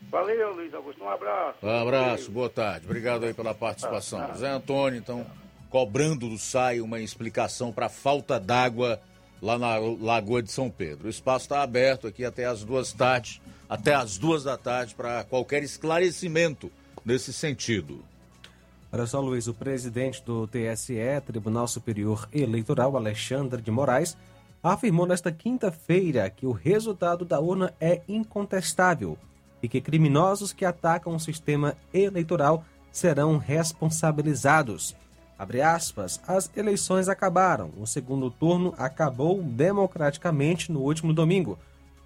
[0.02, 1.58] Valeu, Luiz Augusto, um abraço.
[1.64, 2.86] Um abraço, boa tarde.
[2.86, 4.34] Obrigado aí pela participação.
[4.36, 5.26] Zé Antônio, então,
[5.70, 9.00] cobrando do SAI uma explicação para a falta d'água
[9.42, 11.08] lá na Lagoa de São Pedro.
[11.08, 15.24] O espaço está aberto aqui até as duas tardes, até as duas da tarde, para
[15.24, 16.72] qualquer esclarecimento
[17.04, 18.04] nesse sentido.
[18.92, 20.96] Olha só, Luiz, o presidente do TSE,
[21.26, 24.16] Tribunal Superior Eleitoral, Alexandre de Moraes,
[24.64, 29.18] afirmou nesta quinta-feira que o resultado da urna é incontestável
[29.62, 34.96] e que criminosos que atacam o sistema eleitoral serão responsabilizados.
[35.38, 37.72] Abre aspas, as eleições acabaram.
[37.78, 41.60] O segundo turno acabou democraticamente no último domingo.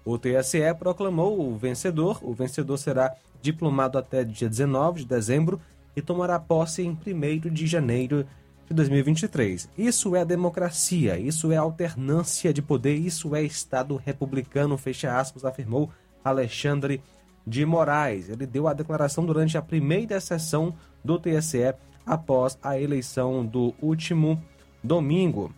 [0.04, 2.18] O TSE proclamou o vencedor.
[2.22, 5.60] O vencedor será diplomado até dia 19 de dezembro
[5.94, 8.26] e tomará posse em 1 de janeiro
[8.66, 9.68] de 2023.
[9.76, 15.90] Isso é democracia, isso é alternância de poder, isso é Estado republicano, fecha aspas, afirmou
[16.24, 17.02] Alexandre
[17.46, 18.28] de Moraes.
[18.28, 24.42] Ele deu a declaração durante a primeira sessão do TSE após a eleição do último
[24.82, 25.52] domingo.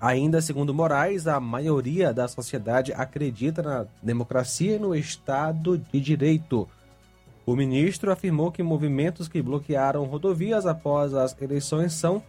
[0.00, 6.68] Ainda segundo Moraes, a maioria da sociedade acredita na democracia e no Estado de Direito.
[7.44, 12.22] O ministro afirmou que movimentos que bloquearam rodovias após as eleições são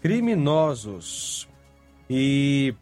[0.00, 1.48] criminosos.
[2.08, 2.74] E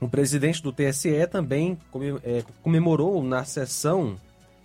[0.00, 1.78] o presidente do TSE também
[2.24, 4.16] eh, comemorou na sessão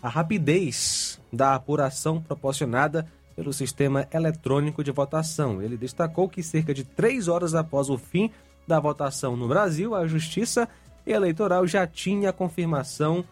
[0.02, 5.62] a rapidez da apuração proporcionada pelo sistema eletrônico de votação.
[5.62, 8.32] Ele destacou que cerca de três horas após o fim
[8.68, 10.68] da votação no Brasil, a Justiça
[11.06, 13.24] Eleitoral já tinha a confirmação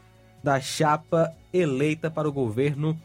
[0.41, 2.97] da chapa eleita para o governo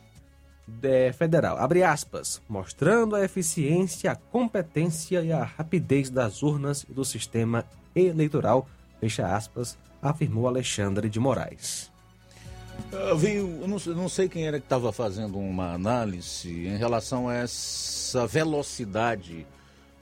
[0.82, 1.58] eh, federal.
[1.58, 7.64] Abre aspas, mostrando a eficiência, a competência e a rapidez das urnas e do sistema
[7.96, 8.68] eleitoral,
[9.00, 11.89] fecha aspas, afirmou Alexandre de Moraes.
[12.92, 16.76] Eu vi, eu não, sei- não sei quem era que estava fazendo uma análise em
[16.76, 19.46] relação a essa velocidade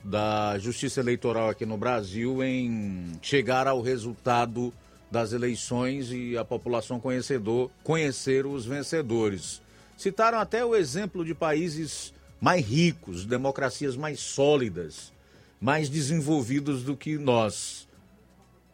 [0.03, 4.73] da justiça eleitoral aqui no Brasil em chegar ao resultado
[5.11, 9.61] das eleições e a população conhecedor conhecer os vencedores.
[9.97, 15.11] Citaram até o exemplo de países mais ricos, democracias mais sólidas,
[15.59, 17.87] mais desenvolvidos do que nós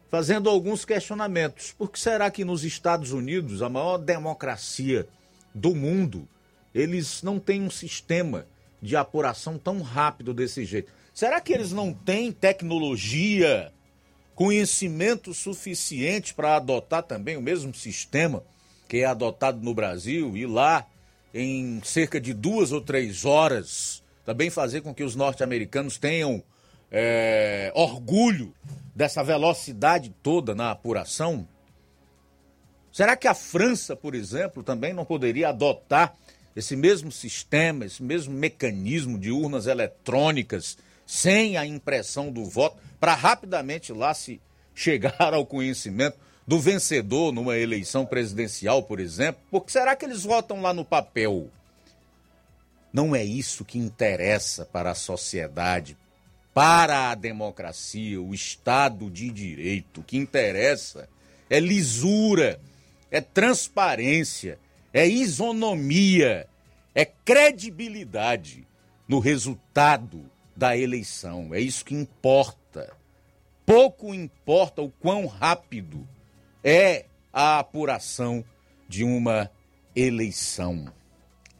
[0.09, 1.73] fazendo alguns questionamentos.
[1.77, 5.07] Por que será que nos Estados Unidos, a maior democracia
[5.53, 6.27] do mundo,
[6.73, 8.45] eles não têm um sistema
[8.81, 10.91] de apuração tão rápido desse jeito?
[11.13, 13.71] Será que eles não têm tecnologia,
[14.33, 18.43] conhecimento suficiente para adotar também o mesmo sistema
[18.87, 20.85] que é adotado no Brasil e lá
[21.33, 26.43] em cerca de duas ou três horas também fazer com que os norte-americanos tenham
[26.91, 28.53] é, orgulho
[28.95, 31.45] dessa velocidade toda na apuração?
[32.91, 36.15] Será que a França, por exemplo, também não poderia adotar
[36.55, 43.13] esse mesmo sistema, esse mesmo mecanismo de urnas eletrônicas, sem a impressão do voto, para
[43.13, 44.39] rapidamente lá se
[44.73, 46.17] chegar ao conhecimento
[46.47, 49.41] do vencedor numa eleição presidencial, por exemplo?
[49.51, 51.49] Porque será que eles votam lá no papel?
[52.93, 55.97] Não é isso que interessa para a sociedade,
[56.55, 59.99] para a democracia, o Estado de Direito.
[59.99, 61.09] O que interessa
[61.49, 62.61] é lisura,
[63.11, 64.57] é transparência,
[64.93, 66.47] é isonomia,
[66.95, 68.65] é credibilidade.
[69.07, 71.53] no resultado da eleição.
[71.53, 72.91] É isso que importa.
[73.63, 76.07] Pouco importa o quão rápido
[76.63, 78.43] é a apuração
[78.89, 79.51] de uma
[79.95, 80.91] eleição.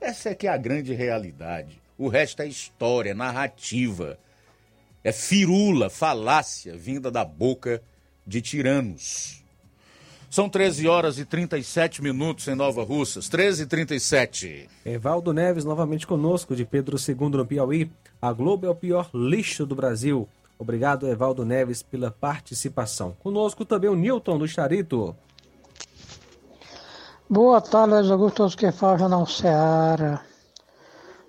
[0.02, 1.80] Essa é que é a grande realidade.
[2.00, 4.18] O resto é história, narrativa.
[5.06, 7.80] É firula, falácia vinda da boca
[8.26, 9.44] de tiranos.
[10.32, 13.30] São 13 horas e 37 minutos em Nova Russas.
[13.30, 14.68] 13 e 37.
[14.84, 17.92] Evaldo Neves novamente conosco, de Pedro II no Piauí.
[18.20, 20.28] A Globo é o pior lixo do Brasil.
[20.58, 23.16] Obrigado, Evaldo Neves, pela participação.
[23.20, 25.16] Conosco também o Newton do Charito.
[27.30, 30.35] Boa tarde, Luiz Augusto, todos que falam Jornal Seara.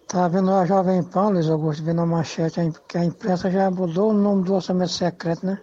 [0.09, 4.11] Tá vendo a Jovem Pan, Luiz Augusto, vendo a manchete, que a imprensa já mudou
[4.11, 5.61] o nome do orçamento secreto, né?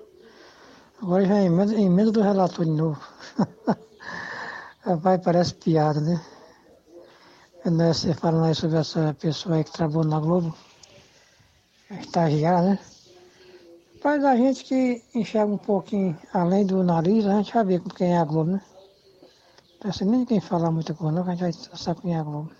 [1.01, 2.99] Agora já é emenda, emenda do relator de novo.
[4.83, 6.21] Rapaz, parece piada, né?
[7.61, 10.53] Quando você falando aí sobre essa pessoa aí que trabalhou na Globo,
[12.01, 12.79] estagiária, né?
[13.95, 18.13] Rapaz, a gente que enxerga um pouquinho além do nariz, a gente já vê quem
[18.13, 18.61] é a Globo, né?
[19.71, 22.23] Não precisa nem quem falar muita coisa, não, a gente já sabe quem é a
[22.23, 22.51] Globo.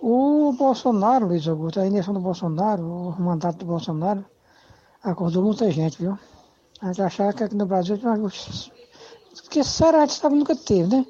[0.00, 4.24] O Bolsonaro, Luiz Augusto, a eleição do Bolsonaro, o mandato do Bolsonaro,
[5.02, 6.18] acordou muita gente, viu?
[6.80, 8.70] A gente achava que aqui no Brasil tinha uma justiça.
[9.64, 11.06] Será a gente sabe nunca teve, né?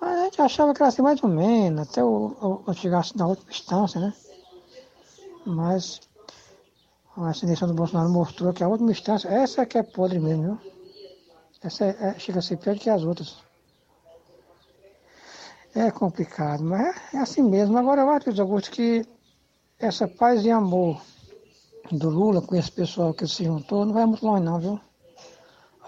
[0.00, 3.50] Mas a gente achava que era assim mais ou menos, até o, chegasse na última
[3.50, 4.12] instância, né?
[5.46, 6.00] Mas
[7.16, 10.42] a eleição do Bolsonaro mostrou que a última instância, essa é que é podre mesmo,
[10.42, 10.72] viu?
[11.62, 13.36] Essa é, é, chega a ser pior que as outras.
[15.78, 16.80] É complicado, mas
[17.14, 17.78] é, é assim mesmo.
[17.78, 19.06] Agora eu acho, Augusto, que
[19.78, 21.00] essa paz e amor
[21.92, 24.80] do Lula com esse pessoal que se juntou não vai muito longe não, viu?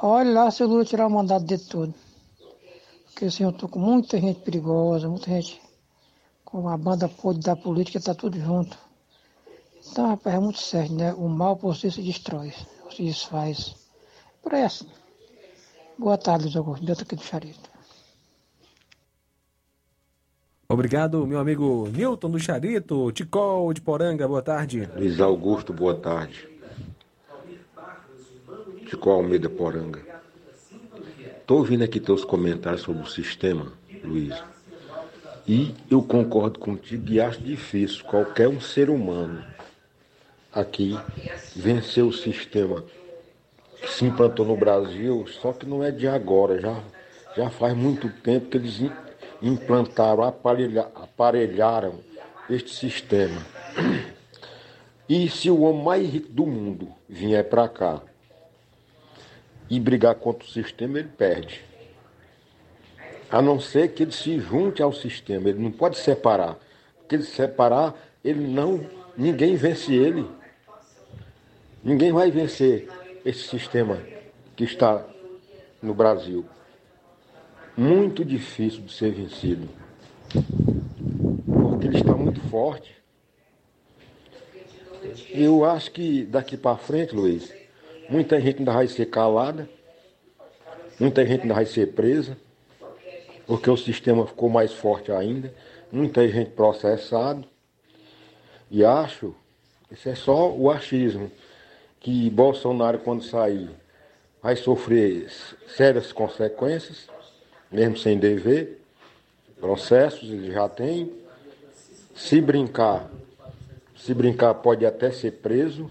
[0.00, 1.92] Olha lá se o Lula tirar o mandato de todo.
[3.06, 5.60] Porque assim, eu tô com muita gente perigosa, muita gente
[6.44, 8.78] com a banda podre da política, tá tudo junto.
[9.90, 11.12] Então, rapaz, é muito sério, né?
[11.14, 12.54] O mal por si se destrói,
[12.94, 13.74] se desfaz.
[14.40, 14.86] Por essa.
[15.98, 16.86] Boa tarde, Luiz Augusto.
[16.86, 17.69] Dentro aqui do Charito.
[20.70, 24.88] Obrigado, meu amigo Newton do Charito, Ticol de Poranga, boa tarde.
[24.94, 26.48] Luiz Augusto, boa tarde.
[28.88, 29.98] Chico Almeida Poranga.
[31.40, 33.72] Estou ouvindo aqui teus comentários sobre o sistema,
[34.04, 34.40] Luiz.
[35.44, 39.44] E eu concordo contigo e acho difícil qualquer um ser humano
[40.52, 40.96] aqui
[41.56, 42.84] vencer o sistema
[43.82, 46.80] que se implantou no Brasil, só que não é de agora, já,
[47.36, 48.80] já faz muito tempo que eles
[49.42, 52.00] implantaram, aparelha, aparelharam
[52.48, 53.40] este sistema.
[55.08, 58.02] E se o homem mais rico do mundo vier para cá
[59.68, 61.64] e brigar contra o sistema, ele perde.
[63.30, 66.56] A não ser que ele se junte ao sistema, ele não pode separar.
[66.98, 67.94] Porque ele separar,
[68.24, 68.84] ele não,
[69.16, 70.28] ninguém vence ele.
[71.82, 72.88] Ninguém vai vencer
[73.24, 73.98] esse sistema
[74.56, 75.04] que está
[75.80, 76.44] no Brasil.
[77.80, 79.68] Muito difícil de ser vencido.
[81.46, 82.94] Porque ele está muito forte.
[85.30, 87.50] Eu acho que daqui para frente, Luiz,
[88.10, 89.70] Muita gente ainda vai ser calada,
[90.98, 92.36] muita gente ainda vai ser presa,
[93.46, 95.54] porque o sistema ficou mais forte ainda,
[95.92, 97.44] muita gente processado.
[98.68, 99.32] E acho,
[99.92, 101.30] isso é só o achismo,
[102.00, 103.70] que Bolsonaro quando sair
[104.42, 105.30] vai sofrer
[105.68, 107.08] sérias consequências,
[107.70, 108.80] mesmo sem dever,
[109.58, 111.12] processos ele já tem.
[112.14, 113.10] Se brincar,
[113.96, 115.90] se brincar pode até ser preso,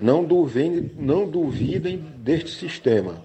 [0.00, 3.24] não duvidem, não duvidem deste sistema.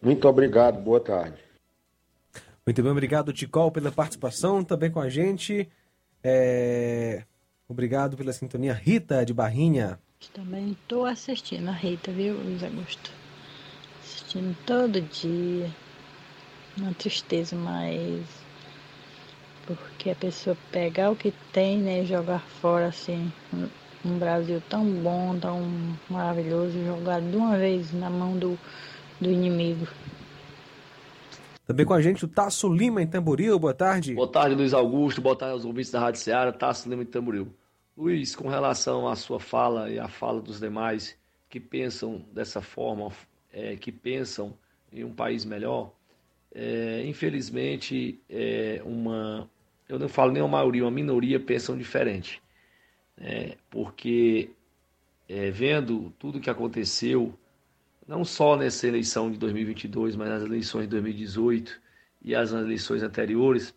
[0.00, 1.38] Muito obrigado, boa tarde.
[2.64, 5.68] Muito bem, obrigado, Ticol, pela participação também com a gente.
[6.22, 7.24] É...
[7.66, 8.72] Obrigado pela sintonia.
[8.72, 9.98] Rita de Barrinha.
[10.32, 13.10] Também estou assistindo a Rita, viu, Luiz Augusto?
[14.02, 15.70] Assistindo todo dia.
[16.78, 18.24] Uma tristeza, mas.
[19.66, 23.30] Porque a pessoa pegar o que tem, né, e jogar fora assim,
[24.04, 25.60] um Brasil tão bom, tão
[26.08, 28.58] maravilhoso, jogado de uma vez na mão do,
[29.20, 29.86] do inimigo.
[31.66, 34.14] Também com a gente o Tasso Lima em Tamboril, boa tarde.
[34.14, 37.48] Boa tarde, Luiz Augusto, boa tarde aos ouvintes da Rádio Ceará, Tasso Lima em Tamboril.
[37.94, 41.14] Luiz, com relação à sua fala e à fala dos demais
[41.50, 43.10] que pensam dessa forma,
[43.52, 44.54] é, que pensam
[44.90, 45.92] em um país melhor,
[46.54, 49.48] é, infelizmente, é uma,
[49.88, 52.42] eu não falo nem uma maioria, uma minoria pensam diferente
[53.20, 54.50] é, porque
[55.28, 57.36] é, vendo tudo que aconteceu,
[58.06, 61.80] não só nessa eleição de 2022, mas nas eleições de 2018
[62.22, 63.74] e as eleições anteriores,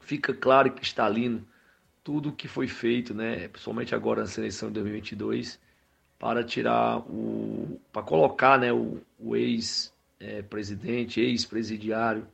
[0.00, 1.46] fica claro e cristalino
[2.04, 5.60] tudo que foi feito, né, principalmente agora na seleção de 2022,
[6.18, 9.36] para tirar o, para colocar, né, o, o
[10.22, 12.26] ex-presidente, ex-presidiário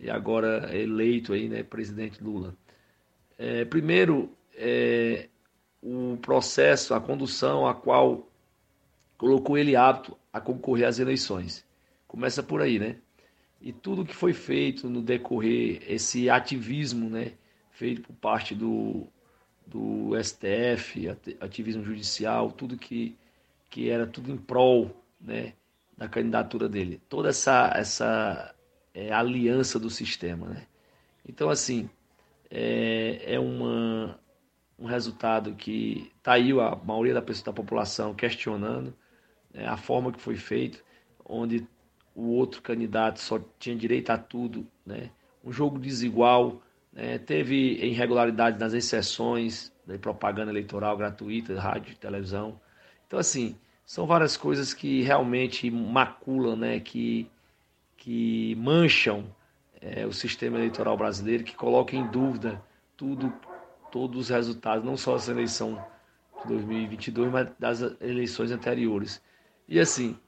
[0.00, 2.54] e agora eleito aí, né, presidente Lula.
[3.36, 5.28] É, primeiro, é,
[5.82, 8.28] o processo, a condução a qual
[9.16, 11.64] colocou ele apto a concorrer às eleições.
[12.06, 12.96] Começa por aí, né?
[13.60, 17.32] E tudo que foi feito no decorrer, esse ativismo, né,
[17.72, 19.08] feito por parte do,
[19.66, 21.08] do STF,
[21.40, 23.16] ativismo judicial, tudo que,
[23.68, 25.54] que era tudo em prol né,
[25.98, 27.02] da candidatura dele.
[27.08, 28.54] Toda essa, essa
[28.94, 30.46] é, aliança do sistema.
[30.46, 30.66] Né?
[31.28, 31.90] Então, assim,
[32.48, 34.18] é, é uma,
[34.78, 38.94] um resultado que está aí a maioria da, pessoa, da população questionando
[39.52, 40.82] né, a forma que foi feito,
[41.24, 41.66] onde
[42.14, 45.10] o outro candidato só tinha direito a tudo, né?
[45.44, 46.62] um jogo desigual,
[46.94, 52.60] é, teve irregularidades nas exceções da propaganda eleitoral gratuita, rádio televisão.
[53.06, 53.56] Então, assim,
[53.88, 57.26] são várias coisas que realmente maculam, né, que,
[57.96, 59.34] que mancham
[59.80, 62.62] é, o sistema eleitoral brasileiro, que colocam em dúvida
[62.94, 63.32] tudo,
[63.90, 65.82] todos os resultados, não só da eleição
[66.42, 69.22] de 2022, mas das eleições anteriores.
[69.66, 70.18] E assim,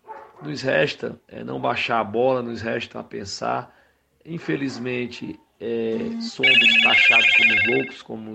[0.42, 3.76] nos resta é, não baixar a bola, nos resta pensar.
[4.24, 8.34] Infelizmente, é, somos taxados como loucos, como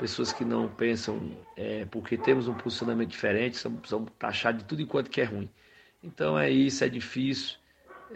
[0.00, 5.10] pessoas que não pensam, é, porque temos um posicionamento diferente, somos taxados de tudo enquanto
[5.10, 5.50] que é ruim.
[6.02, 7.58] Então é isso, é difícil.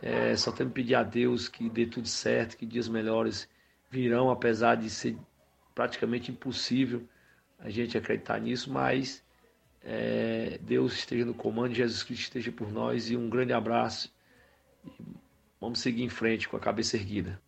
[0.00, 3.46] É, só temos que pedir a Deus que dê tudo certo, que dias melhores
[3.90, 5.14] virão, apesar de ser
[5.74, 7.06] praticamente impossível
[7.58, 9.22] a gente acreditar nisso, mas
[9.82, 14.10] é, Deus esteja no comando, Jesus Cristo esteja por nós e um grande abraço.
[15.60, 17.38] Vamos seguir em frente com a cabeça erguida.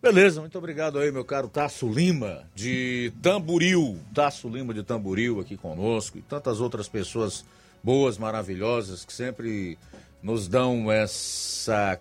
[0.00, 3.98] Beleza, muito obrigado aí, meu caro Tasso Lima, de Tamburil.
[4.14, 7.44] Tasso Lima de Tamburil aqui conosco e tantas outras pessoas
[7.82, 9.76] boas, maravilhosas, que sempre
[10.22, 11.98] nos dão essa,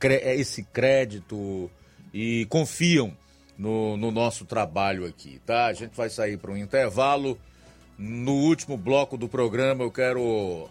[0.00, 1.68] esse crédito
[2.14, 3.12] e confiam
[3.58, 5.66] no, no nosso trabalho aqui, tá?
[5.66, 7.36] A gente vai sair para um intervalo.
[7.98, 10.70] No último bloco do programa, eu quero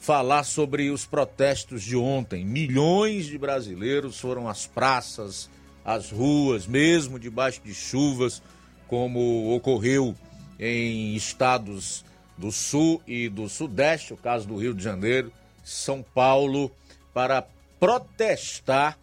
[0.00, 2.44] falar sobre os protestos de ontem.
[2.44, 5.48] Milhões de brasileiros foram às praças,
[5.84, 8.42] às ruas, mesmo debaixo de chuvas,
[8.88, 10.16] como ocorreu
[10.58, 12.04] em estados
[12.36, 15.30] do sul e do sudeste, o caso do Rio de Janeiro,
[15.62, 16.72] São Paulo,
[17.12, 17.46] para
[17.78, 18.98] protestar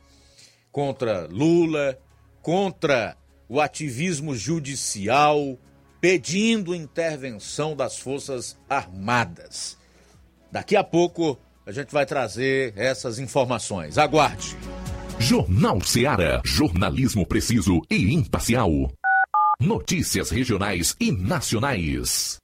[0.72, 1.98] contra Lula,
[2.42, 3.16] contra
[3.48, 5.58] o ativismo judicial,
[6.02, 9.77] pedindo intervenção das Forças Armadas.
[10.52, 13.98] Daqui a pouco a gente vai trazer essas informações.
[13.98, 14.56] Aguarde.
[15.20, 16.42] Jornal Seara.
[16.46, 18.72] Jornalismo preciso e imparcial.
[19.60, 22.38] Notícias regionais e nacionais.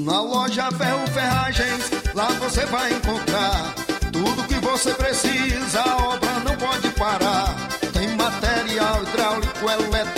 [0.00, 3.74] Na loja Ferro Ferragens, lá você vai encontrar
[4.12, 5.80] tudo que você precisa.
[5.82, 7.54] A obra não pode parar.
[7.92, 10.17] Tem material hidráulico, elétrico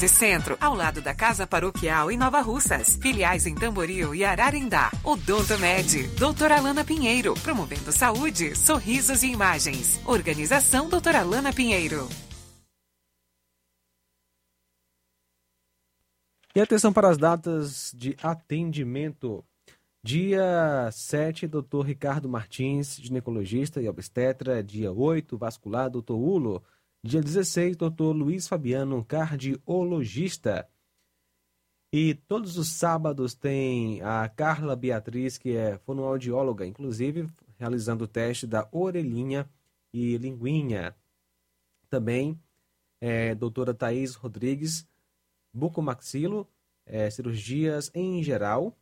[0.07, 2.97] Centro, ao lado da Casa Paroquial em Nova Russas.
[3.01, 4.91] Filiais em Tamboril e Ararendá.
[5.03, 9.99] Odonto Med, doutora Alana Pinheiro, promovendo saúde, sorrisos e imagens.
[10.05, 12.07] Organização doutora Alana Pinheiro.
[16.53, 19.43] E atenção para as datas de atendimento.
[20.03, 24.61] Dia 7, doutor Ricardo Martins, ginecologista e obstetra.
[24.61, 26.61] Dia 8, vascular, doutor Ulo.
[27.03, 30.69] Dia 16, doutor Luiz Fabiano, cardiologista.
[31.91, 38.45] E todos os sábados tem a Carla Beatriz, que é fonoaudióloga, inclusive realizando o teste
[38.45, 39.49] da orelhinha
[39.91, 40.95] e linguinha.
[41.89, 42.39] Também
[43.01, 44.87] é, doutora Thaís Rodrigues,
[45.51, 46.47] bucomaxilo,
[46.85, 48.77] é, cirurgias em geral.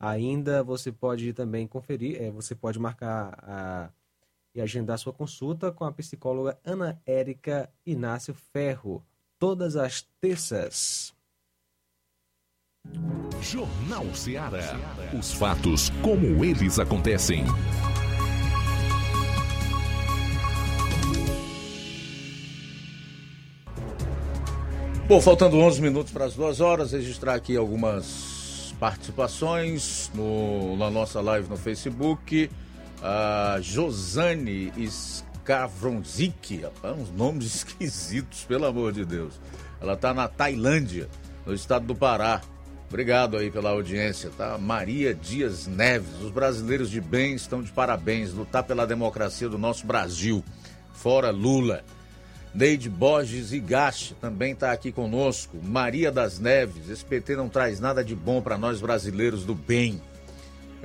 [0.00, 3.92] Ainda você pode também conferir, é, você pode marcar a,
[4.54, 9.04] e agendar sua consulta com a psicóloga Ana Érica Inácio Ferro,
[9.38, 11.12] todas as terças.
[13.40, 14.78] Jornal Ceará.
[15.18, 17.44] Os fatos como eles acontecem.
[25.06, 31.20] Bom, faltando 11 minutos para as duas horas, registrar aqui algumas participações no, na nossa
[31.20, 32.50] live no Facebook.
[33.06, 39.38] A Josane Skavronzik, uns nomes esquisitos, pelo amor de Deus.
[39.78, 41.06] Ela está na Tailândia,
[41.44, 42.40] no estado do Pará.
[42.88, 44.56] Obrigado aí pela audiência, tá?
[44.56, 49.86] Maria Dias Neves, os brasileiros de bem estão de parabéns, lutar pela democracia do nosso
[49.86, 50.42] Brasil.
[50.94, 51.84] Fora Lula.
[52.54, 55.58] Neide Borges Igache também está aqui conosco.
[55.62, 60.00] Maria das Neves, esse PT não traz nada de bom para nós brasileiros do bem.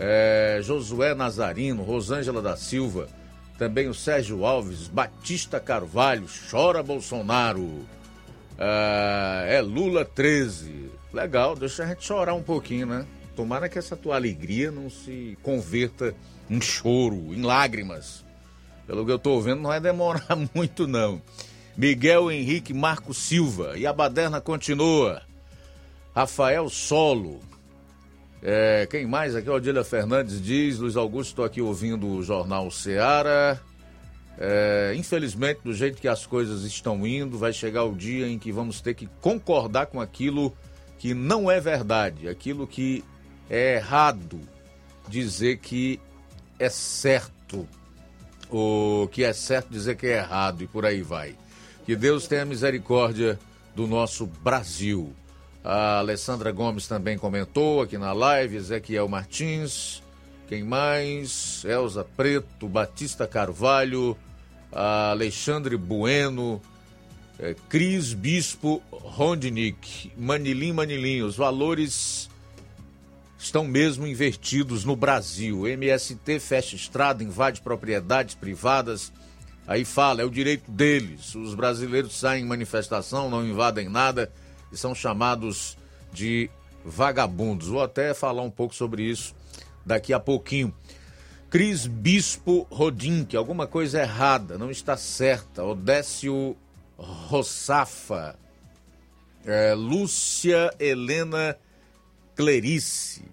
[0.02, 3.10] É, Josué Nazarino, Rosângela da Silva,
[3.58, 7.86] também o Sérgio Alves, Batista Carvalho, chora Bolsonaro.
[8.58, 10.90] É, é Lula 13.
[11.12, 13.06] Legal, deixa a gente chorar um pouquinho, né?
[13.36, 16.16] Tomara que essa tua alegria não se converta
[16.50, 18.24] em choro, em lágrimas.
[18.88, 21.22] Pelo que eu tô vendo, não vai demorar muito, não.
[21.76, 23.78] Miguel Henrique Marco Silva.
[23.78, 25.22] E a baderna continua.
[26.16, 27.42] Rafael Solo.
[28.42, 29.50] É, quem mais aqui?
[29.50, 30.80] Odília Fernandes diz.
[30.80, 33.62] Luiz Augusto, estou aqui ouvindo o Jornal Seara.
[34.38, 38.52] É, infelizmente, do jeito que as coisas estão indo, vai chegar o dia em que
[38.52, 40.56] vamos ter que concordar com aquilo
[40.98, 43.04] que não é verdade, aquilo que
[43.50, 44.40] é errado
[45.10, 46.00] dizer que
[46.58, 47.68] é certo,
[48.50, 51.36] ou que é certo dizer que é errado, e por aí vai.
[51.86, 53.38] Que Deus tenha misericórdia
[53.76, 55.14] do nosso Brasil.
[55.64, 60.02] A Alessandra Gomes também comentou aqui na live, Ezequiel Martins,
[60.48, 61.64] quem mais?
[61.66, 64.18] Elza Preto, Batista Carvalho,
[64.72, 66.62] Alexandre Bueno,
[67.38, 72.30] é, Cris Bispo Rondinick, Manilim Manilim, os valores
[73.38, 75.68] estão mesmo invertidos no Brasil.
[75.68, 79.12] MST fecha estrada, invade propriedades privadas.
[79.68, 81.36] Aí fala, é o direito deles.
[81.36, 84.32] Os brasileiros saem em manifestação, não invadem nada
[84.72, 85.78] e são chamados
[86.12, 86.50] de
[86.84, 87.68] vagabundos.
[87.68, 89.36] Vou até falar um pouco sobre isso
[89.86, 90.74] daqui a pouquinho.
[91.50, 95.64] Cris Bispo Rodim, que alguma coisa errada, não está certa.
[95.64, 96.56] Odécio
[96.98, 98.38] Rossafa.
[99.46, 101.58] É, Lúcia Helena
[102.36, 103.24] Clerice.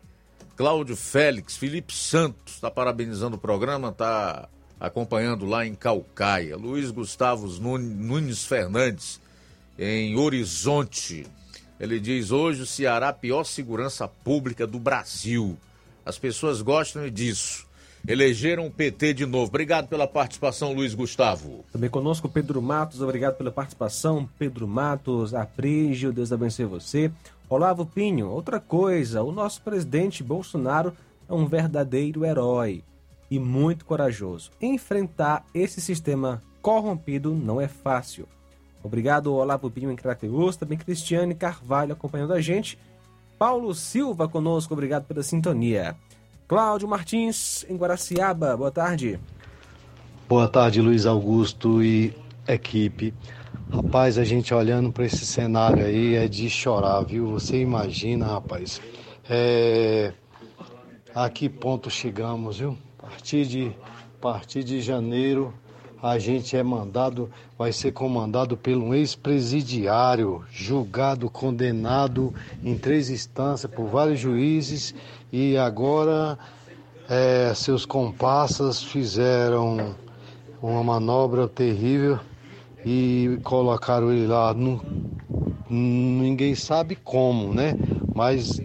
[0.56, 4.48] Cláudio Félix, Felipe Santos, está parabenizando o programa, está
[4.80, 6.56] acompanhando lá em Calcaia.
[6.56, 9.20] Luiz Gustavo Nunes Fernandes,
[9.78, 11.26] em Horizonte.
[11.78, 15.56] Ele diz: hoje o Ceará, pior segurança pública do Brasil.
[16.04, 17.66] As pessoas gostam disso.
[18.08, 19.46] Elegeram o PT de novo.
[19.46, 21.64] Obrigado pela participação, Luiz Gustavo.
[21.72, 24.28] Também conosco Pedro Matos, obrigado pela participação.
[24.38, 27.10] Pedro Matos, Aprígio, Deus abençoe você.
[27.48, 30.92] Olavo Pinho, outra coisa, o nosso presidente Bolsonaro
[31.28, 32.84] é um verdadeiro herói
[33.28, 34.52] e muito corajoso.
[34.62, 38.28] Enfrentar esse sistema corrompido não é fácil.
[38.86, 42.78] Obrigado, Olavo Pinho em Crateus, também Cristiane Carvalho acompanhando a gente.
[43.36, 45.96] Paulo Silva conosco, obrigado pela sintonia.
[46.46, 49.18] Cláudio Martins, em Guaraciaba, boa tarde.
[50.28, 52.14] Boa tarde, Luiz Augusto e
[52.46, 53.12] equipe.
[53.72, 57.28] Rapaz, a gente olhando para esse cenário aí é de chorar, viu?
[57.32, 58.80] Você imagina, rapaz,
[59.28, 60.12] é...
[61.12, 62.78] a que ponto chegamos, viu?
[63.00, 63.72] A partir de,
[64.16, 65.52] a partir de janeiro,
[66.02, 73.86] a gente é mandado, vai ser comandado pelo ex-presidiário, julgado, condenado em três instâncias por
[73.86, 74.94] vários juízes
[75.32, 76.38] e agora
[77.08, 79.94] é, seus comparsas fizeram
[80.60, 82.18] uma manobra terrível
[82.84, 84.52] e colocaram ele lá.
[84.52, 84.80] No,
[85.68, 87.74] ninguém sabe como, né?
[88.14, 88.60] Mas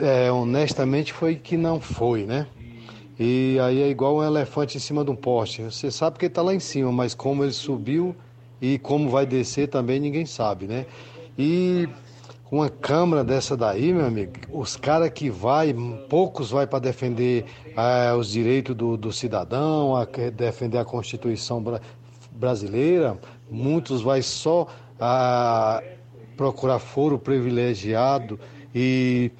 [0.00, 2.46] é, honestamente foi que não foi, né?
[3.18, 5.62] E aí é igual um elefante em cima de um poste.
[5.62, 8.14] Você sabe que ele está lá em cima, mas como ele subiu
[8.60, 10.86] e como vai descer também ninguém sabe, né?
[11.36, 11.88] E
[12.50, 15.74] uma câmara dessa daí, meu amigo, os caras que vai,
[16.08, 17.44] poucos vai para defender
[17.76, 21.62] eh, os direitos do, do cidadão, a defender a Constituição
[22.32, 23.18] brasileira,
[23.50, 24.66] muitos vai só
[24.98, 25.82] a
[26.36, 28.38] procurar foro privilegiado
[28.74, 29.30] e,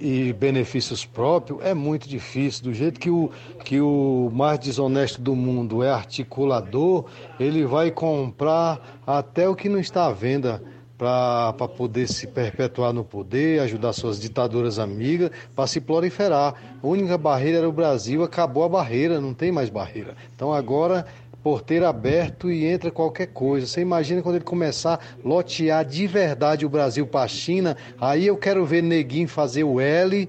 [0.00, 2.64] e benefícios próprios, é muito difícil.
[2.64, 3.30] Do jeito que o,
[3.64, 7.04] que o mais desonesto do mundo é articulador,
[7.38, 10.62] ele vai comprar até o que não está à venda
[10.98, 16.54] para poder se perpetuar no poder, ajudar suas ditaduras amigas, para se proliferar.
[16.82, 20.16] A única barreira era o Brasil, acabou a barreira, não tem mais barreira.
[20.34, 21.06] Então agora
[21.42, 23.66] porteiro aberto e entra qualquer coisa.
[23.66, 28.26] Você imagina quando ele começar a lotear de verdade o Brasil para a China, aí
[28.26, 30.28] eu quero ver Neguinho fazer o L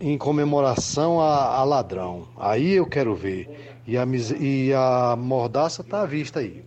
[0.00, 2.28] em comemoração a, a ladrão.
[2.36, 3.76] Aí eu quero ver.
[3.86, 4.04] E a,
[4.40, 6.64] e a mordaça está à vista aí.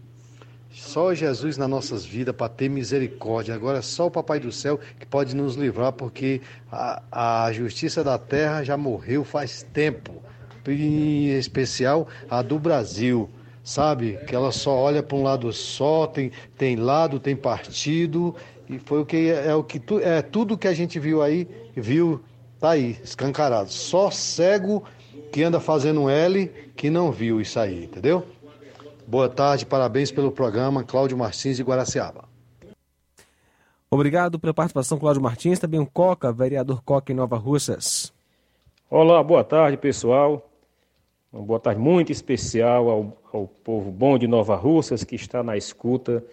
[0.72, 3.54] Só Jesus nas nossas vidas para ter misericórdia.
[3.54, 6.42] Agora é só o Papai do Céu que pode nos livrar, porque
[6.72, 7.02] a,
[7.46, 10.24] a justiça da terra já morreu faz tempo.
[10.72, 13.30] Em especial a do Brasil,
[13.64, 14.18] sabe?
[14.28, 18.36] Que ela só olha para um lado só, tem, tem lado, tem partido.
[18.70, 21.48] E foi o que é o que tu, é tudo que a gente viu aí,
[21.76, 22.22] viu,
[22.60, 23.70] tá aí, escancarado.
[23.70, 24.84] Só cego
[25.32, 28.26] que anda fazendo um L que não viu isso aí, entendeu?
[29.08, 32.30] Boa tarde, parabéns pelo programa, Cláudio Martins de Guaraciaba.
[33.92, 35.58] Obrigado pela participação, Cláudio Martins.
[35.58, 38.14] Também o Coca, vereador Coca em Nova Russas.
[38.88, 40.49] Olá, boa tarde, pessoal.
[41.32, 45.56] Uma boa tarde muito especial ao, ao povo bom de Nova Russas que está na
[45.56, 46.24] escuta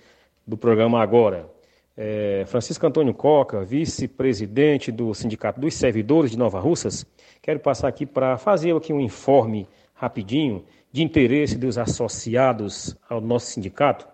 [0.46, 1.50] do programa agora.
[1.94, 7.04] É, Francisco Antônio Coca, vice-presidente do Sindicato dos Servidores de Nova Russas,
[7.42, 13.48] quero passar aqui para fazer aqui um informe rapidinho de interesse dos associados ao nosso
[13.48, 14.08] sindicato,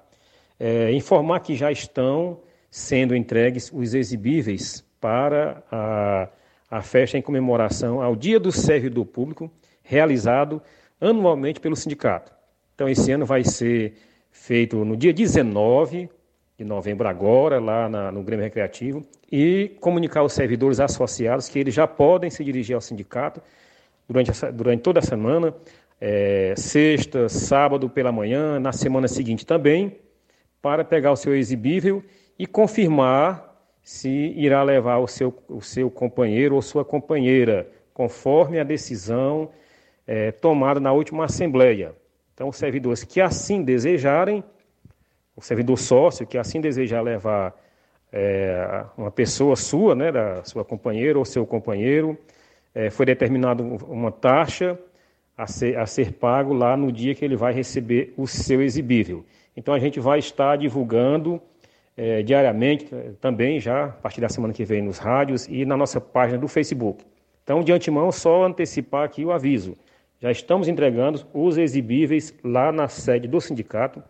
[0.58, 6.28] é, informar que já estão sendo entregues os exibíveis para a,
[6.68, 9.48] a festa em comemoração ao Dia do Servidor Público,
[9.82, 10.62] realizado
[11.00, 12.32] anualmente pelo sindicato.
[12.74, 13.94] Então, esse ano vai ser
[14.30, 16.08] feito no dia 19
[16.56, 21.74] de novembro, agora, lá na, no Grêmio Recreativo, e comunicar aos servidores associados que eles
[21.74, 23.42] já podem se dirigir ao sindicato
[24.08, 25.54] durante, essa, durante toda a semana,
[26.00, 29.98] é, sexta, sábado pela manhã, na semana seguinte também,
[30.60, 32.02] para pegar o seu exibível
[32.38, 33.52] e confirmar
[33.82, 39.50] se irá levar o seu, o seu companheiro ou sua companheira, conforme a decisão
[40.12, 40.34] é,
[40.78, 41.94] na última Assembleia.
[42.34, 44.44] Então, os servidores que assim desejarem,
[45.34, 47.54] o servidor sócio que assim desejar levar
[48.12, 52.18] é, uma pessoa sua, né, da sua companheira ou seu companheiro,
[52.74, 54.78] é, foi determinado uma taxa
[55.34, 59.24] a ser, a ser pago lá no dia que ele vai receber o seu exibível.
[59.56, 61.40] Então a gente vai estar divulgando
[61.96, 62.86] é, diariamente
[63.18, 66.48] também já a partir da semana que vem nos rádios e na nossa página do
[66.48, 67.02] Facebook.
[67.42, 69.74] Então de antemão só antecipar aqui o aviso.
[70.22, 74.00] Já estamos entregando os exibíveis lá na sede do sindicato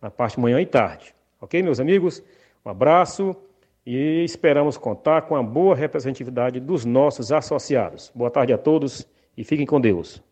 [0.00, 1.14] na parte manhã e tarde.
[1.38, 2.22] Ok, meus amigos?
[2.64, 3.36] Um abraço
[3.84, 8.10] e esperamos contar com a boa representatividade dos nossos associados.
[8.14, 10.22] Boa tarde a todos e fiquem com Deus.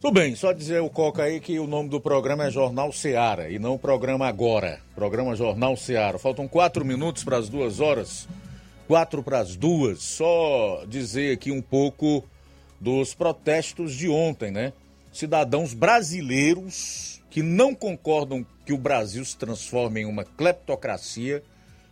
[0.00, 3.48] Tudo bem, só dizer o Coca aí que o nome do programa é Jornal Seara
[3.48, 4.80] e não Programa Agora.
[4.92, 6.18] Programa Jornal Seara.
[6.18, 8.28] Faltam quatro minutos para as duas horas.
[8.88, 10.02] Quatro para as duas.
[10.02, 12.24] Só dizer aqui um pouco
[12.82, 14.72] dos protestos de ontem, né?
[15.12, 21.44] Cidadãos brasileiros que não concordam que o Brasil se transforme em uma cleptocracia,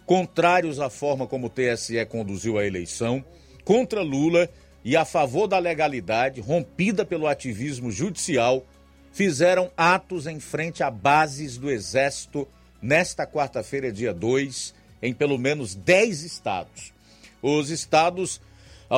[0.04, 3.24] contrários à forma como o TSE conduziu a eleição,
[3.64, 4.48] contra Lula
[4.84, 8.66] e a favor da legalidade rompida pelo ativismo judicial,
[9.12, 12.48] fizeram atos em frente a bases do Exército
[12.82, 16.92] nesta quarta-feira, dia 2, em pelo menos 10 estados.
[17.40, 18.40] Os estados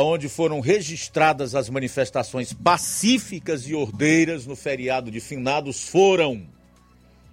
[0.00, 6.46] onde foram registradas as manifestações pacíficas e ordeiras no feriado de finados foram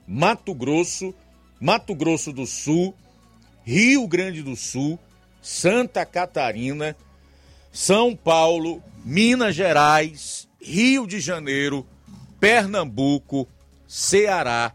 [0.06, 1.16] Mato Grosso,
[1.60, 2.94] Mato Grosso do Sul,
[3.64, 5.00] Rio Grande do Sul,
[5.42, 6.98] Santa Catarina,
[7.72, 11.88] São Paulo, Minas Gerais, Rio de Janeiro,
[12.40, 13.48] Pernambuco,
[13.88, 14.74] Ceará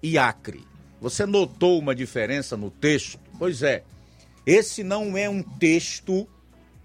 [0.00, 0.62] e Acre.
[1.00, 3.18] Você notou uma diferença no texto?
[3.38, 3.82] Pois é,
[4.46, 6.28] esse não é um texto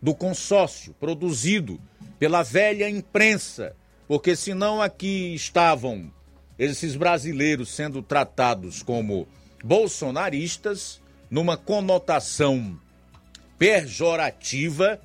[0.02, 1.80] do consórcio produzido
[2.18, 3.76] pela velha imprensa,
[4.08, 6.12] porque senão aqui estavam
[6.58, 9.28] esses brasileiros sendo tratados como
[9.64, 12.80] bolsonaristas, numa conotação
[13.58, 15.00] pejorativa,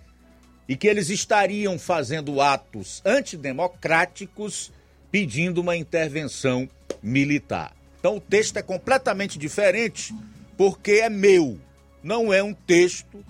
[0.68, 4.72] e que eles estariam fazendo atos antidemocráticos
[5.10, 6.68] pedindo uma intervenção
[7.02, 7.76] militar.
[8.00, 10.14] Então o texto é completamente diferente
[10.56, 11.60] porque é meu,
[12.02, 13.24] não é um texto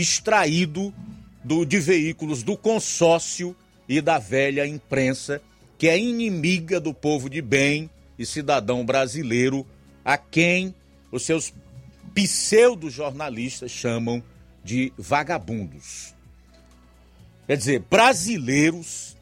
[0.00, 0.94] extraído
[1.42, 3.54] do, de veículos do consórcio
[3.88, 5.42] e da velha imprensa,
[5.76, 9.66] que é inimiga do povo de bem e cidadão brasileiro,
[10.04, 10.74] a quem
[11.10, 11.52] os seus
[12.14, 14.22] pseudo-jornalistas chamam
[14.62, 16.14] de vagabundos.
[17.46, 19.16] Quer dizer, brasileiros,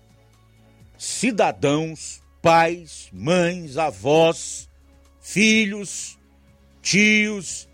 [0.98, 4.68] cidadãos, pais, mães, avós,
[5.20, 6.18] filhos,
[6.82, 7.68] tios,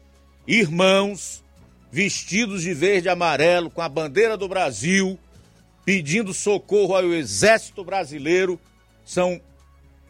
[0.47, 1.43] irmãos,
[1.93, 5.19] vestidos de verde e amarelo, com a bandeira do Brasil,
[5.85, 8.59] pedindo socorro ao exército brasileiro,
[9.05, 9.39] são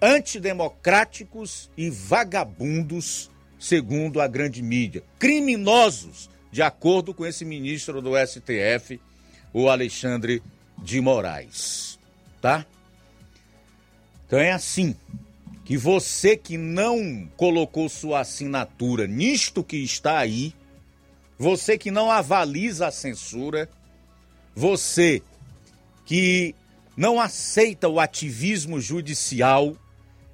[0.00, 3.28] antidemocráticos e vagabundos,
[3.58, 5.02] segundo a grande mídia.
[5.18, 9.00] Criminosos, de acordo com esse ministro do STF,
[9.52, 10.40] o Alexandre
[10.78, 11.98] de Moraes.
[12.40, 12.64] Tá?
[14.26, 14.94] Então é assim
[15.64, 20.54] que você que não colocou sua assinatura nisto que está aí,
[21.42, 23.68] você que não avaliza a censura,
[24.54, 25.20] você
[26.06, 26.54] que
[26.96, 29.76] não aceita o ativismo judicial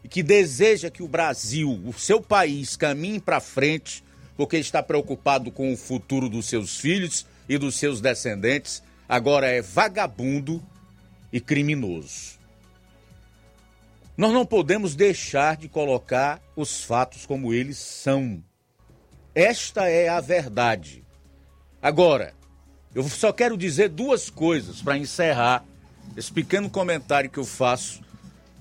[0.05, 4.05] e que deseja que o Brasil, o seu país, caminhe para frente,
[4.37, 9.63] porque está preocupado com o futuro dos seus filhos e dos seus descendentes, agora é
[9.63, 10.63] vagabundo
[11.33, 12.39] e criminoso.
[14.15, 18.45] Nós não podemos deixar de colocar os fatos como eles são.
[19.39, 21.05] Esta é a verdade.
[21.81, 22.35] Agora,
[22.93, 25.65] eu só quero dizer duas coisas para encerrar
[26.17, 28.03] esse pequeno comentário que eu faço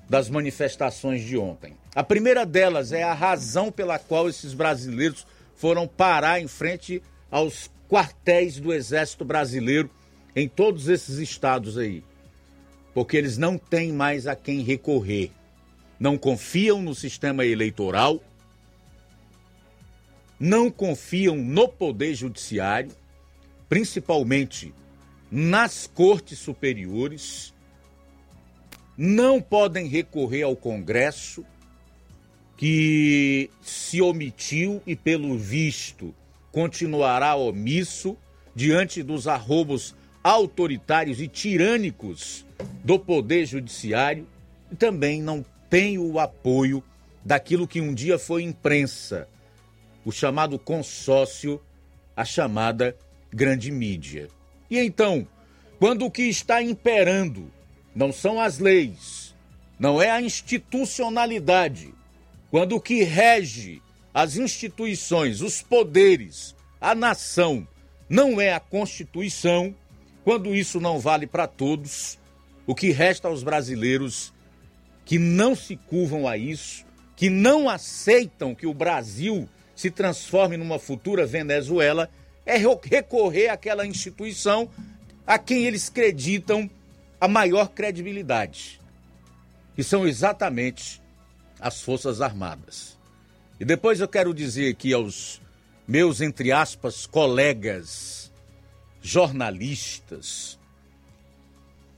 [0.07, 1.75] das manifestações de ontem.
[1.95, 5.25] A primeira delas é a razão pela qual esses brasileiros
[5.55, 7.01] foram parar em frente
[7.31, 9.89] aos quartéis do Exército Brasileiro
[10.35, 12.03] em todos esses estados aí.
[12.93, 15.31] Porque eles não têm mais a quem recorrer.
[15.99, 18.21] Não confiam no sistema eleitoral
[20.39, 22.91] não confiam no Poder Judiciário,
[23.67, 24.73] principalmente
[25.31, 27.53] nas cortes superiores,
[28.97, 31.45] não podem recorrer ao Congresso,
[32.55, 36.13] que se omitiu e, pelo visto,
[36.51, 38.17] continuará omisso
[38.55, 42.45] diante dos arrobos autoritários e tirânicos
[42.83, 44.27] do Poder Judiciário
[44.71, 46.83] e também não tem o apoio
[47.23, 49.27] daquilo que um dia foi imprensa
[50.07, 51.61] o chamado consórcio,
[52.15, 52.95] a chamada
[53.29, 54.29] grande mídia.
[54.71, 55.27] E então,
[55.79, 57.51] quando o que está imperando
[57.93, 59.35] não são as leis,
[59.77, 61.93] não é a institucionalidade,
[62.49, 63.81] quando o que rege
[64.13, 67.67] as instituições, os poderes, a nação,
[68.07, 69.75] não é a Constituição,
[70.23, 72.17] quando isso não vale para todos,
[72.65, 74.33] o que resta aos brasileiros
[75.03, 80.79] que não se curvam a isso, que não aceitam que o Brasil se transforme numa
[80.79, 82.09] futura Venezuela,
[82.43, 84.67] é recorrer àquela instituição
[85.25, 86.67] a quem eles acreditam
[87.21, 88.81] a maior credibilidade,
[89.75, 90.99] que são exatamente
[91.59, 92.97] as Forças Armadas.
[93.59, 95.39] E depois eu quero dizer aqui aos
[95.87, 98.31] meus, entre aspas, colegas
[98.99, 100.57] jornalistas,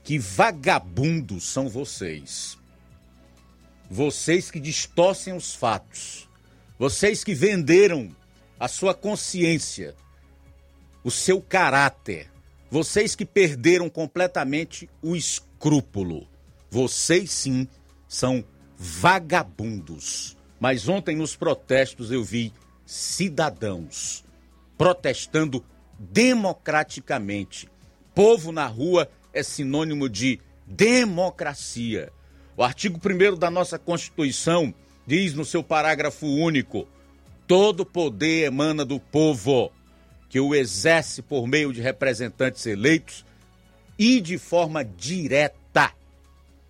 [0.04, 2.58] que vagabundos são vocês.
[3.90, 6.29] Vocês que distorcem os fatos.
[6.80, 8.10] Vocês que venderam
[8.58, 9.94] a sua consciência,
[11.04, 12.32] o seu caráter.
[12.70, 16.26] Vocês que perderam completamente o escrúpulo.
[16.70, 17.68] Vocês sim
[18.08, 18.42] são
[18.78, 20.38] vagabundos.
[20.58, 22.50] Mas ontem nos protestos eu vi
[22.86, 24.24] cidadãos
[24.78, 25.62] protestando
[25.98, 27.68] democraticamente.
[28.14, 32.10] Povo na rua é sinônimo de democracia.
[32.56, 34.74] O artigo 1 da nossa Constituição
[35.10, 36.86] diz no seu parágrafo único:
[37.44, 39.72] todo poder emana do povo,
[40.28, 43.24] que o exerce por meio de representantes eleitos
[43.98, 45.92] e de forma direta.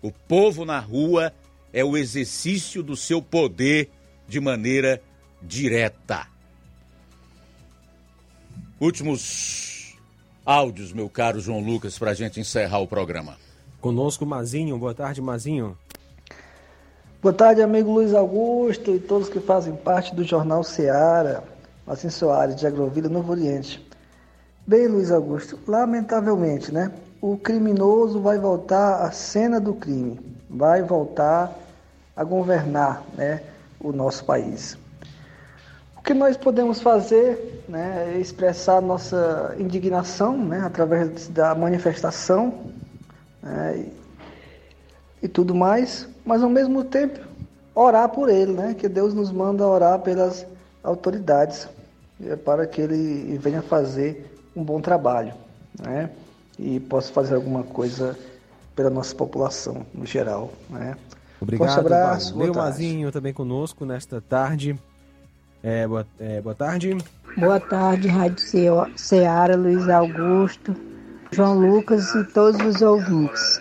[0.01, 1.31] O povo na rua
[1.71, 3.91] é o exercício do seu poder
[4.27, 4.99] de maneira
[5.39, 6.27] direta.
[8.79, 9.95] Últimos
[10.43, 13.37] áudios, meu caro João Lucas, para a gente encerrar o programa.
[13.79, 14.75] Conosco, Mazinho.
[14.79, 15.77] Boa tarde, Mazinho.
[17.21, 21.43] Boa tarde, amigo Luiz Augusto e todos que fazem parte do Jornal Seara.
[21.85, 23.87] Mazinho Soares, de Agrovila, Novo Oriente.
[24.65, 26.91] Bem, Luiz Augusto, lamentavelmente, né?
[27.21, 30.19] O criminoso vai voltar à cena do crime,
[30.49, 31.55] vai voltar
[32.15, 33.43] a governar, né,
[33.79, 34.75] o nosso país.
[35.95, 42.61] O que nós podemos fazer né, é expressar nossa indignação né, através da manifestação
[43.43, 43.85] né,
[45.21, 47.19] e, e, tudo mais, mas ao mesmo tempo
[47.75, 50.47] orar por ele, né, que Deus nos manda orar pelas
[50.81, 51.67] autoridades
[52.23, 55.33] é para que ele venha fazer um bom trabalho
[55.77, 56.09] né,
[56.57, 58.17] e possa fazer alguma coisa
[58.73, 60.53] pela nossa população no geral.
[60.69, 60.95] Né.
[61.41, 62.33] Obrigado, Forte abraço.
[62.37, 64.79] Valeu, Mazinho, também conosco nesta tarde.
[65.61, 66.97] É, boa, é, boa tarde.
[67.35, 70.73] Boa tarde, Rádio Ceará, Luiz Augusto,
[71.29, 73.60] João Lucas e todos os ouvintes.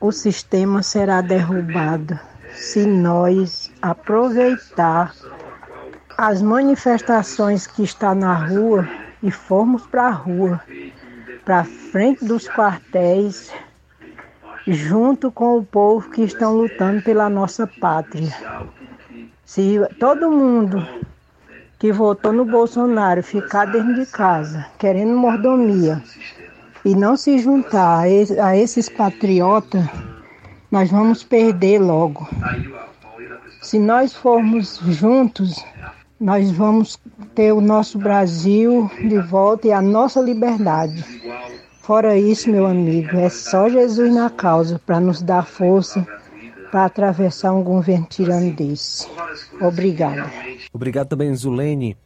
[0.00, 2.18] O sistema será derrubado
[2.54, 5.14] se nós aproveitar
[6.16, 8.88] as manifestações que está na rua
[9.22, 10.58] e formos para a rua,
[11.44, 13.52] para frente dos quartéis,
[14.66, 18.34] junto com o povo que estão lutando pela nossa pátria.
[19.44, 20.82] Se todo mundo
[21.78, 26.02] que votou no Bolsonaro ficar dentro de casa, querendo mordomia,
[26.84, 28.04] e não se juntar
[28.42, 29.84] a esses patriotas,
[30.70, 32.28] nós vamos perder logo.
[33.60, 35.62] Se nós formos juntos,
[36.18, 36.98] nós vamos
[37.34, 41.04] ter o nosso Brasil de volta e a nossa liberdade.
[41.80, 46.06] Fora isso, meu amigo, é só Jesus na causa para nos dar força
[46.70, 49.08] para atravessar um governo tirano desse.
[49.60, 50.30] Obrigada.
[50.72, 51.96] Obrigado também, Zulene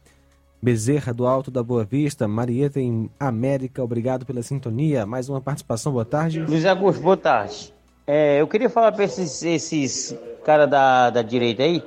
[0.65, 5.05] Bezerra, do Alto da Boa Vista, Marieta em América, obrigado pela sintonia.
[5.05, 6.39] Mais uma participação, boa tarde.
[6.39, 7.71] Luiz Augusto, boa tarde.
[8.07, 11.83] É, eu queria falar para esses, esses caras da, da direita aí,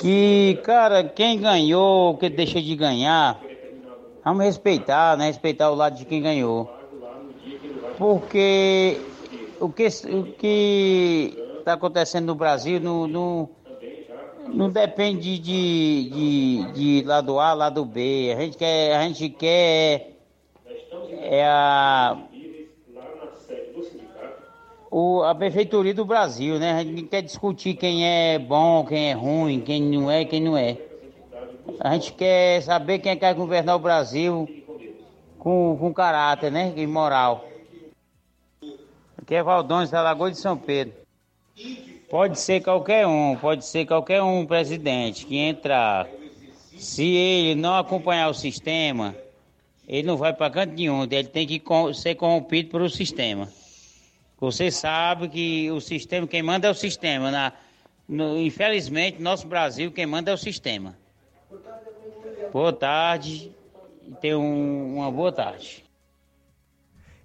[0.00, 3.40] que, cara, quem ganhou, que deixa de ganhar,
[4.24, 5.26] vamos respeitar, né?
[5.26, 6.70] Respeitar o lado de quem ganhou.
[7.98, 9.00] Porque
[9.58, 13.48] o que, o que está acontecendo no Brasil não, não,
[14.48, 18.34] não depende de, de, de lado A, lado B.
[18.36, 20.16] A gente quer, a gente quer
[21.22, 22.16] é a,
[24.90, 26.72] o, a prefeitura do Brasil, né?
[26.72, 30.56] A gente quer discutir quem é bom, quem é ruim, quem não é, quem não
[30.56, 30.76] é.
[31.78, 34.48] A gente quer saber quem quer governar o Brasil
[35.38, 36.72] com, com caráter, né?
[36.76, 37.44] E moral.
[39.16, 40.94] Aqui é Valdões da Lagoa de São Pedro.
[42.10, 46.08] Pode ser qualquer um, pode ser qualquer um presidente que entrar.
[46.76, 49.14] Se ele não acompanhar o sistema,
[49.86, 51.62] ele não vai para canto nenhum, ele tem que
[51.94, 53.48] ser corrompido pelo sistema.
[54.40, 57.30] Você sabe que o sistema, quem manda é o sistema.
[57.30, 57.52] Na,
[58.08, 60.98] no, infelizmente, nosso Brasil, quem manda é o sistema.
[62.52, 63.52] Boa tarde
[64.02, 65.84] e tenha um, uma boa tarde.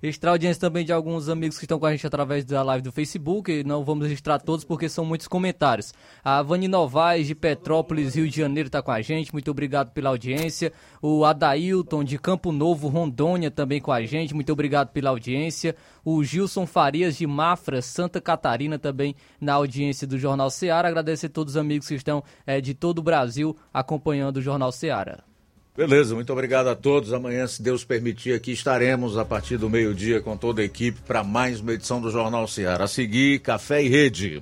[0.01, 2.83] Registrar a audiência também de alguns amigos que estão com a gente através da live
[2.83, 3.63] do Facebook.
[3.63, 5.93] Não vamos registrar todos porque são muitos comentários.
[6.23, 9.31] A Vani Novaes de Petrópolis, Rio de Janeiro, está com a gente.
[9.31, 10.71] Muito obrigado pela audiência.
[11.01, 14.33] O Adailton de Campo Novo, Rondônia, também com a gente.
[14.33, 15.75] Muito obrigado pela audiência.
[16.03, 20.87] O Gilson Farias de Mafra, Santa Catarina, também na audiência do Jornal Seara.
[20.87, 24.71] Agradecer a todos os amigos que estão é, de todo o Brasil acompanhando o Jornal
[24.71, 25.34] Seara.
[25.77, 27.11] Beleza, muito obrigado a todos.
[27.11, 31.21] Amanhã, se Deus permitir, aqui estaremos a partir do meio-dia com toda a equipe para
[31.21, 32.85] mais uma edição do Jornal Ceará.
[32.85, 34.41] A seguir, Café e Rede.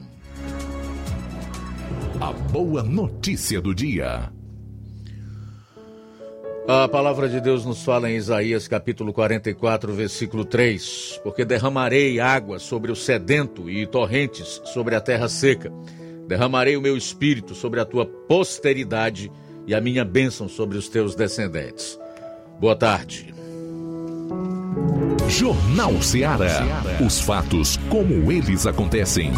[2.22, 4.31] A boa notícia do dia.
[6.68, 12.60] A palavra de Deus nos fala em Isaías capítulo 44, versículo 3: Porque derramarei água
[12.60, 15.73] sobre o sedento e torrentes sobre a terra seca.
[16.27, 19.31] Derramarei o meu espírito sobre a tua posteridade
[19.68, 21.99] e a minha bênção sobre os teus descendentes.
[22.60, 23.34] Boa tarde.
[25.30, 26.84] Jornal Ceará.
[27.06, 29.31] Os fatos como eles acontecem.